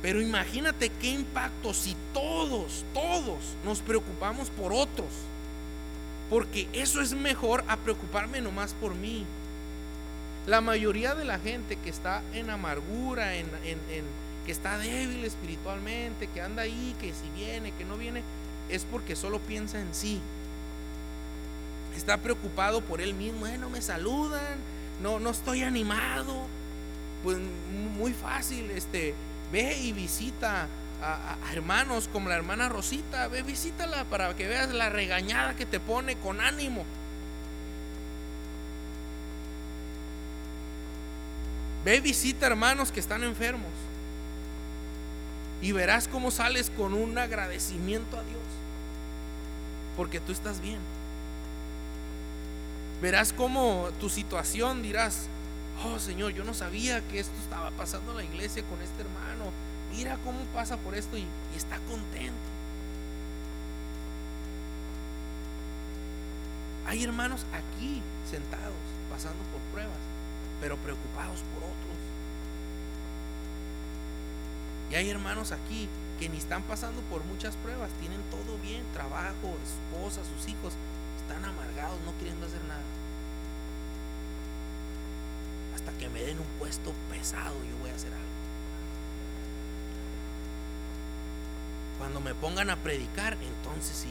Pero 0.00 0.22
imagínate 0.22 0.88
qué 1.00 1.08
impacto 1.08 1.74
si 1.74 1.96
todos, 2.14 2.84
todos 2.94 3.40
nos 3.64 3.80
preocupamos 3.80 4.50
por 4.50 4.72
otros. 4.72 5.08
Porque 6.30 6.68
eso 6.72 7.00
es 7.00 7.12
mejor 7.12 7.64
a 7.66 7.76
preocuparme 7.76 8.40
nomás 8.40 8.72
por 8.74 8.94
mí. 8.94 9.26
La 10.46 10.60
mayoría 10.60 11.16
de 11.16 11.24
la 11.24 11.40
gente 11.40 11.74
que 11.74 11.90
está 11.90 12.22
en 12.34 12.50
amargura, 12.50 13.36
en, 13.36 13.48
que 14.46 14.52
está 14.52 14.78
débil 14.78 15.24
espiritualmente, 15.24 16.28
que 16.28 16.40
anda 16.40 16.62
ahí, 16.62 16.94
que 17.00 17.08
si 17.08 17.28
viene, 17.34 17.72
que 17.72 17.84
no 17.84 17.96
viene, 17.96 18.22
es 18.68 18.84
porque 18.84 19.16
solo 19.16 19.40
piensa 19.40 19.80
en 19.80 19.92
sí. 19.92 20.20
Está 22.00 22.16
preocupado 22.16 22.80
por 22.80 23.02
él 23.02 23.12
mismo, 23.12 23.46
no 23.58 23.68
me 23.68 23.82
saludan, 23.82 24.56
no, 25.02 25.20
no 25.20 25.28
estoy 25.28 25.60
animado. 25.60 26.46
Pues 27.22 27.36
muy 27.98 28.14
fácil, 28.14 28.70
este, 28.70 29.14
Ve 29.52 29.76
y 29.76 29.92
visita 29.92 30.66
a, 31.02 31.36
hermanos 31.52 32.08
como 32.10 32.30
la 32.30 32.36
hermana 32.36 32.70
Rosita. 32.70 33.28
Ve, 33.28 33.42
visítala 33.42 34.04
para 34.04 34.34
que 34.34 34.48
veas 34.48 34.70
la 34.70 34.88
regañada 34.88 35.54
que 35.56 35.66
te 35.66 35.78
pone 35.78 36.16
con 36.16 36.40
ánimo. 36.40 36.86
Ve, 41.84 42.00
visita 42.00 42.46
hermanos 42.46 42.90
que 42.92 43.00
están 43.00 43.24
enfermos. 43.24 43.72
Y 45.60 45.72
verás 45.72 46.08
cómo 46.08 46.30
sales 46.30 46.70
con 46.74 46.94
un 46.94 47.18
agradecimiento 47.18 48.16
a 48.16 48.22
Dios. 48.22 48.40
Porque 49.98 50.18
tú 50.18 50.32
estás 50.32 50.62
bien. 50.62 50.78
Verás 53.00 53.32
cómo 53.32 53.88
tu 53.98 54.10
situación 54.10 54.82
dirás, 54.82 55.28
oh 55.84 55.98
Señor, 55.98 56.32
yo 56.32 56.44
no 56.44 56.52
sabía 56.52 57.00
que 57.08 57.20
esto 57.20 57.32
estaba 57.42 57.70
pasando 57.70 58.10
en 58.10 58.16
la 58.18 58.24
iglesia 58.24 58.62
con 58.64 58.80
este 58.82 59.00
hermano. 59.00 59.50
Mira 59.96 60.18
cómo 60.22 60.38
pasa 60.54 60.76
por 60.76 60.94
esto 60.94 61.16
y, 61.16 61.24
está 61.56 61.78
contento. 61.88 62.34
Hay 66.86 67.02
hermanos 67.02 67.46
aquí 67.52 68.02
sentados, 68.30 68.74
pasando 69.10 69.42
por 69.44 69.60
pruebas, 69.72 69.98
pero 70.60 70.76
preocupados 70.76 71.40
por 71.54 71.64
otros. 71.64 71.98
Y 74.90 74.94
hay 74.96 75.08
hermanos 75.08 75.52
aquí 75.52 75.88
que 76.18 76.28
ni 76.28 76.36
están 76.36 76.62
pasando 76.64 77.00
por 77.02 77.24
muchas 77.24 77.56
pruebas, 77.56 77.90
tienen 78.00 78.20
todo 78.30 78.58
bien, 78.58 78.82
trabajo, 78.92 79.56
esposa, 79.64 80.20
sus 80.36 80.48
hijos, 80.48 80.74
están 81.30 81.44
amargados, 81.44 82.00
no 82.04 82.16
queriendo 82.18 82.46
hacer 82.46 82.62
nada 82.64 82.82
hasta 85.74 85.92
que 85.92 86.08
me 86.08 86.22
den 86.22 86.38
un 86.38 86.46
puesto 86.58 86.92
pesado 87.10 87.54
yo 87.54 87.78
voy 87.78 87.90
a 87.90 87.94
hacer 87.94 88.12
algo. 88.12 88.26
Cuando 91.98 92.20
me 92.20 92.34
pongan 92.34 92.70
a 92.70 92.76
predicar, 92.76 93.34
entonces 93.34 93.96
sí, 93.96 94.10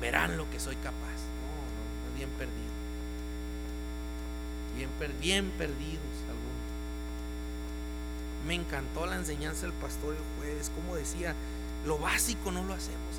verán 0.00 0.36
lo 0.36 0.48
que 0.50 0.60
soy 0.60 0.76
capaz. 0.76 0.92
No, 1.40 2.10
no, 2.10 2.16
bien 2.16 2.28
perdido. 2.30 2.74
Bien, 4.76 4.90
bien 5.20 5.50
perdidos 5.52 6.14
algunos. 6.28 6.64
Me 8.46 8.54
encantó 8.54 9.06
la 9.06 9.16
enseñanza 9.16 9.62
del 9.62 9.72
pastor 9.72 10.14
el 10.14 10.22
jueves, 10.38 10.70
como 10.74 10.96
decía, 10.96 11.34
lo 11.86 11.98
básico 11.98 12.50
no 12.50 12.64
lo 12.64 12.74
hacemos, 12.74 13.14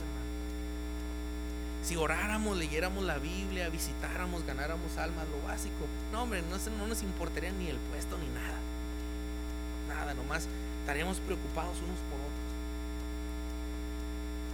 si 1.86 1.95
oráramos, 1.95 2.57
leyéramos 2.57 3.03
la 3.03 3.19
Biblia, 3.19 3.69
visitáramos, 3.69 4.43
ganáramos 4.45 4.97
almas, 4.97 5.25
lo 5.29 5.47
básico. 5.47 5.86
No, 6.11 6.23
hombre, 6.23 6.41
no, 6.49 6.57
no 6.77 6.88
nos 6.88 7.03
importaría 7.03 7.51
ni 7.51 7.67
el 7.67 7.77
puesto 7.77 8.17
ni 8.17 8.27
nada. 8.29 8.57
Nada, 9.88 10.13
nomás 10.15 10.47
estaremos 10.81 11.19
preocupados 11.19 11.77
unos 11.77 11.99
por 12.09 12.19
otros. 12.19 12.45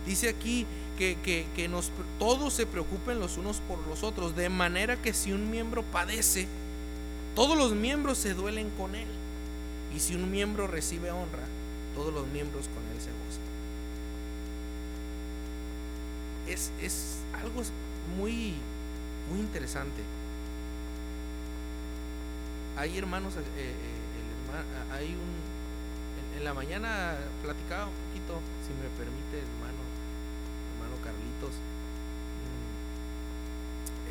Dice 0.06 0.28
aquí 0.28 0.66
que, 0.98 1.18
que, 1.24 1.46
que 1.56 1.70
nos, 1.70 1.92
todos 2.20 2.54
se 2.54 2.66
preocupen 2.66 3.20
los 3.20 3.38
unos 3.38 3.62
por 3.68 3.80
los 3.88 4.04
otros, 4.04 4.36
de 4.36 4.50
manera 4.50 4.98
que 4.98 5.14
si 5.14 5.32
un 5.32 5.50
miembro 5.50 5.84
padece, 5.84 6.48
todos 7.34 7.58
los 7.58 7.72
miembros 7.72 8.18
se 8.18 8.34
duelen 8.34 8.70
con 8.72 8.94
él. 8.94 9.08
Y 9.96 10.00
si 10.00 10.16
un 10.16 10.30
miembro 10.32 10.68
recibe 10.68 11.12
honra, 11.12 11.46
todos 11.96 12.14
los 12.14 12.28
miembros 12.28 12.66
con 12.68 12.84
él 12.94 13.02
se 13.02 13.10
gozan. 13.10 13.61
Es, 16.52 16.70
es 16.82 17.16
algo 17.42 17.62
muy, 18.18 18.56
muy 19.30 19.40
interesante. 19.40 20.02
Hay 22.76 22.98
hermanos, 22.98 23.36
eh, 23.38 23.42
eh, 23.58 23.74
hay 24.92 25.06
un, 25.16 25.32
en, 26.20 26.40
en 26.40 26.44
la 26.44 26.54
mañana 26.54 27.16
platicaba 27.42 27.86
un 27.88 27.94
poquito, 27.94 28.42
si 28.68 28.74
me 28.76 28.90
permite, 29.00 29.40
hermano, 29.40 29.80
hermano 30.76 30.96
Carlitos, 31.04 31.56
mm, 31.56 32.76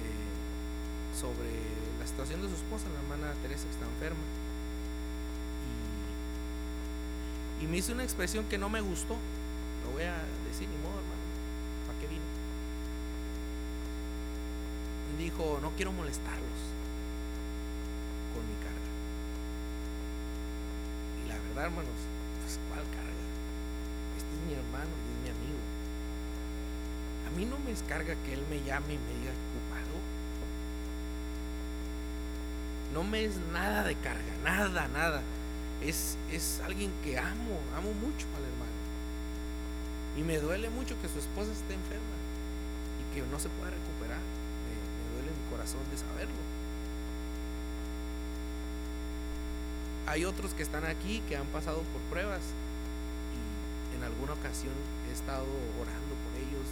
eh, 0.01 0.33
sobre 1.21 1.53
la 2.01 2.07
situación 2.07 2.41
de 2.41 2.49
su 2.49 2.55
esposa, 2.55 2.87
la 2.95 3.01
hermana 3.01 3.35
Teresa 3.43 3.65
que 3.65 3.71
está 3.73 3.85
enferma. 3.85 4.25
Y, 7.61 7.65
y 7.65 7.69
me 7.69 7.77
hizo 7.77 7.93
una 7.93 8.05
expresión 8.05 8.47
que 8.47 8.57
no 8.57 8.71
me 8.71 8.81
gustó. 8.81 9.17
Lo 9.85 9.93
voy 9.93 10.05
a 10.05 10.17
decir, 10.49 10.69
ni 10.69 10.77
modo, 10.79 10.97
hermano. 10.97 11.21
¿Para 11.87 11.99
qué 12.01 12.07
vino? 12.07 12.30
Dijo, 15.21 15.59
no 15.61 15.71
quiero 15.77 15.93
molestarlos 15.93 16.61
con 18.33 18.41
mi 18.49 18.57
carga. 18.65 18.91
Y 21.21 21.29
la 21.29 21.35
verdad, 21.37 21.65
hermanos, 21.67 22.01
pues 22.41 22.59
¿cuál 22.71 22.81
carga? 22.89 23.25
Este 24.17 24.33
es 24.33 24.41
mi 24.49 24.55
hermano 24.55 24.89
y 24.89 25.09
es 25.13 25.19
mi 25.21 25.29
amigo. 25.37 25.61
A 27.29 27.31
mí 27.37 27.45
no 27.45 27.59
me 27.59 27.71
descarga 27.71 28.17
que 28.25 28.33
él 28.33 28.43
me 28.49 28.65
llame 28.65 28.95
y 28.95 28.99
me 28.99 29.13
diga 29.21 29.37
ocupado. 29.37 29.95
No 32.95 33.05
me 33.05 33.23
es 33.23 33.37
nada 33.53 33.85
de 33.85 33.97
carga, 33.97 34.33
nada, 34.43 34.89
nada. 34.89 35.21
Es, 35.85 36.17
es 36.33 36.63
alguien 36.65 36.91
que 37.05 37.19
amo, 37.19 37.61
amo 37.77 37.93
mucho 37.93 38.27
al 38.39 38.45
hermano. 38.49 38.81
Y 40.17 40.23
me 40.23 40.39
duele 40.39 40.71
mucho 40.71 40.97
que 41.03 41.11
su 41.11 41.19
esposa 41.19 41.53
esté 41.53 41.75
enferma 41.75 42.17
y 42.97 43.15
que 43.15 43.21
no 43.27 43.39
se 43.39 43.51
pueda 43.51 43.71
recuperar. 43.71 44.40
Corazón 45.61 45.85
de 45.91 45.99
saberlo. 45.99 46.41
Hay 50.07 50.25
otros 50.25 50.55
que 50.55 50.63
están 50.63 50.87
aquí 50.87 51.21
que 51.29 51.37
han 51.37 51.45
pasado 51.53 51.83
por 51.93 52.01
pruebas 52.09 52.41
y 53.37 53.97
en 53.99 54.03
alguna 54.03 54.33
ocasión 54.33 54.73
he 55.05 55.13
estado 55.13 55.45
orando 55.77 56.17
por 56.25 56.33
ellos. 56.41 56.65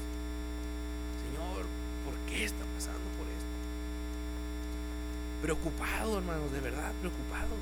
Señor, 1.21 1.69
¿por 2.01 2.17
qué 2.33 2.47
está 2.47 2.65
pasando 2.81 3.05
por 3.21 3.29
esto? 3.29 3.53
Preocupados, 5.43 6.17
hermanos, 6.17 6.51
de 6.51 6.61
verdad, 6.61 6.91
preocupados. 7.05 7.61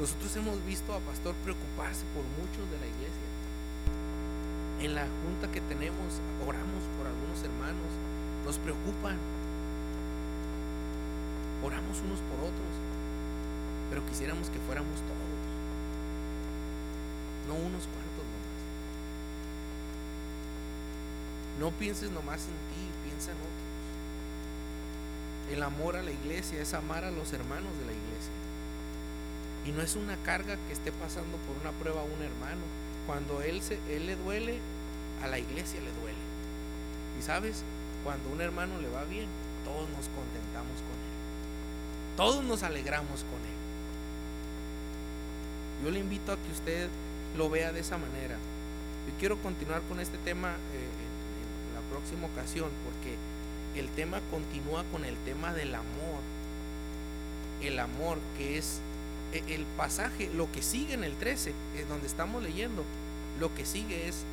Nosotros 0.00 0.34
hemos 0.36 0.64
visto 0.64 0.94
a 0.94 1.00
pastor 1.00 1.34
preocuparse 1.44 2.08
por 2.16 2.24
muchos 2.40 2.64
de 2.72 2.78
la 2.80 2.88
iglesia. 2.88 3.28
En 4.80 4.94
la 4.94 5.04
junta 5.20 5.52
que 5.52 5.60
tenemos, 5.60 6.24
oramos 6.40 6.88
por 6.96 7.04
algunos 7.04 7.44
hermanos, 7.44 7.92
nos 8.46 8.56
preocupan. 8.56 9.37
Oramos 11.62 12.00
unos 12.00 12.20
por 12.20 12.38
otros, 12.40 12.74
pero 13.90 14.06
quisiéramos 14.06 14.48
que 14.50 14.58
fuéramos 14.60 15.00
todos, 15.00 15.18
no 17.48 17.54
unos 17.54 17.84
cuantos 17.88 18.24
nomás. 18.24 18.62
No 21.58 21.70
pienses 21.72 22.10
nomás 22.12 22.42
en 22.46 22.54
ti, 22.70 22.86
piensa 23.04 23.32
en 23.32 23.38
otros. 23.38 23.68
El 25.50 25.62
amor 25.62 25.96
a 25.96 26.02
la 26.02 26.12
iglesia 26.12 26.60
es 26.60 26.74
amar 26.74 27.04
a 27.04 27.10
los 27.10 27.32
hermanos 27.32 27.72
de 27.80 27.86
la 27.86 27.92
iglesia. 27.92 28.36
Y 29.66 29.72
no 29.72 29.82
es 29.82 29.96
una 29.96 30.16
carga 30.18 30.56
que 30.66 30.72
esté 30.72 30.92
pasando 30.92 31.36
por 31.38 31.56
una 31.60 31.72
prueba 31.78 32.02
a 32.02 32.04
un 32.04 32.22
hermano. 32.22 32.62
Cuando 33.06 33.42
él, 33.42 33.62
se, 33.62 33.78
él 33.88 34.06
le 34.06 34.16
duele, 34.16 34.58
a 35.22 35.26
la 35.26 35.38
iglesia 35.38 35.80
le 35.80 35.90
duele. 36.00 36.18
Y 37.18 37.22
sabes, 37.22 37.64
cuando 38.04 38.28
a 38.28 38.32
un 38.32 38.40
hermano 38.40 38.80
le 38.80 38.90
va 38.90 39.04
bien, 39.04 39.26
todos 39.64 39.88
nos 39.90 40.06
contentamos 40.14 40.78
con 40.86 40.94
él. 40.94 41.17
Todos 42.18 42.42
nos 42.42 42.64
alegramos 42.64 43.20
con 43.20 43.38
él. 43.38 43.58
Yo 45.84 45.92
le 45.92 46.00
invito 46.00 46.32
a 46.32 46.36
que 46.36 46.50
usted 46.50 46.88
lo 47.36 47.48
vea 47.48 47.70
de 47.70 47.78
esa 47.78 47.96
manera. 47.96 48.34
Yo 49.06 49.14
quiero 49.20 49.36
continuar 49.38 49.82
con 49.82 50.00
este 50.00 50.18
tema 50.18 50.48
eh, 50.48 50.52
en, 50.52 51.74
la 51.74 51.80
próxima 51.92 52.26
ocasión 52.26 52.70
porque 52.84 53.14
el 53.78 53.88
tema 53.90 54.20
continúa 54.32 54.82
con 54.90 55.04
el 55.04 55.16
tema 55.18 55.54
del 55.54 55.72
amor. 55.76 56.18
El 57.62 57.78
amor 57.78 58.18
que 58.36 58.58
es 58.58 58.80
eh, 59.32 59.44
el 59.46 59.64
pasaje, 59.76 60.28
lo 60.34 60.50
que 60.50 60.60
sigue 60.60 60.94
en 60.94 61.04
el 61.04 61.14
13, 61.14 61.52
es 61.76 61.88
donde 61.88 62.08
estamos 62.08 62.42
leyendo, 62.42 62.82
lo 63.38 63.54
que 63.54 63.64
sigue 63.64 64.08
es 64.08 64.24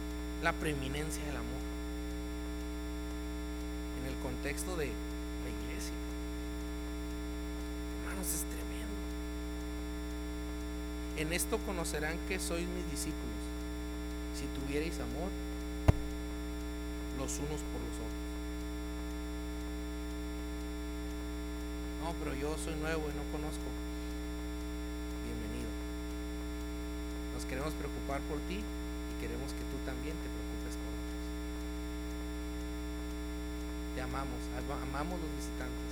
la 0.41 0.53
preeminencia 0.53 1.23
del 1.23 1.36
amor. 1.36 1.61
En 4.01 4.09
el 4.11 4.15
contexto 4.23 4.75
de 4.75 4.88
la 4.88 4.91
iglesia. 5.69 5.93
Hermanos, 8.05 8.33
es 8.33 8.41
tremendo. 8.41 8.65
En 11.18 11.32
esto 11.32 11.57
conocerán 11.66 12.18
que 12.28 12.39
sois 12.39 12.68
mis 12.68 12.84
discípulos, 12.91 13.39
si 14.36 14.45
tuvierais 14.59 14.99
amor 14.99 15.32
los 17.18 17.32
unos 17.39 17.61
por 17.72 17.80
los 17.80 17.95
otros. 18.03 18.24
No, 22.03 22.11
pero 22.20 22.36
yo 22.36 22.51
soy 22.59 22.76
nuevo 22.84 23.01
y 23.07 23.13
no 23.16 23.24
conozco. 23.32 23.63
Bienvenido. 25.24 25.72
Nos 27.34 27.45
queremos 27.47 27.72
preocupar 27.80 28.20
por 28.28 28.38
ti 28.51 28.59
y 28.59 29.13
queremos 29.24 29.55
que 29.55 29.63
tú 29.72 29.78
también 29.88 30.13
te 30.20 30.28
preocupes 30.28 30.76
por 30.76 30.91
otros. 30.91 31.24
Te 33.95 34.01
amamos, 34.03 34.41
ama- 34.59 34.84
amamos 34.84 35.16
los 35.16 35.32
visitantes. 35.39 35.91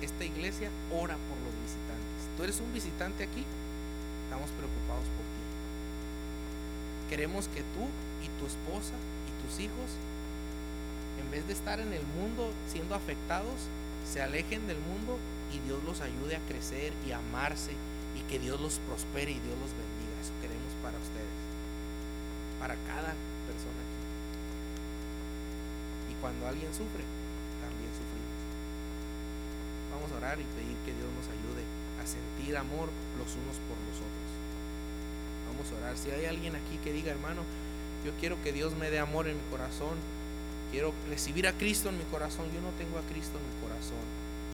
Esta 0.00 0.24
iglesia 0.24 0.72
ora 0.88 1.20
por 1.28 1.36
los 1.44 1.52
visitantes. 1.60 2.20
Tú 2.40 2.42
eres 2.48 2.56
un 2.64 2.72
visitante 2.72 3.24
aquí, 3.28 3.44
estamos 4.36 4.52
preocupados 4.52 5.08
por 5.16 5.24
ti. 5.32 5.44
Queremos 7.08 7.48
que 7.48 7.64
tú 7.72 7.88
y 8.20 8.28
tu 8.36 8.44
esposa 8.44 8.92
y 9.24 9.32
tus 9.40 9.64
hijos, 9.64 9.96
en 11.24 11.30
vez 11.30 11.46
de 11.48 11.54
estar 11.56 11.80
en 11.80 11.94
el 11.94 12.04
mundo 12.20 12.52
siendo 12.68 12.94
afectados, 12.94 13.56
se 14.04 14.20
alejen 14.20 14.68
del 14.68 14.76
mundo 14.76 15.16
y 15.56 15.60
Dios 15.64 15.82
los 15.84 16.02
ayude 16.02 16.36
a 16.36 16.44
crecer 16.52 16.92
y 17.08 17.12
a 17.12 17.18
amarse 17.18 17.72
y 18.12 18.20
que 18.28 18.38
Dios 18.38 18.60
los 18.60 18.76
prospere 18.84 19.32
y 19.32 19.40
Dios 19.40 19.56
los 19.56 19.72
bendiga. 19.72 20.20
Eso 20.20 20.36
queremos 20.44 20.72
para 20.84 21.00
ustedes, 21.00 21.36
para 22.60 22.76
cada 22.92 23.16
persona 23.48 23.80
aquí. 23.80 24.04
Y 26.12 26.14
cuando 26.20 26.44
alguien 26.44 26.68
sufre, 26.76 27.08
también 27.64 27.88
sufrimos. 27.96 28.36
Vamos 29.96 30.12
a 30.12 30.20
orar 30.20 30.36
y 30.36 30.44
pedir 30.60 30.76
que 30.84 30.92
Dios 30.92 31.08
nos 31.16 31.24
ayude 31.24 31.75
sentir 32.06 32.56
amor 32.56 32.88
los 33.18 33.30
unos 33.34 33.56
por 33.66 33.78
los 33.86 33.96
otros. 33.98 34.28
Vamos 35.52 35.66
a 35.72 35.76
orar. 35.82 35.96
Si 35.96 36.10
hay 36.10 36.26
alguien 36.26 36.54
aquí 36.56 36.78
que 36.82 36.92
diga, 36.92 37.12
hermano, 37.12 37.42
yo 38.04 38.12
quiero 38.20 38.40
que 38.42 38.52
Dios 38.52 38.74
me 38.76 38.90
dé 38.90 38.98
amor 38.98 39.28
en 39.28 39.36
mi 39.36 39.50
corazón, 39.50 39.96
quiero 40.70 40.92
recibir 41.08 41.46
a 41.48 41.52
Cristo 41.52 41.88
en 41.88 41.98
mi 41.98 42.04
corazón, 42.04 42.46
yo 42.54 42.60
no 42.60 42.70
tengo 42.78 42.98
a 42.98 43.02
Cristo 43.12 43.38
en 43.38 43.44
mi 43.44 43.68
corazón. 43.68 44.25